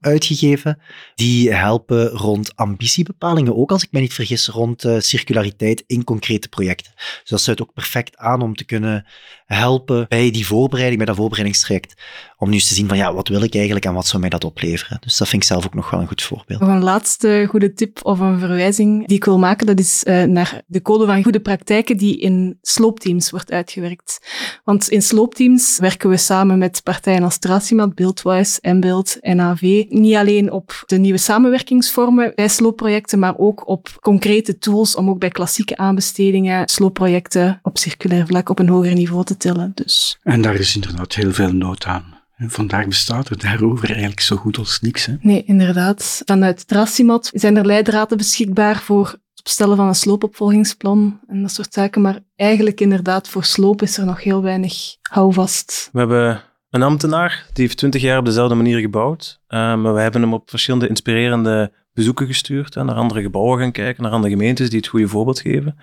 uitgegeven. 0.00 0.78
Die 1.14 1.52
helpen 1.52 2.08
rond 2.08 2.56
ambitiebepalingen, 2.56 3.56
ook 3.56 3.70
als 3.70 3.82
ik 3.82 3.92
me 3.92 4.00
niet 4.00 4.14
vergis, 4.14 4.48
rond 4.48 4.84
uh, 4.84 4.98
circulariteit 4.98 5.84
in 5.86 6.04
concrete 6.04 6.48
projecten. 6.48 6.92
Dus 6.96 7.30
dat 7.30 7.40
sluit 7.40 7.62
ook 7.62 7.72
perfect 7.72 8.16
aan 8.16 8.42
om 8.42 8.54
te 8.54 8.64
kunnen 8.64 9.06
helpen 9.46 10.06
bij 10.08 10.30
die 10.30 10.46
voorbereiding, 10.46 10.96
bij 10.96 11.06
dat 11.06 11.16
voorbereidingstraject. 11.16 12.02
Om 12.38 12.48
nu 12.48 12.54
eens 12.54 12.68
te 12.68 12.74
zien 12.74 12.88
van 12.88 12.96
ja, 12.96 13.14
wat 13.14 13.28
wil 13.28 13.42
ik 13.42 13.54
eigenlijk 13.54 13.84
en 13.84 13.94
wat 13.94 14.06
zou 14.06 14.20
mij 14.20 14.30
dat 14.30 14.44
opleveren. 14.44 14.98
Dus 15.00 15.16
dat 15.16 15.28
vind 15.28 15.42
ik 15.42 15.48
zelf 15.48 15.66
ook 15.66 15.74
nog 15.74 15.90
wel 15.90 16.00
een 16.00 16.06
goed 16.06 16.22
voorbeeld. 16.22 16.60
Nog 16.60 16.68
een 16.68 16.82
laatste 16.82 17.46
goede 17.48 17.72
tip 17.72 17.98
of 18.02 18.18
een 18.18 18.38
verwijzing 18.38 19.06
die 19.06 19.16
ik 19.16 19.24
wil 19.24 19.38
maken, 19.38 19.66
dat 19.66 19.78
is 19.78 20.04
uh, 20.04 20.22
naar 20.22 20.62
de 20.66 20.82
code 20.82 21.06
van 21.06 21.22
goede 21.22 21.40
praktijken 21.40 21.96
die 21.96 22.18
in 22.18 22.58
sloopteams 22.62 23.30
wordt 23.30 23.50
uitgewerkt. 23.50 24.18
Want 24.64 24.88
in 24.88 25.02
sloopteams 25.02 25.78
werken 25.78 26.10
we 26.10 26.16
samen 26.16 26.58
met 26.58 26.82
partijen 26.82 27.22
als 27.22 27.38
Tracimat, 27.38 27.94
Buildwise, 27.94 28.58
Mbuild, 28.62 29.16
NAV. 29.20 29.55
Niet 29.88 30.14
alleen 30.14 30.52
op 30.52 30.82
de 30.86 30.98
nieuwe 30.98 31.18
samenwerkingsvormen 31.18 32.32
bij 32.34 32.48
sloopprojecten, 32.48 33.18
maar 33.18 33.38
ook 33.38 33.68
op 33.68 33.88
concrete 34.00 34.58
tools 34.58 34.94
om 34.94 35.08
ook 35.08 35.18
bij 35.18 35.28
klassieke 35.28 35.76
aanbestedingen 35.76 36.68
sloopprojecten 36.68 37.60
op 37.62 37.78
circulair 37.78 38.26
vlak 38.26 38.48
op 38.48 38.58
een 38.58 38.68
hoger 38.68 38.94
niveau 38.94 39.24
te 39.24 39.36
tillen. 39.36 39.72
Dus. 39.74 40.18
En 40.22 40.42
daar 40.42 40.54
is 40.54 40.74
inderdaad 40.74 41.14
heel 41.14 41.32
veel 41.32 41.52
nood 41.52 41.84
aan. 41.84 42.14
En 42.36 42.50
vandaag 42.50 42.86
bestaat 42.86 43.28
er 43.28 43.38
daarover 43.38 43.88
eigenlijk 43.88 44.20
zo 44.20 44.36
goed 44.36 44.58
als 44.58 44.80
niks. 44.80 45.06
Hè? 45.06 45.14
Nee, 45.20 45.44
inderdaad. 45.44 46.22
Vanuit 46.24 46.68
Tracimat 46.68 47.30
zijn 47.34 47.56
er 47.56 47.66
leidraden 47.66 48.16
beschikbaar 48.16 48.76
voor 48.76 49.06
het 49.06 49.38
opstellen 49.38 49.76
van 49.76 49.86
een 49.86 49.94
sloopopvolgingsplan 49.94 51.20
en 51.28 51.42
dat 51.42 51.50
soort 51.50 51.72
zaken. 51.72 52.02
Maar 52.02 52.18
eigenlijk 52.36 52.80
inderdaad, 52.80 53.28
voor 53.28 53.44
sloop 53.44 53.82
is 53.82 53.98
er 53.98 54.04
nog 54.04 54.22
heel 54.22 54.42
weinig 54.42 54.96
houvast. 55.02 55.88
We 55.92 55.98
hebben 55.98 56.42
een 56.70 56.82
ambtenaar, 56.82 57.46
die 57.52 57.64
heeft 57.64 57.76
twintig 57.78 58.02
jaar 58.02 58.18
op 58.18 58.24
dezelfde 58.24 58.54
manier 58.54 58.80
gebouwd. 58.80 59.40
Uh, 59.48 59.58
maar 59.58 59.94
we 59.94 60.00
hebben 60.00 60.20
hem 60.20 60.34
op 60.34 60.50
verschillende 60.50 60.88
inspirerende 60.88 61.72
bezoeken 61.92 62.26
gestuurd. 62.26 62.74
Hè, 62.74 62.84
naar 62.84 62.94
andere 62.94 63.22
gebouwen 63.22 63.58
gaan 63.58 63.72
kijken, 63.72 64.02
naar 64.02 64.12
andere 64.12 64.32
gemeentes 64.32 64.70
die 64.70 64.78
het 64.78 64.88
goede 64.88 65.08
voorbeeld 65.08 65.40
geven. 65.40 65.78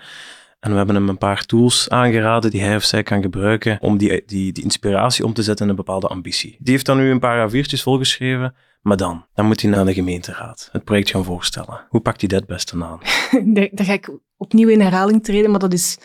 En 0.59 0.71
we 0.71 0.77
hebben 0.77 0.95
hem 0.95 1.09
een 1.09 1.17
paar 1.17 1.45
tools 1.45 1.89
aangeraden 1.89 2.51
die 2.51 2.61
hij 2.61 2.75
of 2.75 2.83
zij 2.83 3.03
kan 3.03 3.21
gebruiken 3.21 3.77
om 3.81 3.97
die, 3.97 4.23
die, 4.25 4.51
die 4.51 4.63
inspiratie 4.63 5.25
om 5.25 5.33
te 5.33 5.43
zetten 5.43 5.65
in 5.65 5.71
een 5.71 5.77
bepaalde 5.77 6.07
ambitie. 6.07 6.57
Die 6.59 6.73
heeft 6.73 6.85
dan 6.85 6.97
nu 6.97 7.09
een 7.09 7.19
paar 7.19 7.49
A4'tjes 7.49 7.81
volgeschreven, 7.81 8.55
maar 8.81 8.97
dan, 8.97 9.25
dan 9.33 9.45
moet 9.45 9.61
hij 9.61 9.71
naar 9.71 9.85
de 9.85 9.93
gemeenteraad 9.93 10.69
het 10.71 10.83
project 10.83 11.09
gaan 11.09 11.23
voorstellen. 11.23 11.85
Hoe 11.89 12.01
pakt 12.01 12.19
hij 12.19 12.29
dat 12.29 12.45
beste 12.45 12.83
aan? 12.83 12.99
Daar 13.53 13.85
ga 13.85 13.93
ik 13.93 14.17
opnieuw 14.37 14.69
in 14.69 14.81
herhaling 14.81 15.23
treden, 15.23 15.51
maar 15.51 15.59
dat 15.59 15.73
is 15.73 15.97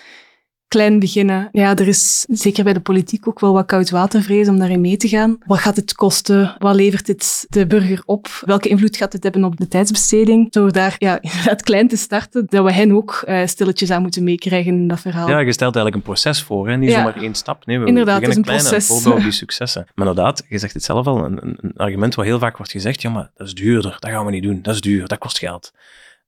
klein 0.69 0.99
beginnen. 0.99 1.49
Ja, 1.53 1.77
er 1.77 1.89
is 1.89 2.27
zeker 2.29 2.65
bij 2.65 2.73
de 2.73 2.81
politiek 2.81 3.29
ook 3.29 3.41
wel 3.41 3.53
wat 3.53 3.67
koudwatervrees 3.67 4.49
om 4.49 4.59
daarin 4.59 4.81
mee 4.81 4.97
te 4.97 5.09
gaan. 5.09 5.39
Wat 5.47 5.59
gaat 5.59 5.77
het 5.77 5.95
kosten? 5.95 6.57
Wat 6.59 6.75
levert 6.75 7.07
dit 7.07 7.47
de 7.49 7.67
burger 7.67 8.03
op? 8.05 8.29
Welke 8.45 8.69
invloed 8.69 8.97
gaat 8.97 9.13
het 9.13 9.23
hebben 9.23 9.45
op 9.45 9.57
de 9.57 9.69
tijdsbesteding? 9.69 10.53
Door 10.53 10.73
daar 10.73 10.95
ja, 10.99 11.19
inderdaad 11.23 11.63
klein 11.63 11.89
te 11.89 11.97
starten, 11.97 12.47
dat 12.49 12.65
we 12.65 12.73
hen 12.73 12.93
ook 12.93 13.25
uh, 13.29 13.47
stilletjes 13.47 13.91
aan 13.91 14.03
moeten 14.03 14.25
meekrijgen 14.25 14.73
in 14.73 14.89
dat 14.89 15.01
verhaal. 15.01 15.29
Ja, 15.29 15.39
je 15.39 15.53
stelt 15.53 15.75
eigenlijk 15.75 15.97
een 15.97 16.13
proces 16.13 16.43
voor, 16.43 16.69
hè? 16.69 16.77
niet 16.77 16.91
ja. 16.91 16.97
zomaar 16.97 17.23
één 17.23 17.35
stap. 17.35 17.67
Nee, 17.67 17.79
we 17.79 17.87
inderdaad, 17.87 18.21
het 18.21 18.31
is 18.31 18.37
een 18.37 18.43
klein 18.43 18.65
proces. 18.65 19.05
En 19.05 19.19
die 19.19 19.31
successen. 19.45 19.87
Maar 19.95 20.07
inderdaad, 20.07 20.45
je 20.49 20.59
zegt 20.59 20.75
het 20.75 20.85
zelf 20.85 21.07
al, 21.07 21.25
een, 21.25 21.39
een 21.43 21.73
argument 21.77 22.15
waar 22.15 22.25
heel 22.25 22.39
vaak 22.39 22.57
wordt 22.57 22.73
gezegd, 22.73 23.03
ja, 23.03 23.11
maar 23.11 23.31
dat 23.37 23.47
is 23.47 23.55
duurder, 23.55 23.97
dat 23.99 24.11
gaan 24.11 24.25
we 24.25 24.31
niet 24.31 24.43
doen, 24.43 24.63
dat 24.63 24.75
is 24.75 24.81
duur, 24.81 25.07
dat 25.07 25.19
kost 25.19 25.39
geld. 25.39 25.73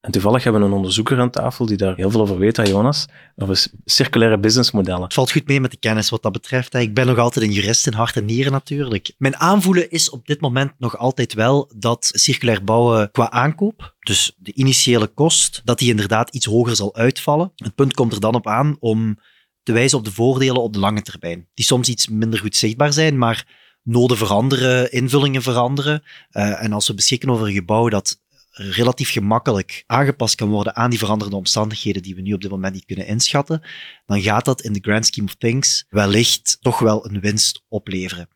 En 0.01 0.11
toevallig 0.11 0.45
hebben 0.45 0.63
we 0.63 0.69
een 0.69 0.75
onderzoeker 0.75 1.21
aan 1.21 1.31
tafel 1.31 1.67
die 1.67 1.77
daar 1.77 1.97
heel 1.97 2.11
veel 2.11 2.21
over 2.21 2.39
weet, 2.39 2.57
Jonas, 2.69 3.07
over 3.37 3.67
circulaire 3.85 4.39
businessmodellen. 4.39 5.03
Het 5.03 5.15
valt 5.15 5.31
goed 5.31 5.47
mee 5.47 5.61
met 5.61 5.71
de 5.71 5.77
kennis 5.77 6.11
wat 6.11 6.23
dat 6.23 6.33
betreft. 6.33 6.75
Ik 6.75 6.95
ben 6.95 7.07
nog 7.07 7.19
altijd 7.19 7.45
een 7.45 7.53
jurist 7.53 7.87
in 7.87 7.93
hart 7.93 8.17
en 8.17 8.25
nieren 8.25 8.53
natuurlijk. 8.53 9.13
Mijn 9.19 9.37
aanvoelen 9.37 9.91
is 9.91 10.11
op 10.11 10.27
dit 10.27 10.41
moment 10.41 10.73
nog 10.79 10.99
altijd 10.99 11.35
wel 11.35 11.71
dat 11.77 12.11
circulair 12.13 12.65
bouwen 12.65 13.11
qua 13.11 13.31
aankoop, 13.31 13.95
dus 14.01 14.37
de 14.37 14.53
initiële 14.55 15.07
kost, 15.07 15.61
dat 15.65 15.79
die 15.79 15.91
inderdaad 15.91 16.35
iets 16.35 16.47
hoger 16.47 16.77
zal 16.77 16.95
uitvallen. 16.95 17.53
Het 17.57 17.75
punt 17.75 17.95
komt 17.95 18.13
er 18.13 18.21
dan 18.21 18.35
op 18.35 18.47
aan 18.47 18.77
om 18.79 19.19
te 19.63 19.73
wijzen 19.73 19.99
op 19.99 20.05
de 20.05 20.13
voordelen 20.13 20.63
op 20.63 20.73
de 20.73 20.79
lange 20.79 21.03
termijn, 21.03 21.49
die 21.55 21.65
soms 21.65 21.89
iets 21.89 22.09
minder 22.09 22.39
goed 22.39 22.57
zichtbaar 22.57 22.93
zijn, 22.93 23.19
maar 23.19 23.47
noden 23.83 24.17
veranderen, 24.17 24.93
invullingen 24.93 25.43
veranderen. 25.43 26.03
Uh, 26.33 26.63
en 26.63 26.73
als 26.73 26.87
we 26.89 26.95
beschikken 26.95 27.31
over 27.31 27.47
een 27.47 27.53
gebouw 27.53 27.89
dat 27.89 28.21
relatief 28.51 29.11
gemakkelijk 29.11 29.85
aangepast 29.87 30.35
kan 30.35 30.49
worden 30.49 30.77
aan 30.77 30.91
die 30.91 30.99
veranderde 30.99 31.37
omstandigheden 31.37 32.03
die 32.03 32.15
we 32.15 32.21
nu 32.21 32.33
op 32.33 32.41
dit 32.41 32.51
moment 32.51 32.75
niet 32.75 32.85
kunnen 32.85 33.07
inschatten, 33.07 33.63
dan 34.07 34.23
gaat 34.23 34.45
dat 34.45 34.61
in 34.61 34.73
de 34.73 34.81
grand 34.83 35.07
scheme 35.07 35.27
of 35.27 35.35
things 35.35 35.87
wellicht 35.89 36.59
toch 36.61 36.79
wel 36.79 37.07
een 37.07 37.21
winst 37.21 37.65
opleveren. 37.69 38.29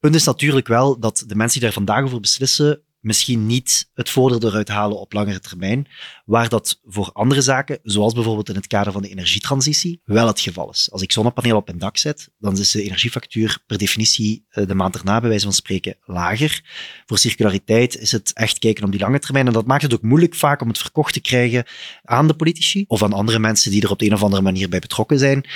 Punt 0.00 0.14
is 0.14 0.24
natuurlijk 0.24 0.66
wel 0.66 0.98
dat 0.98 1.24
de 1.26 1.34
mensen 1.34 1.58
die 1.60 1.68
daar 1.68 1.78
vandaag 1.78 2.04
over 2.04 2.20
beslissen 2.20 2.82
misschien 3.02 3.46
niet 3.46 3.90
het 3.94 4.10
voordeel 4.10 4.50
eruit 4.50 4.68
halen 4.68 5.00
op 5.00 5.12
langere 5.12 5.40
termijn, 5.40 5.88
waar 6.24 6.48
dat 6.48 6.80
voor 6.84 7.10
andere 7.12 7.40
zaken, 7.40 7.78
zoals 7.82 8.14
bijvoorbeeld 8.14 8.48
in 8.48 8.54
het 8.54 8.66
kader 8.66 8.92
van 8.92 9.02
de 9.02 9.08
energietransitie, 9.08 10.00
wel 10.04 10.26
het 10.26 10.40
geval 10.40 10.70
is. 10.70 10.90
Als 10.90 11.02
ik 11.02 11.12
zonnepanelen 11.12 11.56
op 11.56 11.68
een 11.68 11.78
dak 11.78 11.96
zet, 11.96 12.30
dan 12.38 12.58
is 12.58 12.70
de 12.70 12.82
energiefactuur 12.82 13.58
per 13.66 13.78
definitie 13.78 14.44
eh, 14.48 14.66
de 14.66 14.74
maand 14.74 14.96
erna, 14.96 15.20
bij 15.20 15.28
wijze 15.28 15.44
van 15.44 15.54
spreken, 15.54 15.96
lager. 16.04 16.62
Voor 17.06 17.18
circulariteit 17.18 17.98
is 17.98 18.12
het 18.12 18.32
echt 18.32 18.58
kijken 18.58 18.84
op 18.84 18.90
die 18.90 19.00
lange 19.00 19.18
termijn 19.18 19.46
en 19.46 19.52
dat 19.52 19.66
maakt 19.66 19.82
het 19.82 19.94
ook 19.94 20.02
moeilijk 20.02 20.34
vaak 20.34 20.60
om 20.60 20.68
het 20.68 20.78
verkocht 20.78 21.12
te 21.12 21.20
krijgen 21.20 21.64
aan 22.02 22.26
de 22.26 22.34
politici 22.34 22.84
of 22.86 23.02
aan 23.02 23.12
andere 23.12 23.38
mensen 23.38 23.70
die 23.70 23.82
er 23.82 23.90
op 23.90 23.98
de 23.98 24.06
een 24.06 24.14
of 24.14 24.22
andere 24.22 24.42
manier 24.42 24.68
bij 24.68 24.78
betrokken 24.78 25.18
zijn. 25.18 25.46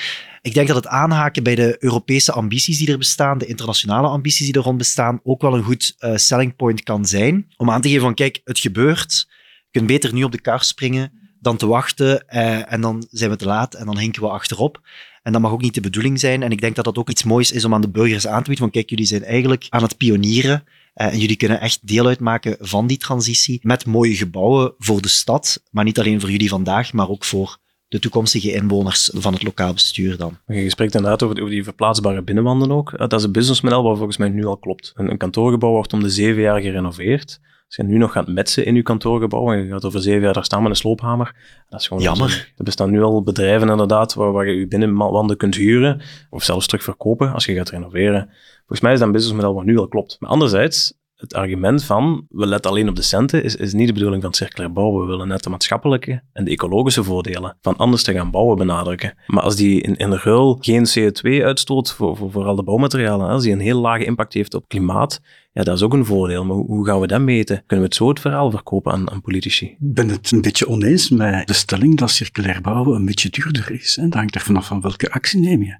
Ik 0.47 0.55
denk 0.55 0.66
dat 0.66 0.76
het 0.76 0.86
aanhaken 0.86 1.42
bij 1.42 1.55
de 1.55 1.76
Europese 1.78 2.32
ambities 2.32 2.78
die 2.78 2.90
er 2.90 2.99
bestaan, 2.99 3.38
de 3.38 3.47
internationale 3.47 4.09
ambities 4.09 4.47
die 4.47 4.55
er 4.55 4.62
rond 4.62 4.78
bestaan, 4.78 5.20
ook 5.22 5.42
wel 5.42 5.55
een 5.55 5.62
goed 5.62 5.97
uh, 5.99 6.16
selling 6.16 6.57
point 6.57 6.82
kan 6.82 7.07
zijn. 7.07 7.47
Om 7.57 7.70
aan 7.70 7.80
te 7.80 7.88
geven 7.88 8.03
van, 8.03 8.14
kijk, 8.14 8.40
het 8.44 8.59
gebeurt. 8.59 9.26
Je 9.61 9.70
kunt 9.70 9.86
beter 9.86 10.12
nu 10.12 10.22
op 10.22 10.32
de 10.32 10.40
kar 10.40 10.64
springen 10.64 11.12
dan 11.40 11.57
te 11.57 11.66
wachten 11.66 12.24
uh, 12.28 12.72
en 12.72 12.80
dan 12.80 13.07
zijn 13.11 13.30
we 13.30 13.36
te 13.36 13.47
laat 13.47 13.74
en 13.74 13.86
dan 13.86 13.99
hinken 13.99 14.22
we 14.22 14.28
achterop. 14.28 14.80
En 15.22 15.32
dat 15.32 15.40
mag 15.40 15.53
ook 15.53 15.62
niet 15.62 15.74
de 15.74 15.80
bedoeling 15.80 16.20
zijn. 16.20 16.42
En 16.42 16.51
ik 16.51 16.61
denk 16.61 16.76
dat 16.76 16.84
dat 16.84 16.99
ook 16.99 17.11
iets 17.11 17.24
moois 17.24 17.53
is 17.53 17.64
om 17.64 17.74
aan 17.74 17.80
de 17.80 17.90
burgers 17.90 18.26
aan 18.26 18.42
te 18.42 18.49
bieden 18.49 18.64
van, 18.64 18.70
kijk, 18.70 18.90
jullie 18.90 19.07
zijn 19.07 19.24
eigenlijk 19.24 19.66
aan 19.68 19.82
het 19.82 19.97
pionieren. 19.97 20.64
Uh, 20.94 21.07
en 21.07 21.18
jullie 21.18 21.36
kunnen 21.36 21.61
echt 21.61 21.86
deel 21.86 22.07
uitmaken 22.07 22.57
van 22.61 22.86
die 22.86 22.99
transitie 22.99 23.61
met 23.62 23.86
mooie 23.86 24.16
gebouwen 24.16 24.74
voor 24.78 25.03
de 25.03 25.09
stad. 25.09 25.62
Maar 25.70 25.84
niet 25.84 25.99
alleen 25.99 26.20
voor 26.20 26.30
jullie 26.30 26.49
vandaag, 26.49 26.92
maar 26.92 27.09
ook 27.09 27.24
voor 27.24 27.59
de 27.89 27.99
toekomstige 27.99 28.53
inwoners 28.53 29.11
van 29.14 29.32
het 29.32 29.43
lokaal 29.43 29.72
bestuur 29.72 30.16
dan. 30.16 30.39
Je 30.47 30.70
spreekt 30.70 30.95
inderdaad 30.95 31.22
over, 31.22 31.37
over 31.37 31.51
die 31.51 31.64
verplaatsbare 31.64 32.22
binnenwanden 32.22 32.72
ook. 32.72 32.99
Dat 32.99 33.12
is 33.12 33.22
een 33.22 33.32
businessmodel 33.32 33.82
wat 33.82 33.97
volgens 33.97 34.16
mij 34.16 34.28
nu 34.28 34.45
al 34.45 34.57
klopt. 34.57 34.93
Een, 34.95 35.11
een 35.11 35.18
kantoorgebouw 35.18 35.70
wordt 35.70 35.93
om 35.93 36.03
de 36.03 36.11
zeven 36.11 36.43
jaar 36.43 36.61
gerenoveerd. 36.61 37.41
Als 37.66 37.76
je 37.76 37.82
nu 37.82 37.99
nog 37.99 38.12
gaat 38.12 38.26
metsen 38.28 38.64
in 38.64 38.74
je 38.74 38.82
kantoorgebouw 38.82 39.53
en 39.53 39.64
je 39.64 39.70
gaat 39.70 39.84
over 39.84 40.01
zeven 40.01 40.22
jaar 40.22 40.32
daar 40.32 40.45
staan 40.45 40.62
met 40.62 40.70
een 40.70 40.76
sloophamer, 40.76 41.34
dat 41.68 41.80
is 41.80 41.87
gewoon 41.87 42.03
jammer. 42.03 42.53
Er 42.57 42.64
bestaan 42.64 42.91
nu 42.91 43.03
al 43.03 43.22
bedrijven 43.22 43.68
inderdaad 43.68 44.14
waar, 44.14 44.32
waar 44.32 44.47
je 44.47 44.59
je 44.59 44.66
binnenwanden 44.66 45.37
kunt 45.37 45.55
huren 45.55 46.01
of 46.30 46.43
zelfs 46.43 46.66
terugverkopen 46.66 47.32
als 47.32 47.45
je 47.45 47.55
gaat 47.55 47.70
renoveren. 47.70 48.30
Volgens 48.57 48.80
mij 48.80 48.93
is 48.93 48.99
dat 48.99 49.07
een 49.07 49.14
businessmodel 49.14 49.55
wat 49.55 49.64
nu 49.64 49.78
al 49.78 49.89
klopt. 49.89 50.16
Maar 50.20 50.30
anderzijds, 50.30 50.95
het 51.17 51.35
argument 51.35 51.85
van 51.85 52.27
we 52.29 52.47
letten 52.47 52.71
alleen 52.71 52.89
op 52.89 52.97
de 52.97 53.03
centen 53.03 53.43
is, 53.43 53.57
is 53.57 53.73
niet 53.73 53.87
de 53.87 53.93
bedoeling 53.93 54.23
van 54.23 54.35
circulair 54.35 54.73
bouwen. 54.73 55.01
We 55.01 55.07
willen 55.07 55.29
net 55.29 55.43
de 55.43 55.51
maatschappelijke 55.51 56.23
en 56.33 56.45
de 56.45 56.51
ecologische 56.51 57.05
voordelen 57.05 57.57
van 57.61 57.77
anders 57.77 58.03
te 58.03 58.12
gaan 58.12 58.31
bouwen 58.31 58.57
benadrukken. 58.57 59.14
Maar 59.27 59.43
als 59.43 59.57
die 59.57 59.81
in, 59.81 59.97
in 59.97 60.11
de 60.11 60.21
ruil 60.23 60.59
geen 60.61 60.87
CO2 60.99 61.43
uitstoot 61.45 61.93
voor, 61.93 62.17
voor, 62.17 62.31
voor 62.31 62.45
al 62.45 62.55
de 62.55 62.62
bouwmaterialen, 62.62 63.29
als 63.29 63.43
die 63.43 63.53
een 63.53 63.61
heel 63.61 63.81
lage 63.81 64.05
impact 64.05 64.33
heeft 64.33 64.55
op 64.55 64.69
klimaat, 64.69 65.21
ja, 65.53 65.62
dat 65.62 65.77
is 65.77 65.83
ook 65.83 65.93
een 65.93 66.05
voordeel. 66.05 66.45
Maar 66.45 66.57
hoe 66.57 66.87
gaan 66.87 67.01
we 67.01 67.07
dat 67.07 67.21
meten? 67.21 67.57
Kunnen 67.57 67.79
we 67.79 67.85
het 67.85 67.95
zo 67.95 68.09
het 68.09 68.21
verhaal 68.21 68.51
verkopen 68.51 68.93
aan, 68.93 69.11
aan 69.11 69.21
politici? 69.21 69.67
Ik 69.67 69.77
ben 69.79 70.09
het 70.09 70.31
een 70.31 70.41
beetje 70.41 70.69
oneens 70.69 71.11
met 71.11 71.47
de 71.47 71.53
stelling 71.53 71.99
dat 71.99 72.11
circulair 72.11 72.61
bouwen 72.61 72.97
een 72.97 73.05
beetje 73.05 73.31
duurder 73.31 73.71
is. 73.71 73.97
Hè. 73.97 74.03
Dat 74.03 74.14
hangt 74.14 74.35
er 74.35 74.41
vanaf 74.41 74.67
van 74.67 74.81
welke 74.81 75.11
actie 75.11 75.41
neem 75.41 75.62
je. 75.62 75.79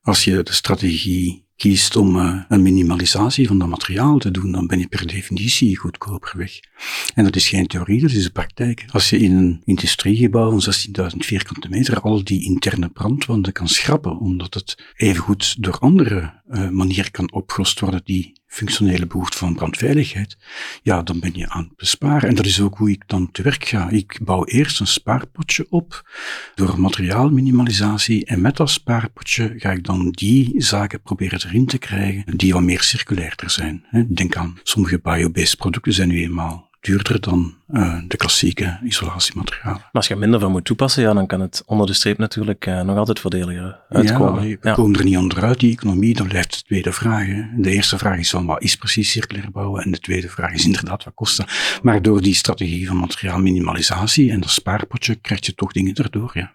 Als 0.00 0.24
je 0.24 0.42
de 0.42 0.52
strategie 0.52 1.45
kiest 1.56 1.96
om 1.96 2.16
uh, 2.16 2.42
een 2.48 2.62
minimalisatie 2.62 3.46
van 3.46 3.58
dat 3.58 3.68
materiaal 3.68 4.18
te 4.18 4.30
doen, 4.30 4.52
dan 4.52 4.66
ben 4.66 4.78
je 4.78 4.88
per 4.88 5.06
definitie 5.06 5.76
goedkoper 5.76 6.32
weg. 6.36 6.60
En 7.14 7.24
dat 7.24 7.36
is 7.36 7.48
geen 7.48 7.66
theorie, 7.66 8.00
dat 8.00 8.10
is 8.10 8.22
de 8.22 8.30
praktijk. 8.30 8.84
Als 8.88 9.10
je 9.10 9.18
in 9.18 9.36
een 9.36 9.62
industriegebouw 9.64 10.60
van 10.60 10.74
16.000 11.10 11.16
vierkante 11.16 11.68
meter 11.68 12.00
al 12.00 12.24
die 12.24 12.44
interne 12.44 12.88
brandwanden 12.88 13.52
kan 13.52 13.68
schrappen, 13.68 14.18
omdat 14.18 14.54
het 14.54 14.92
evengoed 14.96 15.62
door 15.62 15.78
andere 15.78 16.42
uh, 16.48 16.68
manieren 16.68 17.10
kan 17.10 17.32
opgelost 17.32 17.80
worden 17.80 18.00
die 18.04 18.32
functionele 18.56 19.06
behoefte 19.06 19.38
van 19.38 19.54
brandveiligheid, 19.54 20.36
ja, 20.82 21.02
dan 21.02 21.20
ben 21.20 21.32
je 21.34 21.48
aan 21.48 21.62
het 21.62 21.76
besparen. 21.76 22.28
En 22.28 22.34
dat 22.34 22.46
is 22.46 22.60
ook 22.60 22.78
hoe 22.78 22.90
ik 22.90 23.02
dan 23.06 23.30
te 23.30 23.42
werk 23.42 23.64
ga. 23.64 23.88
Ik 23.88 24.18
bouw 24.22 24.44
eerst 24.44 24.80
een 24.80 24.86
spaarpotje 24.86 25.66
op 25.70 26.10
door 26.54 26.80
materiaalminimalisatie 26.80 28.24
en 28.24 28.40
met 28.40 28.56
dat 28.56 28.70
spaarpotje 28.70 29.54
ga 29.56 29.70
ik 29.70 29.84
dan 29.84 30.10
die 30.10 30.54
zaken 30.56 31.00
proberen 31.02 31.40
erin 31.46 31.66
te 31.66 31.78
krijgen 31.78 32.36
die 32.36 32.52
wat 32.52 32.62
meer 32.62 32.82
circulairder 32.82 33.50
zijn. 33.50 33.84
Denk 34.08 34.36
aan 34.36 34.58
sommige 34.62 34.98
biobased 34.98 35.56
producten 35.56 35.92
zijn 35.92 36.08
nu 36.08 36.22
eenmaal 36.22 36.70
duurder 36.80 37.20
dan 37.20 37.54
uh, 37.68 37.98
de 38.08 38.16
klassieke 38.16 38.78
isolatiematerialen. 38.82 39.78
Maar 39.80 39.90
als 39.92 40.08
je 40.08 40.16
minder 40.16 40.40
van 40.40 40.50
moet 40.50 40.64
toepassen, 40.64 41.02
ja, 41.02 41.12
dan 41.12 41.26
kan 41.26 41.40
het 41.40 41.62
onder 41.66 41.86
de 41.86 41.92
streep 41.92 42.18
natuurlijk 42.18 42.66
uh, 42.66 42.80
nog 42.80 42.96
altijd 42.96 43.20
voordeliger 43.20 43.78
uitkomen. 43.88 44.48
Ja, 44.48 44.56
we 44.60 44.72
komen 44.72 44.98
er 44.98 45.04
niet 45.04 45.16
onderuit, 45.16 45.60
die 45.60 45.72
economie, 45.72 46.14
dan 46.14 46.28
blijft 46.28 46.52
de 46.58 46.62
tweede 46.66 46.92
vraag. 46.92 47.26
Hè. 47.26 47.42
De 47.56 47.70
eerste 47.70 47.98
vraag 47.98 48.18
is 48.18 48.30
van 48.30 48.46
wat 48.46 48.62
is 48.62 48.76
precies 48.76 49.10
circulair 49.10 49.50
bouwen 49.50 49.82
en 49.82 49.90
de 49.90 49.98
tweede 49.98 50.28
vraag 50.28 50.52
is 50.52 50.64
inderdaad 50.64 51.04
wat 51.04 51.14
kost 51.14 51.36
dat. 51.36 51.78
Maar 51.82 52.02
door 52.02 52.22
die 52.22 52.34
strategie 52.34 52.86
van 52.86 52.96
materiaalminimalisatie 52.96 54.30
en 54.30 54.40
dat 54.40 54.50
spaarpotje 54.50 55.14
krijg 55.14 55.46
je 55.46 55.54
toch 55.54 55.72
dingen 55.72 55.94
erdoor, 55.94 56.30
ja. 56.34 56.54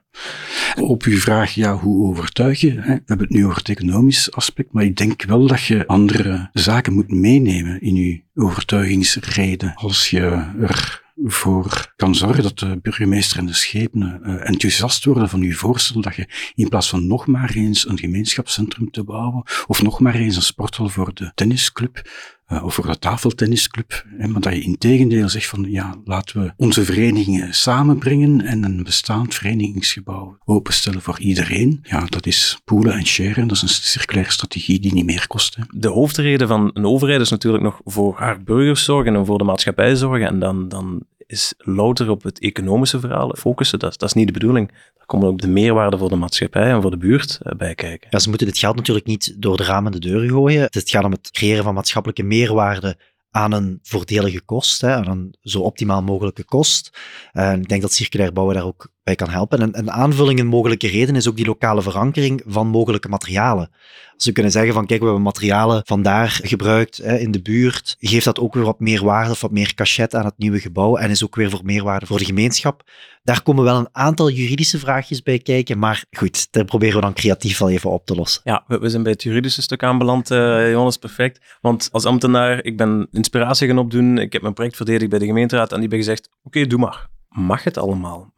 Op 0.75 1.03
uw 1.03 1.17
vraag, 1.17 1.53
ja, 1.53 1.75
hoe 1.75 2.07
overtuig 2.07 2.61
je? 2.61 2.71
Hè? 2.71 2.93
We 2.93 3.01
hebben 3.05 3.27
het 3.27 3.29
nu 3.29 3.45
over 3.45 3.57
het 3.57 3.69
economisch 3.69 4.31
aspect, 4.31 4.73
maar 4.73 4.83
ik 4.83 4.95
denk 4.95 5.23
wel 5.23 5.47
dat 5.47 5.63
je 5.63 5.87
andere 5.87 6.49
zaken 6.53 6.93
moet 6.93 7.11
meenemen 7.11 7.81
in 7.81 7.95
je 7.95 8.21
overtuigingsreden. 8.35 9.73
Als 9.75 10.09
je 10.09 10.19
er 10.61 11.00
voor 11.15 11.93
kan 11.95 12.15
zorgen 12.15 12.43
dat 12.43 12.59
de 12.59 12.79
burgemeester 12.81 13.37
en 13.37 13.45
de 13.45 13.53
schepen 13.53 14.21
uh, 14.23 14.47
enthousiast 14.47 15.05
worden 15.05 15.29
van 15.29 15.41
uw 15.41 15.53
voorstel 15.53 16.01
dat 16.01 16.15
je 16.15 16.51
in 16.55 16.69
plaats 16.69 16.89
van 16.89 17.07
nog 17.07 17.27
maar 17.27 17.51
eens 17.53 17.87
een 17.87 17.99
gemeenschapscentrum 17.99 18.91
te 18.91 19.03
bouwen 19.03 19.43
of 19.67 19.81
nog 19.81 19.99
maar 19.99 20.15
eens 20.15 20.35
een 20.35 20.41
sporthal 20.41 20.89
voor 20.89 21.13
de 21.13 21.31
tennisclub 21.35 22.09
uh, 22.51 22.63
of 22.63 22.73
voor 22.73 22.87
de 22.87 22.99
tafeltennisclub, 22.99 24.05
hè, 24.17 24.27
maar 24.27 24.41
dat 24.41 24.53
je 24.53 24.61
in 24.61 24.77
tegendeel 24.77 25.29
zegt 25.29 25.47
van 25.47 25.65
ja, 25.69 25.95
laten 26.05 26.41
we 26.41 26.53
onze 26.57 26.85
verenigingen 26.85 27.53
samenbrengen 27.53 28.41
en 28.41 28.63
een 28.63 28.83
bestaand 28.83 29.35
verenigingsgebouw 29.35 30.37
openstellen 30.45 31.01
voor 31.01 31.19
iedereen. 31.19 31.79
Ja, 31.83 32.05
dat 32.05 32.25
is 32.25 32.61
poolen 32.65 32.93
en 32.93 33.05
sharen, 33.05 33.47
dat 33.47 33.57
is 33.57 33.61
een 33.61 33.69
circulaire 33.69 34.31
strategie 34.31 34.79
die 34.79 34.93
niet 34.93 35.05
meer 35.05 35.27
kost. 35.27 35.57
De 35.69 35.87
hoofdreden 35.87 36.47
van 36.47 36.71
een 36.73 36.85
overheid 36.85 37.21
is 37.21 37.29
natuurlijk 37.29 37.63
nog 37.63 37.81
voor 37.83 38.15
haar 38.17 38.43
burgers 38.43 38.83
zorgen 38.83 39.15
en 39.15 39.25
voor 39.25 39.37
de 39.37 39.43
maatschappij 39.43 39.95
zorgen 39.95 40.27
en 40.27 40.39
dan, 40.39 40.69
dan 40.69 41.03
is 41.31 41.53
louter 41.57 42.09
op 42.09 42.23
het 42.23 42.39
economische 42.39 42.99
verhaal 42.99 43.35
focussen. 43.37 43.79
Dat, 43.79 43.99
dat 43.99 44.09
is 44.09 44.15
niet 44.15 44.27
de 44.27 44.33
bedoeling. 44.33 44.67
Daar 44.67 45.05
komen 45.05 45.27
ook 45.27 45.41
de 45.41 45.47
meerwaarde 45.47 45.97
voor 45.97 46.09
de 46.09 46.15
maatschappij 46.15 46.71
en 46.71 46.81
voor 46.81 46.91
de 46.91 46.97
buurt 46.97 47.39
eh, 47.41 47.53
bij 47.57 47.75
kijken. 47.75 48.21
Ze 48.21 48.29
moeten 48.29 48.47
dit 48.47 48.57
geld 48.57 48.75
natuurlijk 48.75 49.05
niet 49.05 49.35
door 49.37 49.57
de 49.57 49.63
ramen 49.63 49.91
de 49.91 49.99
deuren 49.99 50.29
gooien. 50.29 50.61
Het 50.61 50.89
gaat 50.89 51.03
om 51.03 51.11
het 51.11 51.31
creëren 51.31 51.63
van 51.63 51.73
maatschappelijke 51.73 52.23
meerwaarde 52.23 52.97
aan 53.31 53.51
een 53.51 53.79
voordelige 53.83 54.41
kost, 54.41 54.81
hè, 54.81 54.93
aan 54.95 55.07
een 55.07 55.35
zo 55.41 55.59
optimaal 55.59 56.01
mogelijke 56.01 56.43
kost. 56.43 56.97
Ik 57.33 57.67
denk 57.67 57.81
dat 57.81 57.93
circulair 57.93 58.33
bouwen 58.33 58.55
daar 58.55 58.65
ook 58.65 58.91
bij 59.03 59.15
kan 59.15 59.29
helpen. 59.29 59.61
En 59.61 59.77
een 59.77 59.91
aanvulling, 59.91 60.39
een 60.39 60.47
mogelijke 60.47 60.87
reden 60.87 61.15
is 61.15 61.27
ook 61.27 61.35
die 61.35 61.45
lokale 61.45 61.81
verankering 61.81 62.43
van 62.45 62.67
mogelijke 62.67 63.09
materialen. 63.09 63.69
Als 64.15 64.25
we 64.25 64.31
kunnen 64.31 64.51
zeggen 64.51 64.73
van 64.73 64.85
kijk, 64.85 64.99
we 64.99 65.05
hebben 65.05 65.23
materialen 65.23 65.81
vandaar 65.85 66.39
gebruikt 66.43 66.97
hè, 66.97 67.17
in 67.17 67.31
de 67.31 67.41
buurt, 67.41 67.95
geeft 67.99 68.25
dat 68.25 68.39
ook 68.39 68.53
weer 68.53 68.63
wat 68.63 68.79
meer 68.79 69.03
waarde 69.03 69.31
of 69.31 69.41
wat 69.41 69.51
meer 69.51 69.73
cachet 69.73 70.15
aan 70.15 70.25
het 70.25 70.37
nieuwe 70.37 70.59
gebouw 70.59 70.95
en 70.97 71.09
is 71.09 71.23
ook 71.23 71.35
weer 71.35 71.49
voor 71.49 71.59
meerwaarde 71.63 72.05
voor 72.05 72.17
de 72.17 72.25
gemeenschap. 72.25 72.83
Daar 73.23 73.43
komen 73.43 73.63
wel 73.63 73.77
een 73.77 73.89
aantal 73.91 74.29
juridische 74.29 74.79
vraagjes 74.79 75.23
bij 75.23 75.39
kijken, 75.39 75.79
maar 75.79 76.03
goed, 76.11 76.47
daar 76.51 76.65
proberen 76.65 76.95
we 76.95 77.01
dan 77.01 77.13
creatief 77.13 77.57
wel 77.57 77.69
even 77.69 77.91
op 77.91 78.05
te 78.05 78.15
lossen. 78.15 78.41
Ja, 78.43 78.63
we, 78.67 78.89
zijn 78.89 79.03
bij 79.03 79.11
het 79.11 79.23
juridische 79.23 79.61
stuk 79.61 79.83
aanbeland, 79.83 80.31
uh, 80.31 80.69
Jonas, 80.71 80.97
perfect. 80.97 81.57
Want 81.61 81.89
als 81.91 82.05
ambtenaar, 82.05 82.63
ik 82.63 82.77
ben 82.77 83.07
inspiratie 83.11 83.67
gaan 83.67 83.77
opdoen, 83.77 84.17
ik 84.17 84.33
heb 84.33 84.41
mijn 84.41 84.53
project 84.53 84.75
verdedigd 84.75 85.09
bij 85.09 85.19
de 85.19 85.25
gemeenteraad 85.25 85.71
en 85.71 85.79
die 85.79 85.89
hebben 85.89 85.99
gezegd, 85.99 86.29
oké, 86.43 86.67
doe 86.67 86.79
maar 86.79 87.09
mag 87.31 87.63
het 87.63 87.77
allemaal? 87.77 88.33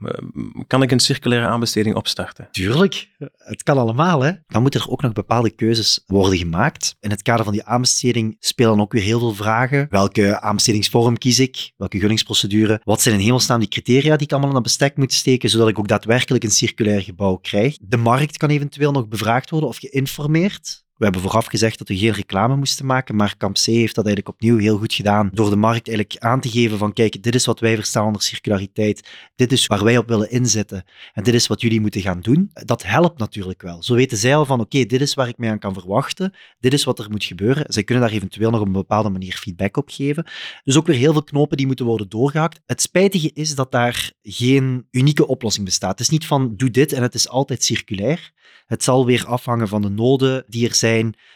Kan 0.68 0.82
ik 0.82 0.92
een 0.92 1.00
circulaire 1.00 1.48
aanbesteding 1.48 1.96
opstarten? 1.96 2.48
Tuurlijk, 2.52 3.10
het 3.38 3.64
kan 3.64 3.78
allemaal. 3.78 4.22
Hè? 4.22 4.32
Dan 4.48 4.62
moeten 4.62 4.82
er 4.82 4.90
ook 4.90 5.02
nog 5.02 5.14
bepaalde 5.14 5.50
keuzes 5.50 6.04
worden 6.08 6.38
gemaakt. 6.38 6.96
In 7.00 7.10
het 7.10 7.22
kader 7.22 7.44
van 7.44 7.54
die 7.54 7.64
aanbesteding 7.64 8.36
spelen 8.40 8.80
ook 8.80 8.94
weer 8.94 9.04
heel 9.04 9.20
veel 9.20 9.34
vragen. 9.34 9.88
Welke 9.90 10.42
aanbestedingsvorm 10.42 11.18
kies 11.18 11.40
ik? 11.40 11.72
Welke 11.78 12.00
gunningsprocedure? 12.00 12.82
Wat 12.84 13.02
zijn 13.02 13.16
in 13.16 13.22
hemelsnaam 13.22 13.60
die 13.60 13.68
criteria 13.68 14.16
die 14.16 14.26
ik 14.26 14.32
allemaal 14.32 14.50
in 14.50 14.56
dat 14.56 14.64
bestek 14.64 14.98
moet 14.98 15.14
steken, 15.14 15.50
zodat 15.50 15.68
ik 15.68 15.80
ook 15.80 15.88
daadwerkelijk 15.88 16.44
een 16.44 16.52
circulair 16.52 17.02
gebouw 17.02 17.36
krijg? 17.36 17.78
De 17.82 17.98
markt 17.98 18.38
kan 18.38 18.50
eventueel 18.50 18.92
nog 18.92 19.08
bevraagd 19.08 19.50
worden 19.50 19.70
of 19.70 19.78
geïnformeerd. 19.78 20.82
We 20.94 21.04
hebben 21.04 21.22
vooraf 21.22 21.46
gezegd 21.46 21.78
dat 21.78 21.88
we 21.88 21.98
geen 21.98 22.12
reclame 22.12 22.56
moesten 22.56 22.86
maken, 22.86 23.16
maar 23.16 23.38
Camp 23.38 23.56
C 23.56 23.66
heeft 23.66 23.96
dat 23.96 24.06
eigenlijk 24.06 24.36
opnieuw 24.36 24.58
heel 24.58 24.78
goed 24.78 24.94
gedaan 24.94 25.30
door 25.34 25.50
de 25.50 25.56
markt 25.56 25.88
eigenlijk 25.88 26.24
aan 26.24 26.42
te 26.42 26.50
geven 26.50 26.78
van 26.78 26.94
kijk, 26.94 27.24
dit 27.24 27.36
is 27.36 27.46
wat 27.46 27.60
wij 27.60 27.76
verstaan 27.76 28.06
onder 28.06 28.22
circulariteit, 28.22 29.10
dit 29.36 29.52
is 29.52 29.68
waar 29.68 29.84
wij 29.84 29.98
op 29.98 30.08
willen 30.08 30.32
inzetten 30.32 30.84
en 31.14 31.24
dit 31.24 31.34
is 31.34 31.48
wat 31.48 31.62
jullie 31.62 31.82
moeten 31.82 32.02
gaan 32.02 32.22
doen. 32.22 32.52
Dat 32.54 32.84
helpt 32.84 33.20
natuurlijk 33.20 33.62
wel. 33.62 33.84
Zo 33.84 33.96
weten 33.96 34.18
zij 34.18 34.36
al 34.36 34.46
van 34.46 34.60
oké, 34.60 34.86
dit 34.86 35.02
is 35.02 35.14
waar 35.14 35.28
ik 35.28 35.38
mij 35.38 35.50
aan 35.50 35.60
kan 35.60 35.74
verwachten, 35.74 36.34
dit 36.60 36.74
is 36.74 36.84
wat 36.84 37.00
er 37.00 37.10
moet 37.10 37.24
gebeuren. 37.24 37.64
Zij 37.68 37.84
kunnen 37.84 38.04
daar 38.04 38.14
eventueel 38.14 38.50
nog 38.50 38.60
op 38.60 38.66
een 38.66 38.72
bepaalde 38.72 39.10
manier 39.10 39.34
feedback 39.34 39.78
op 39.78 39.90
geven. 39.90 40.26
Dus 40.64 40.78
ook 40.78 40.88
weer 40.88 40.96
heel 40.96 41.14
veel 41.14 41.24
knopen 41.24 41.58
die 41.58 41.68
moeten 41.68 41.86
worden 41.86 42.10
doorgehakt. 42.10 42.62
Het 42.66 42.82
spijtige 42.82 43.32
is 43.34 43.56
dat 43.56 43.72
daar 43.72 44.12
geen 44.22 44.88
unieke 44.92 45.28
oplossing 45.28 45.66
bestaat. 45.66 45.92
Het 45.92 46.00
is 46.00 46.10
niet 46.10 46.26
van 46.26 46.54
doe 46.56 46.72
dit 46.72 46.94
en 46.94 47.02
het 47.02 47.14
is 47.14 47.30
altijd 47.30 47.64
circulair. 47.64 48.32
Het 48.66 48.84
zal 48.84 49.06
weer 49.06 49.26
afhangen 49.26 49.68
van 49.68 49.82
de 49.82 49.90
noden 49.90 50.44
die 50.48 50.68
er 50.68 50.76
zijn, 50.76 50.93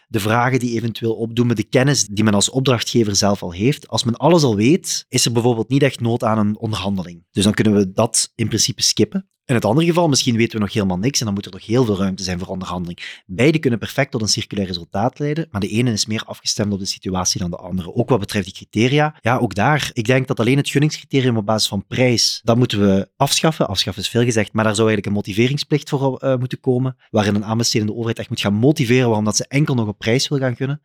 de 0.07 0.19
vragen 0.19 0.59
die 0.59 0.75
eventueel 0.75 1.15
opdoemen, 1.15 1.55
de 1.55 1.63
kennis 1.63 2.07
die 2.07 2.23
men 2.23 2.33
als 2.33 2.49
opdrachtgever 2.49 3.15
zelf 3.15 3.41
al 3.43 3.51
heeft. 3.51 3.87
Als 3.87 4.03
men 4.03 4.15
alles 4.15 4.43
al 4.43 4.55
weet, 4.55 5.05
is 5.09 5.25
er 5.25 5.31
bijvoorbeeld 5.31 5.69
niet 5.69 5.83
echt 5.83 5.99
nood 5.99 6.23
aan 6.23 6.37
een 6.37 6.57
onderhandeling. 6.57 7.25
Dus 7.31 7.43
dan 7.43 7.53
kunnen 7.53 7.75
we 7.75 7.91
dat 7.91 8.31
in 8.35 8.47
principe 8.47 8.81
skippen. 8.81 9.29
In 9.47 9.55
het 9.55 9.65
andere 9.65 9.87
geval, 9.87 10.07
misschien 10.07 10.35
weten 10.35 10.57
we 10.57 10.63
nog 10.63 10.73
helemaal 10.73 10.97
niks 10.97 11.19
en 11.19 11.25
dan 11.25 11.33
moet 11.33 11.45
er 11.45 11.51
nog 11.51 11.65
heel 11.65 11.85
veel 11.85 11.97
ruimte 11.97 12.23
zijn 12.23 12.39
voor 12.39 12.47
onderhandeling. 12.47 13.21
Beide 13.25 13.59
kunnen 13.59 13.79
perfect 13.79 14.11
tot 14.11 14.21
een 14.21 14.27
circulair 14.27 14.67
resultaat 14.67 15.19
leiden, 15.19 15.47
maar 15.51 15.61
de 15.61 15.67
ene 15.67 15.91
is 15.91 16.05
meer 16.05 16.23
afgestemd 16.25 16.73
op 16.73 16.79
de 16.79 16.85
situatie 16.85 17.39
dan 17.39 17.49
de 17.49 17.57
andere. 17.57 17.93
Ook 17.93 18.09
wat 18.09 18.19
betreft 18.19 18.45
die 18.45 18.53
criteria. 18.53 19.15
Ja, 19.21 19.37
ook 19.37 19.55
daar. 19.55 19.89
Ik 19.93 20.05
denk 20.05 20.27
dat 20.27 20.39
alleen 20.39 20.57
het 20.57 20.69
gunningscriterium 20.69 21.37
op 21.37 21.45
basis 21.45 21.67
van 21.67 21.85
prijs, 21.87 22.41
dat 22.43 22.57
moeten 22.57 22.79
we 22.79 23.09
afschaffen. 23.17 23.67
Afschaffen 23.67 24.03
is 24.03 24.09
veel 24.09 24.23
gezegd, 24.23 24.53
maar 24.53 24.63
daar 24.63 24.75
zou 24.75 24.87
eigenlijk 24.87 25.17
een 25.17 25.23
motiveringsplicht 25.23 25.89
voor 25.89 26.23
uh, 26.23 26.35
moeten 26.35 26.59
komen, 26.59 26.97
waarin 27.09 27.35
een 27.35 27.45
aanbestedende 27.45 27.93
overheid 27.93 28.19
echt 28.19 28.29
moet 28.29 28.39
gaan 28.39 28.53
motiveren 28.53 29.07
waarom 29.07 29.25
dat 29.25 29.35
ze 29.35 29.45
enkel 29.47 29.75
nog 29.75 29.87
op 29.87 29.97
prijs 29.97 30.27
wil 30.27 30.37
gaan 30.37 30.55
gunnen. 30.55 30.81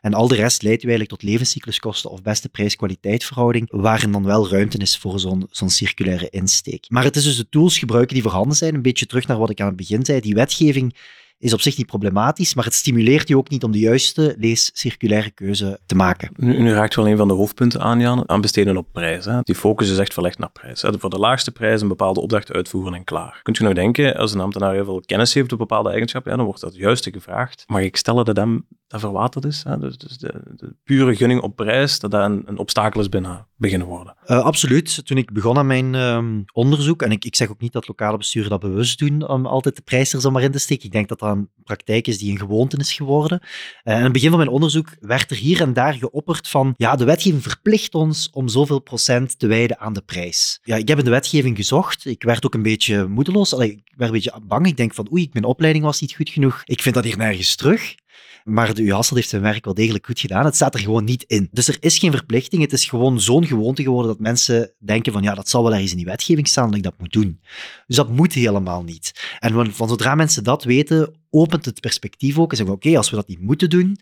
En 0.00 0.14
al 0.14 0.28
de 0.28 0.34
rest 0.34 0.62
leidt 0.62 0.82
u 0.82 0.88
eigenlijk 0.88 1.20
tot 1.20 1.30
levenscycluskosten 1.30 2.10
of 2.10 2.22
beste 2.22 2.48
prijs-kwaliteit 2.48 3.24
verhouding, 3.24 3.66
waarin 3.70 4.12
dan 4.12 4.24
wel 4.24 4.48
ruimte 4.48 4.78
is 4.78 4.98
voor 4.98 5.18
zo'n 5.50 5.70
circulaire 5.70 6.30
insteek. 6.30 6.86
Maar 6.88 7.04
het 7.04 7.16
is 7.16 7.24
dus 7.24 7.36
de 7.36 7.48
tools 7.48 7.78
gebruiken 7.78 8.14
die 8.14 8.22
voorhanden 8.22 8.56
zijn, 8.56 8.74
een 8.74 8.82
beetje 8.82 9.06
terug 9.06 9.26
naar 9.26 9.38
wat 9.38 9.50
ik 9.50 9.60
aan 9.60 9.66
het 9.66 9.76
begin 9.76 10.04
zei. 10.04 10.20
Die 10.20 10.34
wetgeving 10.34 10.96
is 11.38 11.52
op 11.52 11.60
zich 11.60 11.76
niet 11.76 11.86
problematisch, 11.86 12.54
maar 12.54 12.64
het 12.64 12.74
stimuleert 12.74 13.28
je 13.28 13.36
ook 13.36 13.48
niet 13.48 13.64
om 13.64 13.72
de 13.72 13.78
juiste 13.78 14.34
lees-circulaire 14.38 15.30
keuze 15.30 15.80
te 15.86 15.94
maken. 15.94 16.30
Nu, 16.36 16.72
raakt 16.72 16.94
wel 16.94 17.08
een 17.08 17.16
van 17.16 17.28
de 17.28 17.34
hoofdpunten 17.34 17.80
aan, 17.80 18.00
Jan, 18.00 18.28
aan 18.28 18.40
besteden 18.40 18.76
op 18.76 18.86
prijs. 18.92 19.24
Hè. 19.24 19.40
Die 19.42 19.54
focus 19.54 19.90
is 19.90 19.98
echt 19.98 20.12
verlegd 20.12 20.38
naar 20.38 20.50
prijs. 20.50 20.82
Hè. 20.82 20.98
Voor 20.98 21.10
de 21.10 21.18
laagste 21.18 21.50
prijs 21.50 21.80
een 21.80 21.88
bepaalde 21.88 22.20
opdracht 22.20 22.52
uitvoeren 22.52 22.94
en 22.94 23.04
klaar. 23.04 23.40
Kunt 23.42 23.58
u 23.58 23.62
nou 23.62 23.74
denken, 23.74 24.16
als 24.16 24.32
een 24.32 24.40
ambtenaar 24.40 24.72
heel 24.72 24.84
veel 24.84 25.02
kennis 25.06 25.34
heeft 25.34 25.52
op 25.52 25.58
bepaalde 25.58 25.90
eigenschappen, 25.90 26.36
dan 26.36 26.46
wordt 26.46 26.60
dat 26.60 26.76
juiste 26.76 27.12
gevraagd. 27.12 27.64
Mag 27.66 27.82
ik 27.82 27.96
stellen 27.96 28.24
dat 28.24 28.36
hem 28.36 28.66
dat 28.86 29.00
verwaterd 29.00 29.44
is. 29.44 29.62
Hè? 29.64 29.78
Dus, 29.78 29.98
dus 29.98 30.18
de, 30.18 30.42
de, 30.56 30.74
pure 30.84 31.16
gunning 31.16 31.40
op 31.40 31.56
prijs, 31.56 31.98
dat 31.98 32.10
dat 32.10 32.24
een, 32.24 32.42
een 32.46 32.58
obstakel 32.58 33.00
is 33.00 33.08
binnen 33.08 33.46
beginnen 33.56 33.86
worden. 33.86 34.16
Uh, 34.26 34.44
absoluut. 34.44 35.06
Toen 35.06 35.16
ik 35.16 35.32
begon 35.32 35.58
aan 35.58 35.66
mijn 35.66 35.94
um, 35.94 36.44
onderzoek, 36.52 37.02
en 37.02 37.10
ik, 37.10 37.24
ik 37.24 37.36
zeg 37.36 37.50
ook 37.50 37.60
niet 37.60 37.72
dat 37.72 37.88
lokale 37.88 38.16
besturen 38.16 38.50
dat 38.50 38.60
bewust 38.60 38.98
doen 38.98 39.28
om 39.28 39.46
altijd 39.46 39.76
de 39.76 39.82
prijs 39.82 40.12
er 40.12 40.20
zomaar 40.20 40.42
in 40.42 40.50
te 40.50 40.58
steken. 40.58 40.84
Ik 40.84 40.92
denk 40.92 41.08
dat 41.08 41.18
dat 41.18 41.30
een 41.30 41.48
praktijk 41.64 42.06
is 42.06 42.18
die 42.18 42.30
een 42.30 42.38
gewoonte 42.38 42.76
is 42.76 42.92
geworden. 42.92 43.40
Uh, 43.42 43.48
en 43.82 43.96
aan 43.96 44.02
het 44.02 44.12
begin 44.12 44.28
van 44.28 44.38
mijn 44.38 44.50
onderzoek 44.50 44.88
werd 45.00 45.30
er 45.30 45.36
hier 45.36 45.60
en 45.60 45.72
daar 45.72 45.94
geopperd 45.94 46.48
van, 46.48 46.74
ja, 46.76 46.96
de 46.96 47.04
wetgeving 47.04 47.42
verplicht 47.42 47.94
ons 47.94 48.30
om 48.32 48.48
zoveel 48.48 48.78
procent 48.78 49.38
te 49.38 49.46
wijden 49.46 49.78
aan 49.78 49.92
de 49.92 50.02
prijs. 50.02 50.58
Ja, 50.62 50.76
ik 50.76 50.88
heb 50.88 50.98
in 50.98 51.04
de 51.04 51.10
wetgeving 51.10 51.56
gezocht. 51.56 52.04
Ik 52.04 52.22
werd 52.22 52.46
ook 52.46 52.54
een 52.54 52.62
beetje 52.62 53.06
moedeloos. 53.06 53.54
Allee, 53.54 53.70
ik 53.70 53.92
werd 53.96 54.10
een 54.10 54.16
beetje 54.16 54.40
bang. 54.46 54.66
Ik 54.66 54.76
denk 54.76 54.94
van, 54.94 55.08
oei, 55.12 55.28
mijn 55.32 55.44
opleiding 55.44 55.84
was 55.84 56.00
niet 56.00 56.14
goed 56.14 56.30
genoeg. 56.30 56.62
Ik 56.64 56.82
vind 56.82 56.94
dat 56.94 57.04
hier 57.04 57.16
nergens 57.16 57.54
terug. 57.56 57.94
Maar 58.44 58.74
de 58.74 58.82
UHassel 58.82 59.16
heeft 59.16 59.28
zijn 59.28 59.42
werk 59.42 59.64
wel 59.64 59.74
degelijk 59.74 60.06
goed 60.06 60.20
gedaan. 60.20 60.44
Het 60.44 60.54
staat 60.54 60.74
er 60.74 60.80
gewoon 60.80 61.04
niet 61.04 61.22
in. 61.22 61.48
Dus 61.52 61.68
er 61.68 61.76
is 61.80 61.98
geen 61.98 62.10
verplichting. 62.10 62.62
Het 62.62 62.72
is 62.72 62.84
gewoon 62.84 63.20
zo'n 63.20 63.46
gewoonte 63.46 63.82
geworden 63.82 64.10
dat 64.10 64.20
mensen 64.20 64.72
denken 64.78 65.12
van 65.12 65.22
ja, 65.22 65.34
dat 65.34 65.48
zal 65.48 65.62
wel 65.62 65.72
ergens 65.72 65.90
in 65.90 65.96
die 65.96 66.06
wetgeving 66.06 66.48
staan 66.48 66.66
dat 66.66 66.76
ik 66.76 66.82
dat 66.82 66.98
moet 66.98 67.12
doen. 67.12 67.40
Dus 67.86 67.96
dat 67.96 68.08
moet 68.08 68.32
helemaal 68.32 68.82
niet. 68.82 69.36
En 69.38 69.74
van 69.74 69.88
zodra 69.88 70.14
mensen 70.14 70.44
dat 70.44 70.64
weten, 70.64 71.14
opent 71.30 71.64
het 71.64 71.80
perspectief 71.80 72.38
ook 72.38 72.50
en 72.50 72.56
zeggen 72.56 72.74
oké, 72.74 72.96
als 72.96 73.10
we 73.10 73.16
dat 73.16 73.28
niet 73.28 73.40
moeten 73.40 73.70
doen, 73.70 73.98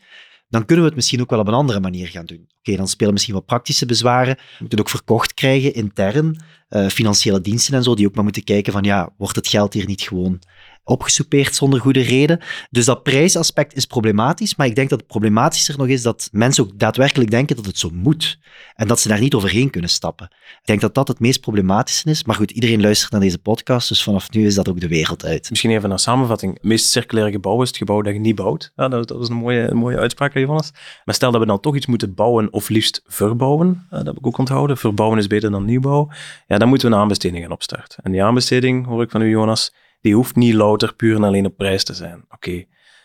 dan 0.49 0.65
kunnen 0.65 0.85
we 0.85 0.91
het 0.91 0.99
misschien 0.99 1.21
ook 1.21 1.31
wel 1.31 1.39
op 1.39 1.49
een 1.49 1.55
andere 1.55 1.81
manier 1.81 2.09
gaan 2.09 2.27
doen. 2.27 2.49
Oké, 2.59 2.77
dan 2.77 2.89
spelen 2.89 3.13
misschien 3.13 3.35
wat 3.35 3.47
praktische 3.47 3.87
bezwaren. 3.87 4.35
We 4.35 4.43
moeten 4.59 4.79
het 4.79 4.87
ook 4.87 4.95
verkocht 4.95 5.35
krijgen 5.35 5.75
intern, 5.75 6.43
uh, 6.71 6.89
financiële 6.89 7.41
diensten 7.41 7.75
en 7.75 7.83
zo, 7.83 7.95
die 7.95 8.07
ook 8.07 8.15
maar 8.15 8.25
moeten 8.25 8.45
kijken 8.45 8.73
van 8.73 8.83
ja, 8.83 9.13
wordt 9.17 9.37
het 9.37 9.49
geld 9.49 9.73
hier 9.73 9.87
niet 9.87 10.03
gewoon 10.03 10.41
opgesoupeerd 10.85 11.55
zonder 11.55 11.81
goede 11.81 12.01
reden. 12.01 12.41
Dus 12.71 12.85
dat 12.85 13.03
prijsaspect 13.03 13.77
is 13.77 13.87
problematisch, 13.87 14.57
maar 14.57 14.67
ik 14.67 14.75
denk 14.75 14.91
dat 14.91 14.99
het 14.99 15.09
problematischer 15.09 15.79
nog 15.79 15.87
is 15.87 16.03
dat 16.03 16.29
mensen 16.33 16.65
ook 16.65 16.79
daadwerkelijk 16.79 17.31
denken 17.31 17.57
dat 17.57 17.67
het 17.67 17.79
zo 17.79 17.91
moet 17.93 18.39
en 18.75 18.89
dat 18.89 19.01
ze 19.01 19.09
daar 19.09 19.21
niet 19.21 19.35
overheen 19.35 19.71
kunnen 19.71 19.91
stappen. 19.91 20.27
Ik 20.61 20.67
denk 20.67 20.81
dat 20.81 20.95
dat 20.95 21.09
het 21.09 21.21
meest 21.21 21.41
problematische 21.41 22.11
is, 22.11 22.25
maar 22.25 22.37
goed, 22.37 22.51
iedereen 22.51 22.81
luistert 22.81 23.13
naar 23.13 23.21
deze 23.21 23.39
podcast, 23.39 23.89
dus 23.89 24.03
vanaf 24.03 24.31
nu 24.31 24.47
is 24.47 24.55
dat 24.55 24.69
ook 24.69 24.81
de 24.81 24.89
wereld 24.89 25.25
uit. 25.25 25.51
Misschien 25.51 25.71
even 25.71 25.91
een 25.91 25.99
samenvatting. 25.99 26.59
Meest 26.61 26.91
circulaire 26.91 27.33
gebouw 27.33 27.63
is 27.63 27.69
het 27.69 27.77
gebouw 27.77 28.03
dat 28.03 28.13
je 28.13 28.21
niet 28.21 28.35
bouwt. 28.35 28.73
Dat, 28.75 29.09
dat 29.09 29.21
is 29.21 29.29
een 29.29 29.37
mooie, 29.37 29.71
een 29.71 29.77
mooie 29.77 29.99
uitspraak, 29.99 30.35
Jonas. 30.35 30.71
Maar 31.05 31.15
stel 31.15 31.31
dat 31.31 31.41
we 31.41 31.47
dan 31.47 31.61
toch 31.61 31.77
iets 31.77 31.87
moeten 31.87 32.15
bouwen 32.15 32.53
of 32.53 32.69
liefst 32.69 33.03
verbouwen, 33.07 33.87
dat 33.91 34.07
heb 34.07 34.17
ik 34.17 34.27
ook 34.27 34.39
onthouden. 34.39 34.77
Verbouwen 34.77 35.19
is 35.19 35.27
beter 35.27 35.51
dan 35.51 35.65
nieuwbouw. 35.65 36.11
Ja, 36.47 36.59
dan 36.59 36.69
moeten 36.69 36.89
we 36.89 36.95
een 36.95 37.01
aanbesteding 37.01 37.43
gaan 37.43 37.53
opstarten. 37.53 38.05
En 38.05 38.13
die 38.13 38.25
aanbesteding, 38.25 38.87
hoor 38.87 39.03
ik 39.03 39.11
van 39.11 39.23
u, 39.23 39.29
Jonas, 39.29 39.73
die 40.05 40.15
hoeft 40.15 40.37
niet 40.37 40.55
louter 40.55 40.95
puur 40.95 41.17
en 41.17 41.25
alleen 41.25 41.47
op 41.47 41.57
prijs 41.57 41.85
te 41.85 41.95
zijn. 41.95 42.25
Oké, 42.31 42.65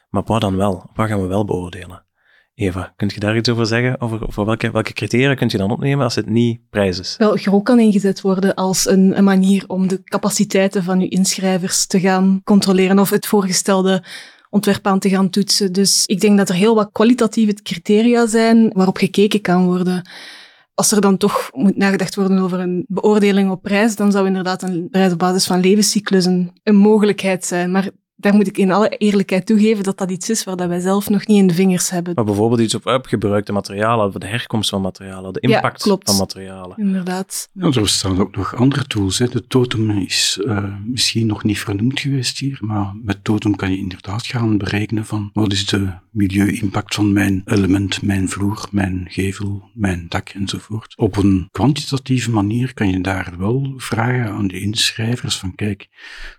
maar 0.10 0.24
wat 0.26 0.42
dan 0.42 0.56
wel? 0.56 0.90
Wat 0.94 1.08
gaan 1.08 1.22
we 1.22 1.28
wel 1.28 1.46
beoordelen? 1.46 2.04
Eva, 2.56 2.94
kunt 2.96 3.14
je 3.14 3.20
daar 3.20 3.38
iets 3.38 3.50
over 3.50 3.66
zeggen? 3.66 4.02
Over, 4.02 4.28
over 4.28 4.46
welke, 4.46 4.72
welke 4.72 4.94
criteria 4.94 5.34
kunt 5.34 5.52
je 5.52 5.58
dan 5.58 5.72
opnemen 5.72 6.04
als 6.04 6.16
het 6.16 6.30
niet 6.30 6.60
prijs 6.70 7.00
is? 7.00 7.16
Wel, 7.18 7.36
GRO 7.36 7.62
kan 7.62 7.80
ingezet 7.80 8.22
worden 8.22 8.56
als 8.56 8.88
een, 8.88 9.18
een 9.18 9.24
manier 9.24 9.64
om 9.68 9.88
de 9.88 10.04
capaciteiten 10.04 10.84
van 10.84 11.00
uw 11.00 11.08
inschrijvers 11.08 11.86
te 11.86 12.00
gaan 12.00 12.42
controleren 12.44 13.00
of 13.00 13.10
het 13.10 13.26
voorgestelde 13.26 14.04
ontwerp 14.50 14.88
aan 14.88 15.00
te 15.00 15.10
gaan 15.10 15.30
toetsen. 15.30 15.74
Dus 15.74 16.04
ik 16.06 16.20
denk 16.20 16.38
dat 16.38 16.50
er 16.50 16.56
heel 16.56 16.76
wat 16.76 16.90
kwalitatieve 16.92 17.54
criteria 17.54 18.28
zijn 18.28 18.72
waarop 18.74 18.98
gekeken 18.98 19.42
kan 19.42 19.66
worden 19.66 20.10
als 20.80 20.92
er 20.92 21.02
dan 21.02 21.18
toch 21.18 21.50
moet 21.54 21.78
nagedacht 21.78 22.16
worden 22.16 22.40
over 22.40 22.60
een 22.60 22.86
beoordeling 22.88 23.52
op 23.52 23.62
prijs, 23.62 23.96
dan 23.96 24.12
zou 24.12 24.28
inderdaad 24.28 24.64
een 24.64 24.88
prijs 24.92 25.12
op 25.12 25.20
basis 25.20 25.46
van 25.46 25.60
levenscyclus 25.60 26.26
een, 26.26 26.52
een 26.64 26.76
mogelijkheid 26.76 27.46
zijn. 27.46 27.72
Maar 27.72 27.90
daar 28.16 28.34
moet 28.34 28.48
ik 28.48 28.58
in 28.58 28.72
alle 28.72 28.90
eerlijkheid 28.90 29.46
toegeven 29.46 29.84
dat 29.84 29.98
dat 29.98 30.12
iets 30.12 30.30
is 30.30 30.44
waar 30.44 30.56
dat 30.56 30.68
wij 30.68 30.80
zelf 30.80 31.10
nog 31.10 31.28
niet 31.28 31.38
in 31.38 31.48
de 31.48 31.54
vingers 31.54 31.90
hebben. 31.90 32.14
Maar 32.16 32.24
bijvoorbeeld 32.24 32.62
iets 32.62 32.76
op 32.76 33.00
gebruikte 33.02 33.52
materialen, 33.52 34.20
de 34.20 34.28
herkomst 34.28 34.70
van 34.70 34.82
materialen, 34.82 35.34
de 35.34 35.40
impact 35.40 35.86
ja, 35.86 35.96
van 36.00 36.18
materialen. 36.18 36.78
Inderdaad. 36.78 37.50
Ja, 37.54 37.66
er 37.66 37.82
bestaan 37.82 38.20
ook 38.20 38.36
nog 38.36 38.56
andere 38.56 38.88
tools. 38.88 39.20
Hè. 39.20 39.28
De 39.28 39.48
totem 39.48 39.90
is 39.90 40.40
uh, 40.46 40.76
misschien 40.86 41.28
nog 41.28 41.44
niet 41.44 41.60
vernoemd 41.60 42.00
geweest 42.00 42.40
hier, 42.40 42.58
maar 42.62 42.94
met 43.04 43.24
totem 43.24 43.56
kan 43.56 43.72
je 43.72 43.78
inderdaad 43.78 44.26
gaan 44.26 44.58
berekenen 44.58 45.06
van 45.06 45.30
wat 45.34 45.52
is 45.52 45.66
de 45.66 45.90
milieu-impact 46.12 46.96
van 46.96 47.14
mijn 47.14 47.42
element, 47.46 48.02
mijn 48.02 48.30
vloer, 48.30 48.68
mijn 48.72 49.06
gevel, 49.10 49.70
mijn 49.74 50.06
dak 50.10 50.30
enzovoort. 50.30 50.98
Op 50.98 51.18
een 51.18 51.48
kwantitatieve 51.52 52.32
manier 52.32 52.74
kan 52.74 52.90
je 52.90 53.02
daar 53.02 53.34
wel 53.38 53.74
vragen 53.78 54.32
aan 54.32 54.48
de 54.48 54.60
inschrijvers 54.60 55.38
van 55.38 55.56
kijk, 55.56 55.88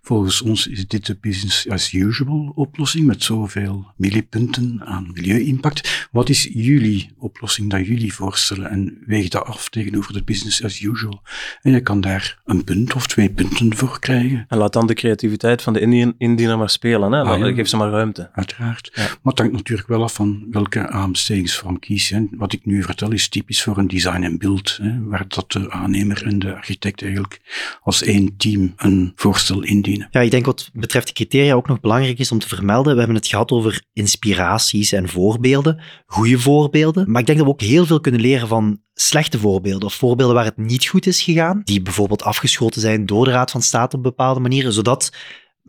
volgens 0.03 0.43
ons 0.43 0.67
is 0.67 0.87
dit 0.87 1.07
de 1.07 1.19
business 1.21 1.69
as 1.69 1.93
usual 1.93 2.53
oplossing 2.55 3.07
met 3.07 3.23
zoveel 3.23 3.93
millipunten 3.97 4.81
aan 4.85 5.11
milieu-impact. 5.13 6.09
Wat 6.11 6.29
is 6.29 6.49
jullie 6.53 7.11
oplossing 7.19 7.71
dat 7.71 7.87
jullie 7.87 8.15
voorstellen 8.15 8.71
en 8.71 8.99
weeg 9.07 9.29
dat 9.29 9.45
af 9.45 9.69
tegenover 9.69 10.13
de 10.13 10.25
business 10.25 10.65
as 10.65 10.81
usual? 10.81 11.23
En 11.63 11.73
je 11.73 11.81
kan 11.81 12.01
daar 12.01 12.41
een 12.45 12.65
punt 12.65 12.95
of 12.95 13.07
twee 13.07 13.31
punten 13.31 13.77
voor 13.77 13.99
krijgen. 14.01 14.45
En 14.49 14.59
laat 14.59 14.73
dan 14.73 14.87
de 14.87 14.95
creativiteit 14.95 15.63
van 15.63 15.73
de 15.73 15.81
indiener 16.19 16.59
maar 16.59 16.71
spelen. 16.71 17.13
Hè? 17.13 17.23
Ah, 17.23 17.39
ja. 17.39 17.55
Geef 17.55 17.69
ze 17.69 17.77
maar 17.77 17.91
ruimte. 17.91 18.31
Uiteraard. 18.33 18.91
Ja. 18.95 19.03
Maar 19.03 19.33
het 19.33 19.39
hangt 19.39 19.53
natuurlijk 19.61 19.89
wel 19.89 20.03
af 20.03 20.15
van 20.15 20.47
welke 20.51 20.89
aanbestedingsvorm 20.89 21.79
kies 21.79 22.09
je. 22.09 22.29
Wat 22.31 22.53
ik 22.53 22.65
nu 22.65 22.83
vertel 22.83 23.13
is 23.13 23.29
typisch 23.29 23.63
voor 23.63 23.79
een 23.79 23.89
design 23.89 24.23
en 24.23 24.39
build, 24.39 24.79
hè, 24.83 25.05
waar 25.05 25.25
dat 25.29 25.53
de 25.53 25.71
aannemer 25.71 26.27
en 26.27 26.39
de 26.39 26.55
architect 26.55 27.03
eigenlijk 27.03 27.41
als 27.83 28.03
één 28.03 28.37
team 28.37 28.73
een 28.77 29.13
voorstel 29.15 29.63
indienen. 29.63 30.09
Ja, 30.11 30.21
ik 30.21 30.31
denk 30.31 30.47
wat 30.47 30.71
betreft 30.73 31.07
de 31.07 31.13
criteria 31.13 31.55
ook 31.55 31.69
nog 31.69 31.81
belangrijk 31.81 32.19
is 32.19 32.33
om 32.33 32.39
te 32.39 32.49
vermelden. 32.49 32.93
We 32.93 32.99
hebben 32.99 33.17
het 33.17 33.27
gehad 33.27 33.51
over 33.51 33.83
inspiraties 33.93 34.93
en 34.93 35.09
voorbeelden, 35.09 35.81
goede 36.07 36.39
voorbeelden. 36.39 37.11
Maar 37.11 37.21
ik 37.21 37.27
denk 37.27 37.39
dat 37.39 37.47
we 37.47 37.53
ook 37.53 37.61
heel 37.61 37.87
veel 37.87 38.01
kunnen 38.01 38.21
leren 38.21 38.49
van 38.49 38.81
slechte 38.95 39.39
voorbeelden 39.39 39.89
of 39.89 39.95
voorbeelden 39.95 40.35
waar 40.35 40.45
het 40.45 40.57
niet 40.57 40.87
goed 40.87 41.07
is 41.07 41.23
gegaan, 41.23 41.61
die 41.65 41.83
bijvoorbeeld 41.83 42.23
afgeschoten 42.23 42.81
zijn 42.81 43.07
door 43.07 43.25
de 43.25 43.31
Raad 43.31 43.51
van 43.51 43.63
State 43.63 43.97
op 43.97 44.03
bepaalde 44.03 44.41
manieren, 44.41 44.73
zodat 44.73 45.13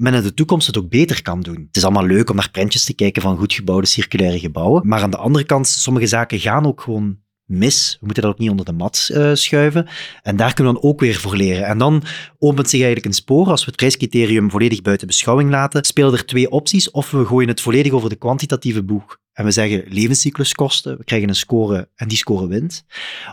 men 0.01 0.13
in 0.13 0.21
de 0.21 0.33
toekomst 0.33 0.67
het 0.67 0.77
ook 0.77 0.89
beter 0.89 1.21
kan 1.21 1.41
doen. 1.41 1.63
Het 1.67 1.77
is 1.77 1.83
allemaal 1.83 2.05
leuk 2.05 2.29
om 2.29 2.35
naar 2.35 2.51
prentjes 2.51 2.83
te 2.83 2.93
kijken 2.93 3.21
van 3.21 3.37
goed 3.37 3.53
gebouwde 3.53 3.87
circulaire 3.87 4.39
gebouwen, 4.39 4.87
maar 4.87 5.01
aan 5.01 5.11
de 5.11 5.17
andere 5.17 5.45
kant, 5.45 5.67
sommige 5.67 6.07
zaken 6.07 6.39
gaan 6.39 6.65
ook 6.65 6.81
gewoon 6.81 7.17
mis. 7.45 7.97
We 7.99 8.05
moeten 8.05 8.23
dat 8.23 8.31
ook 8.31 8.39
niet 8.39 8.49
onder 8.49 8.65
de 8.65 8.71
mat 8.71 9.09
uh, 9.11 9.33
schuiven. 9.33 9.87
En 10.21 10.35
daar 10.35 10.53
kunnen 10.53 10.73
we 10.73 10.79
dan 10.79 10.89
ook 10.89 10.99
weer 10.99 11.15
voor 11.15 11.35
leren. 11.35 11.65
En 11.65 11.77
dan 11.77 12.03
opent 12.39 12.69
zich 12.69 12.79
eigenlijk 12.79 13.05
een 13.05 13.21
spoor. 13.21 13.47
Als 13.47 13.61
we 13.61 13.67
het 13.67 13.75
prijscriterium 13.75 14.51
volledig 14.51 14.81
buiten 14.81 15.07
beschouwing 15.07 15.49
laten, 15.49 15.83
spelen 15.83 16.13
er 16.13 16.25
twee 16.25 16.51
opties. 16.51 16.91
Of 16.91 17.11
we 17.11 17.25
gooien 17.25 17.49
het 17.49 17.61
volledig 17.61 17.91
over 17.91 18.09
de 18.09 18.15
kwantitatieve 18.15 18.83
boeg. 18.83 19.19
En 19.33 19.45
we 19.45 19.51
zeggen 19.51 19.83
levenscycluskosten, 19.87 20.97
we 20.97 21.03
krijgen 21.03 21.29
een 21.29 21.35
score 21.35 21.89
en 21.95 22.07
die 22.07 22.17
score 22.17 22.47
wint. 22.47 22.83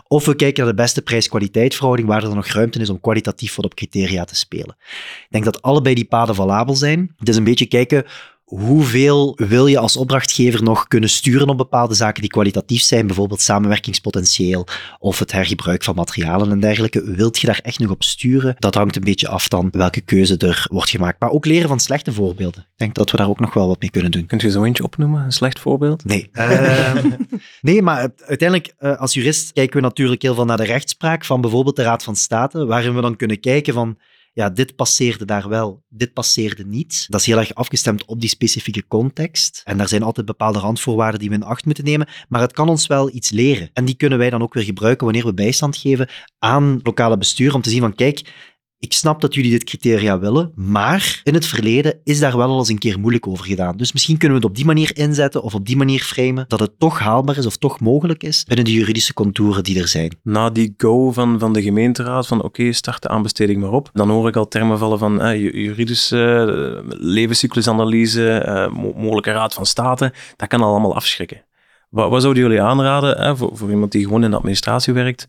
Of 0.07 0.25
we 0.25 0.35
kijken 0.35 0.63
naar 0.63 0.75
de 0.75 0.81
beste 0.81 1.01
prijs-kwaliteit 1.01 1.75
verhouding, 1.75 2.07
waar 2.07 2.23
er 2.23 2.35
nog 2.35 2.47
ruimte 2.47 2.79
is 2.79 2.89
om 2.89 2.99
kwalitatief 2.99 3.55
wat 3.55 3.65
op 3.65 3.75
criteria 3.75 4.25
te 4.25 4.35
spelen. 4.35 4.75
Ik 5.23 5.27
denk 5.29 5.43
dat 5.43 5.61
allebei 5.61 5.95
die 5.95 6.05
paden 6.05 6.35
valabel 6.35 6.75
zijn. 6.75 7.13
Het 7.17 7.29
is 7.29 7.35
een 7.35 7.43
beetje 7.43 7.65
kijken 7.65 8.05
hoeveel 8.49 9.33
wil 9.35 9.67
je 9.67 9.79
als 9.79 9.97
opdrachtgever 9.97 10.63
nog 10.63 10.87
kunnen 10.87 11.09
sturen 11.09 11.49
op 11.49 11.57
bepaalde 11.57 11.93
zaken 11.93 12.21
die 12.21 12.31
kwalitatief 12.31 12.81
zijn, 12.81 13.07
bijvoorbeeld 13.07 13.41
samenwerkingspotentieel 13.41 14.67
of 14.99 15.19
het 15.19 15.31
hergebruik 15.31 15.83
van 15.83 15.95
materialen 15.95 16.51
en 16.51 16.59
dergelijke. 16.59 17.03
Wilt 17.15 17.39
je 17.39 17.47
daar 17.47 17.59
echt 17.63 17.79
nog 17.79 17.91
op 17.91 18.03
sturen? 18.03 18.55
Dat 18.59 18.75
hangt 18.75 18.95
een 18.95 19.03
beetje 19.03 19.27
af 19.27 19.47
dan 19.47 19.69
welke 19.71 20.01
keuze 20.01 20.37
er 20.37 20.65
wordt 20.71 20.89
gemaakt. 20.89 21.19
Maar 21.19 21.29
ook 21.29 21.45
leren 21.45 21.67
van 21.67 21.79
slechte 21.79 22.13
voorbeelden. 22.13 22.61
Ik 22.61 22.77
denk 22.77 22.95
dat 22.95 23.11
we 23.11 23.17
daar 23.17 23.29
ook 23.29 23.39
nog 23.39 23.53
wel 23.53 23.67
wat 23.67 23.81
mee 23.81 23.91
kunnen 23.91 24.11
doen. 24.11 24.25
Kunt 24.25 24.41
je 24.41 24.51
zo 24.51 24.63
eentje 24.63 24.83
opnoemen, 24.83 25.23
een 25.23 25.31
slecht 25.31 25.59
voorbeeld? 25.59 26.05
Nee. 26.05 26.29
Uh, 26.33 26.95
nee, 27.61 27.81
maar 27.81 28.09
uiteindelijk 28.25 28.73
uh, 28.79 28.97
als 28.97 29.13
jurist 29.13 29.53
kijken 29.53 29.75
we 29.75 29.81
natuurlijk 29.81 30.21
heel 30.21 30.35
veel 30.35 30.45
naar 30.45 30.57
de 30.57 30.63
rechtspraak 30.63 31.25
van 31.25 31.41
bijvoorbeeld 31.41 31.75
de 31.75 31.83
Raad 31.83 32.03
van 32.03 32.15
State, 32.15 32.65
waarin 32.65 32.95
we 32.95 33.01
dan 33.01 33.15
kunnen 33.15 33.39
kijken 33.39 33.73
van 33.73 33.97
ja, 34.33 34.49
dit 34.49 34.75
passeerde 34.75 35.25
daar 35.25 35.49
wel, 35.49 35.83
dit 35.89 36.13
passeerde 36.13 36.65
niet. 36.65 37.05
Dat 37.09 37.19
is 37.19 37.25
heel 37.25 37.37
erg 37.37 37.53
afgestemd 37.53 38.05
op 38.05 38.19
die 38.19 38.29
specifieke 38.29 38.87
context. 38.87 39.61
En 39.65 39.77
daar 39.77 39.87
zijn 39.87 40.03
altijd 40.03 40.25
bepaalde 40.25 40.59
randvoorwaarden 40.59 41.19
die 41.19 41.29
we 41.29 41.35
in 41.35 41.43
acht 41.43 41.65
moeten 41.65 41.83
nemen. 41.83 42.07
Maar 42.29 42.41
het 42.41 42.51
kan 42.51 42.69
ons 42.69 42.87
wel 42.87 43.15
iets 43.15 43.29
leren. 43.29 43.69
En 43.73 43.85
die 43.85 43.95
kunnen 43.95 44.17
wij 44.17 44.29
dan 44.29 44.41
ook 44.41 44.53
weer 44.53 44.63
gebruiken 44.63 45.05
wanneer 45.05 45.25
we 45.25 45.33
bijstand 45.33 45.77
geven 45.77 46.09
aan 46.39 46.79
lokale 46.83 47.17
bestuur. 47.17 47.53
Om 47.53 47.61
te 47.61 47.69
zien 47.69 47.81
van, 47.81 47.95
kijk, 47.95 48.33
ik 48.79 48.93
snap 48.93 49.21
dat 49.21 49.33
jullie 49.33 49.51
dit 49.51 49.63
criteria 49.63 50.19
willen, 50.19 50.51
maar 50.55 51.21
in 51.23 51.33
het 51.33 51.45
verleden 51.45 51.99
is 52.03 52.19
daar 52.19 52.37
wel 52.37 52.49
al 52.49 52.57
eens 52.57 52.69
een 52.69 52.77
keer 52.77 52.99
moeilijk 52.99 53.27
over 53.27 53.45
gedaan. 53.45 53.77
Dus 53.77 53.91
misschien 53.93 54.17
kunnen 54.17 54.37
we 54.37 54.43
het 54.43 54.51
op 54.51 54.57
die 54.57 54.65
manier 54.65 54.97
inzetten 54.97 55.43
of 55.43 55.53
op 55.53 55.65
die 55.65 55.77
manier 55.77 56.01
framen 56.01 56.45
dat 56.47 56.59
het 56.59 56.79
toch 56.79 56.99
haalbaar 56.99 57.37
is 57.37 57.45
of 57.45 57.57
toch 57.57 57.79
mogelijk 57.79 58.23
is 58.23 58.43
binnen 58.43 58.65
de 58.65 58.73
juridische 58.73 59.13
contouren 59.13 59.63
die 59.63 59.79
er 59.79 59.87
zijn. 59.87 60.17
Na 60.23 60.49
die 60.49 60.73
go 60.77 61.11
van, 61.11 61.39
van 61.39 61.53
de 61.53 61.61
gemeenteraad, 61.61 62.27
van 62.27 62.43
oké, 62.43 62.71
start 62.71 63.01
de 63.01 63.07
aanbesteding 63.07 63.61
maar 63.61 63.71
op, 63.71 63.89
dan 63.93 64.09
hoor 64.09 64.27
ik 64.27 64.35
al 64.35 64.47
termen 64.47 64.77
vallen 64.77 64.99
van 64.99 65.21
eh, 65.21 65.39
juridische 65.39 66.81
uh, 66.85 66.91
levenscyclusanalyse, 66.99 68.45
uh, 68.47 68.93
mogelijke 68.95 69.31
raad 69.31 69.53
van 69.53 69.65
state. 69.65 70.13
Dat 70.35 70.47
kan 70.47 70.61
allemaal 70.61 70.95
afschrikken. 70.95 71.43
Wat, 71.89 72.21
zouden 72.21 72.43
jullie 72.43 72.61
aanraden 72.61 73.37
voor, 73.37 73.57
voor 73.57 73.69
iemand 73.69 73.91
die 73.91 74.03
gewoon 74.03 74.23
in 74.23 74.29
de 74.29 74.37
administratie 74.37 74.93
werkt? 74.93 75.27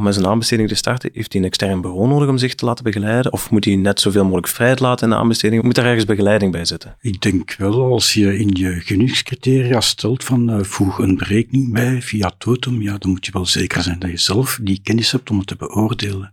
Om 0.00 0.06
met 0.06 0.14
zijn 0.14 0.26
aanbesteding 0.26 0.68
te 0.68 0.74
starten, 0.74 1.10
heeft 1.12 1.32
hij 1.32 1.40
een 1.40 1.46
extern 1.46 1.80
bureau 1.80 2.08
nodig 2.08 2.28
om 2.28 2.38
zich 2.38 2.54
te 2.54 2.64
laten 2.64 2.84
begeleiden? 2.84 3.32
Of 3.32 3.50
moet 3.50 3.64
hij 3.64 3.76
net 3.76 4.00
zoveel 4.00 4.24
mogelijk 4.24 4.48
vrijheid 4.48 4.80
laten 4.80 5.04
in 5.04 5.12
de 5.14 5.20
aanbesteding? 5.20 5.62
Moet 5.62 5.74
daar 5.74 5.84
ergens 5.84 6.04
begeleiding 6.04 6.52
bij 6.52 6.64
zitten? 6.64 6.96
Ik 7.00 7.20
denk 7.20 7.54
wel, 7.58 7.92
als 7.92 8.14
je 8.14 8.38
in 8.38 8.50
je 8.52 8.80
genugscriteria 8.80 9.80
stelt 9.80 10.24
van 10.24 10.50
uh, 10.50 10.62
voeg 10.62 10.98
een 10.98 11.16
berekening 11.16 11.72
bij 11.72 12.02
via 12.02 12.32
totem, 12.38 12.82
ja, 12.82 12.98
dan 12.98 13.10
moet 13.10 13.26
je 13.26 13.32
wel 13.32 13.46
zeker 13.46 13.82
zijn 13.82 13.98
dat 13.98 14.10
je 14.10 14.16
zelf 14.16 14.58
die 14.62 14.80
kennis 14.82 15.12
hebt 15.12 15.30
om 15.30 15.38
het 15.38 15.46
te 15.46 15.56
beoordelen. 15.56 16.32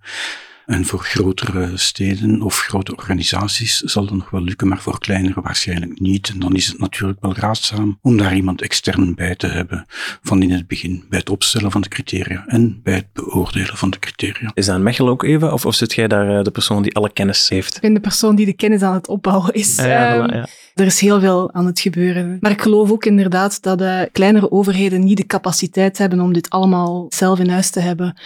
En 0.68 0.86
voor 0.86 1.00
grotere 1.00 1.78
steden 1.78 2.42
of 2.42 2.60
grote 2.60 2.96
organisaties 2.96 3.80
zal 3.80 4.06
dat 4.06 4.16
nog 4.16 4.30
wel 4.30 4.42
lukken, 4.42 4.68
maar 4.68 4.82
voor 4.82 5.00
kleinere 5.00 5.42
waarschijnlijk 5.42 6.00
niet. 6.00 6.30
En 6.30 6.40
dan 6.40 6.56
is 6.56 6.68
het 6.68 6.80
natuurlijk 6.80 7.22
wel 7.22 7.36
raadzaam 7.36 8.00
om 8.02 8.18
daar 8.18 8.36
iemand 8.36 8.62
extern 8.62 9.16
bij 9.16 9.36
te 9.36 9.48
hebben, 9.48 9.86
van 10.22 10.42
in 10.42 10.52
het 10.52 10.68
begin, 10.68 11.06
bij 11.10 11.20
het 11.20 11.30
opstellen 11.30 11.72
van 11.72 11.82
de 11.82 11.88
criteria 11.88 12.46
en 12.48 12.80
bij 12.84 12.94
het 12.94 13.14
beoordelen 13.14 13.78
van 13.78 13.90
de 13.90 14.00
criteria. 14.00 14.52
Is 14.54 14.66
dat 14.66 14.76
een 14.76 14.84
Mechel 14.84 15.08
ook 15.08 15.24
even, 15.24 15.54
of, 15.54 15.66
of 15.66 15.76
zit 15.76 15.94
jij 15.94 16.08
daar 16.08 16.44
de 16.44 16.52
persoon 16.52 16.82
die 16.82 16.96
alle 16.96 17.14
kennis 17.14 17.50
heeft? 17.50 17.76
Ik 17.76 17.82
ben 17.82 17.94
de 17.94 18.00
persoon 18.00 18.36
die 18.36 18.46
de 18.46 18.54
kennis 18.54 18.82
aan 18.82 18.94
het 18.94 19.08
opbouwen 19.08 19.54
is. 19.54 19.76
Ja, 19.76 19.86
ja, 19.86 20.28
voilà, 20.28 20.34
ja. 20.34 20.48
Er 20.76 20.86
is 20.86 21.00
heel 21.00 21.20
veel 21.20 21.54
aan 21.54 21.66
het 21.66 21.80
gebeuren. 21.80 22.38
Maar 22.42 22.52
ik 22.52 22.62
geloof 22.62 22.92
ook 22.92 23.06
inderdaad 23.06 23.62
dat 23.62 23.82
uh, 23.82 24.02
kleinere 24.12 24.52
overheden 24.52 25.04
niet 25.04 25.18
de 25.18 25.26
capaciteit 25.26 25.98
hebben 25.98 26.20
om 26.20 26.34
dit 26.34 26.50
allemaal 26.50 27.06
zelf 27.10 27.40
in 27.40 27.50
huis 27.50 27.70
te 27.70 27.80
hebben. 27.80 28.18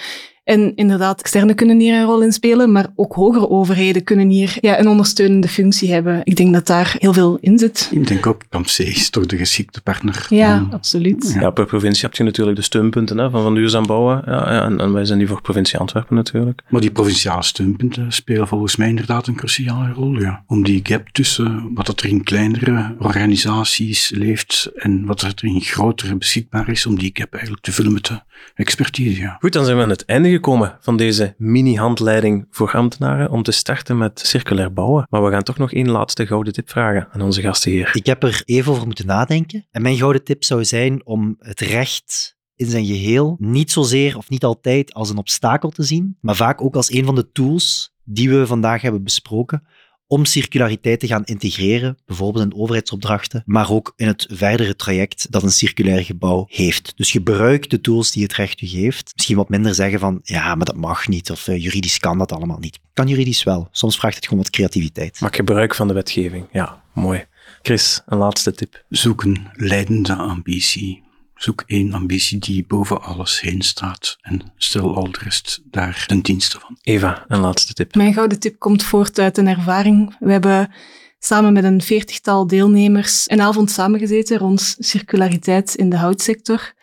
En 0.43 0.75
inderdaad, 0.75 1.19
externe 1.19 1.53
kunnen 1.53 1.79
hier 1.79 1.95
een 1.95 2.05
rol 2.05 2.21
in 2.23 2.31
spelen, 2.31 2.71
maar 2.71 2.87
ook 2.95 3.13
hogere 3.13 3.49
overheden 3.49 4.03
kunnen 4.03 4.29
hier 4.29 4.57
ja, 4.59 4.79
een 4.79 4.87
ondersteunende 4.87 5.47
functie 5.47 5.91
hebben. 5.91 6.21
Ik 6.23 6.35
denk 6.35 6.53
dat 6.53 6.67
daar 6.67 6.95
heel 6.97 7.13
veel 7.13 7.37
in 7.41 7.59
zit. 7.59 7.89
Ik 7.91 8.07
denk 8.07 8.25
ook, 8.27 8.41
Kamp 8.49 8.65
C 8.65 8.77
is 8.77 9.09
toch 9.09 9.25
de 9.25 9.37
geschikte 9.37 9.81
partner. 9.81 10.25
Ja, 10.29 10.57
om- 10.57 10.71
absoluut. 10.71 11.35
Ja, 11.39 11.49
per 11.49 11.65
provincie 11.65 12.05
heb 12.05 12.15
je 12.15 12.23
natuurlijk 12.23 12.57
de 12.57 12.63
steunpunten 12.63 13.17
hè, 13.17 13.29
van, 13.29 13.41
van 13.41 13.55
duurzaam 13.55 13.85
bouwen. 13.85 14.21
Ja, 14.25 14.53
ja, 14.53 14.63
en, 14.63 14.79
en 14.79 14.93
wij 14.93 15.05
zijn 15.05 15.19
die 15.19 15.27
voor 15.27 15.41
provincie 15.41 15.79
Antwerpen 15.79 16.15
natuurlijk. 16.15 16.61
Maar 16.69 16.81
die 16.81 16.91
provinciale 16.91 17.43
steunpunten 17.43 18.11
spelen 18.11 18.47
volgens 18.47 18.75
mij 18.75 18.89
inderdaad 18.89 19.27
een 19.27 19.35
cruciale 19.35 19.93
rol. 19.93 20.19
Ja. 20.19 20.43
Om 20.47 20.63
die 20.63 20.79
gap 20.83 21.09
tussen 21.09 21.71
wat 21.73 21.87
er 21.87 22.09
in 22.09 22.23
kleinere 22.23 22.95
organisaties 22.99 24.09
leeft 24.09 24.71
en 24.75 25.05
wat 25.05 25.21
er 25.21 25.33
in 25.41 25.61
grotere 25.61 26.15
beschikbaar 26.15 26.69
is, 26.69 26.85
om 26.85 26.99
die 26.99 27.11
gap 27.13 27.33
eigenlijk 27.33 27.63
te 27.63 27.71
vullen 27.71 27.93
met 27.93 28.05
de 28.05 28.19
expertise. 28.55 29.21
Ja. 29.21 29.37
Goed, 29.39 29.53
dan 29.53 29.65
zijn 29.65 29.77
we 29.77 29.83
aan 29.83 29.89
het 29.89 30.05
einde 30.05 30.29
gekomen 30.31 30.77
van 30.79 30.97
deze 30.97 31.35
mini-handleiding 31.37 32.47
voor 32.49 32.71
ambtenaren 32.71 33.29
om 33.29 33.43
te 33.43 33.51
starten 33.51 33.97
met 33.97 34.19
circulair 34.19 34.73
bouwen. 34.73 35.07
Maar 35.09 35.23
we 35.23 35.31
gaan 35.31 35.43
toch 35.43 35.57
nog 35.57 35.73
één 35.73 35.89
laatste 35.89 36.27
gouden 36.27 36.53
tip 36.53 36.69
vragen 36.69 37.07
aan 37.11 37.21
onze 37.21 37.41
gasten 37.41 37.71
hier. 37.71 37.91
Ik 37.93 38.05
heb 38.05 38.23
er 38.23 38.41
even 38.45 38.71
over 38.71 38.85
moeten 38.85 39.05
nadenken. 39.05 39.67
En 39.71 39.81
mijn 39.81 39.97
gouden 39.97 40.23
tip 40.23 40.43
zou 40.43 40.65
zijn 40.65 41.05
om 41.05 41.35
het 41.39 41.59
recht 41.59 42.39
in 42.55 42.69
zijn 42.69 42.85
geheel 42.85 43.35
niet 43.39 43.71
zozeer 43.71 44.17
of 44.17 44.29
niet 44.29 44.43
altijd 44.43 44.93
als 44.93 45.09
een 45.09 45.17
obstakel 45.17 45.69
te 45.69 45.83
zien, 45.83 46.17
maar 46.21 46.35
vaak 46.35 46.61
ook 46.61 46.75
als 46.75 46.91
een 46.91 47.05
van 47.05 47.15
de 47.15 47.31
tools 47.31 47.93
die 48.03 48.29
we 48.29 48.47
vandaag 48.47 48.81
hebben 48.81 49.03
besproken 49.03 49.63
om 50.11 50.25
circulariteit 50.25 50.99
te 50.99 51.07
gaan 51.07 51.23
integreren, 51.23 51.97
bijvoorbeeld 52.05 52.45
in 52.45 52.59
overheidsopdrachten, 52.59 53.43
maar 53.45 53.71
ook 53.71 53.93
in 53.95 54.07
het 54.07 54.27
verdere 54.31 54.75
traject 54.75 55.31
dat 55.31 55.43
een 55.43 55.51
circulair 55.51 56.03
gebouw 56.03 56.45
heeft. 56.49 56.93
Dus 56.95 57.11
gebruik 57.11 57.69
de 57.69 57.81
tools 57.81 58.11
die 58.11 58.23
het 58.23 58.33
recht 58.33 58.61
u 58.61 58.67
geeft. 58.67 59.11
Misschien 59.15 59.37
wat 59.37 59.49
minder 59.49 59.73
zeggen 59.73 59.99
van, 59.99 60.19
ja, 60.23 60.55
maar 60.55 60.65
dat 60.65 60.75
mag 60.75 61.07
niet, 61.07 61.31
of 61.31 61.47
uh, 61.47 61.63
juridisch 61.63 61.99
kan 61.99 62.17
dat 62.17 62.31
allemaal 62.31 62.59
niet. 62.59 62.79
Kan 62.93 63.07
juridisch 63.07 63.43
wel. 63.43 63.67
Soms 63.71 63.97
vraagt 63.97 64.15
het 64.15 64.23
gewoon 64.23 64.39
wat 64.43 64.51
creativiteit. 64.51 65.19
Maak 65.21 65.35
gebruik 65.35 65.75
van 65.75 65.87
de 65.87 65.93
wetgeving. 65.93 66.47
Ja, 66.51 66.83
mooi. 66.93 67.25
Chris, 67.61 68.01
een 68.05 68.17
laatste 68.17 68.51
tip. 68.51 68.83
Zoek 68.89 69.23
een 69.23 69.47
leidende 69.53 70.15
ambitie. 70.15 71.03
Zoek 71.41 71.63
één 71.65 71.93
ambitie 71.93 72.39
die 72.39 72.65
boven 72.67 73.01
alles 73.01 73.39
heen 73.39 73.61
staat 73.61 74.17
en 74.21 74.51
stel 74.57 74.95
al 74.95 75.11
de 75.11 75.19
rest 75.21 75.61
daar 75.63 76.03
ten 76.07 76.21
dienste 76.21 76.59
van. 76.59 76.77
Eva, 76.81 77.25
een 77.27 77.39
laatste 77.39 77.73
tip. 77.73 77.95
Mijn 77.95 78.13
gouden 78.13 78.39
tip 78.39 78.59
komt 78.59 78.83
voort 78.83 79.19
uit 79.19 79.37
een 79.37 79.47
ervaring. 79.47 80.15
We 80.19 80.31
hebben 80.31 80.73
samen 81.19 81.53
met 81.53 81.63
een 81.63 81.81
veertigtal 81.81 82.47
deelnemers 82.47 83.23
een 83.29 83.41
avond 83.41 83.71
samengezeten 83.71 84.37
rond 84.37 84.75
circulariteit 84.79 85.75
in 85.75 85.89
de 85.89 85.95
houtsector. 85.95 86.73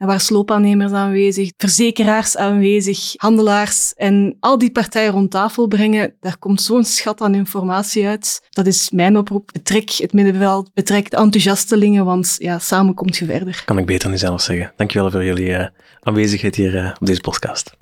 Er 0.00 0.06
waren 0.06 0.20
sloopaannemers 0.20 0.92
aanwezig, 0.92 1.52
verzekeraars 1.56 2.36
aanwezig, 2.36 3.12
handelaars 3.16 3.94
en 3.94 4.36
al 4.40 4.58
die 4.58 4.70
partijen 4.70 5.12
rond 5.12 5.30
tafel 5.30 5.66
brengen. 5.66 6.14
Daar 6.20 6.38
komt 6.38 6.62
zo'n 6.62 6.84
schat 6.84 7.20
aan 7.20 7.34
informatie 7.34 8.06
uit. 8.06 8.46
Dat 8.50 8.66
is 8.66 8.90
mijn 8.90 9.16
oproep. 9.16 9.50
Betrek 9.52 9.90
het 9.90 10.12
middenveld, 10.12 10.70
betrek 10.74 11.10
de 11.10 11.16
enthousiastelingen, 11.16 12.04
want 12.04 12.36
ja, 12.38 12.58
samen 12.58 12.94
komt 12.94 13.16
je 13.16 13.24
verder. 13.24 13.62
Kan 13.64 13.78
ik 13.78 13.86
beter 13.86 14.10
niet 14.10 14.18
zelf 14.18 14.40
zeggen. 14.40 14.72
Dankjewel 14.76 15.10
voor 15.10 15.24
jullie 15.24 15.48
uh, 15.48 15.66
aanwezigheid 16.00 16.54
hier 16.54 16.74
uh, 16.74 16.90
op 17.00 17.06
deze 17.06 17.20
podcast. 17.20 17.76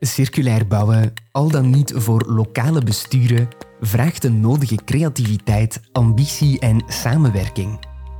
Circulair 0.00 0.66
bouwen, 0.66 1.12
al 1.32 1.50
dan 1.50 1.70
niet 1.70 1.92
voor 1.94 2.24
lokale 2.26 2.82
besturen, 2.82 3.48
vraagt 3.80 4.22
de 4.22 4.30
nodige 4.30 4.78
creativiteit, 4.84 5.80
ambitie 5.92 6.60
en 6.60 6.84
samenwerking, 6.88 7.78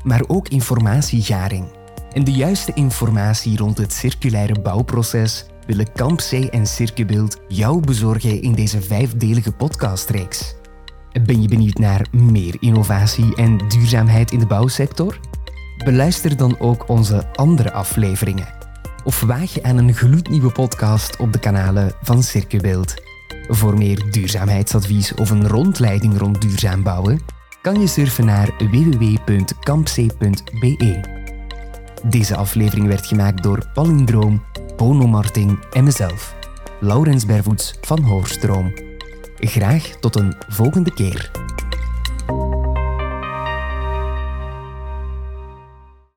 maar 0.09 0.25
ook 0.27 0.49
informatiegaring. 0.49 1.67
En 2.13 2.25
de 2.25 2.33
juiste 2.33 2.73
informatie 2.75 3.57
rond 3.57 3.79
het 3.79 3.93
circulaire 3.93 4.61
bouwproces 4.61 5.45
willen 5.67 5.93
Campzee 5.93 6.51
en 6.51 6.67
Circubeeld 6.67 7.41
jou 7.49 7.81
bezorgen 7.81 8.43
in 8.43 8.53
deze 8.53 8.83
vijfdelige 8.83 9.53
podcastreeks. 9.53 10.55
Ben 11.25 11.43
je 11.43 11.49
benieuwd 11.49 11.79
naar 11.79 12.07
meer 12.11 12.57
innovatie 12.61 13.37
en 13.37 13.59
duurzaamheid 13.69 14.31
in 14.31 14.39
de 14.39 14.47
bouwsector? 14.47 15.21
Beluister 15.85 16.37
dan 16.37 16.59
ook 16.59 16.89
onze 16.89 17.27
andere 17.35 17.73
afleveringen. 17.73 18.49
Of 19.05 19.21
waag 19.21 19.55
je 19.55 19.63
aan 19.63 19.77
een 19.77 19.95
gloednieuwe 19.95 20.53
podcast 20.53 21.17
op 21.17 21.33
de 21.33 21.39
kanalen 21.39 21.93
van 22.03 22.23
Circubeeld. 22.23 22.95
Voor 23.49 23.79
meer 23.79 24.11
duurzaamheidsadvies 24.11 25.15
of 25.15 25.31
een 25.31 25.49
rondleiding 25.49 26.19
rond 26.19 26.41
duurzaam 26.41 26.83
bouwen, 26.83 27.21
kan 27.61 27.81
je 27.81 27.87
surfen 27.87 28.25
naar 28.25 28.51
www.campc.be. 28.59 29.17
Deze 32.05 32.37
aflevering 32.37 32.87
werd 32.87 33.07
gemaakt 33.07 33.43
door 33.43 33.69
Palindroom, 33.73 34.45
Bono 34.77 35.07
Marting 35.07 35.65
en 35.73 35.85
mezelf, 35.85 36.35
Laurens 36.81 37.27
Bervoets 37.27 37.79
van 37.81 38.03
Hoorstroom. 38.03 38.73
Graag 39.37 39.83
tot 39.83 40.17
een 40.17 40.35
volgende 40.49 40.95
keer. 40.95 41.31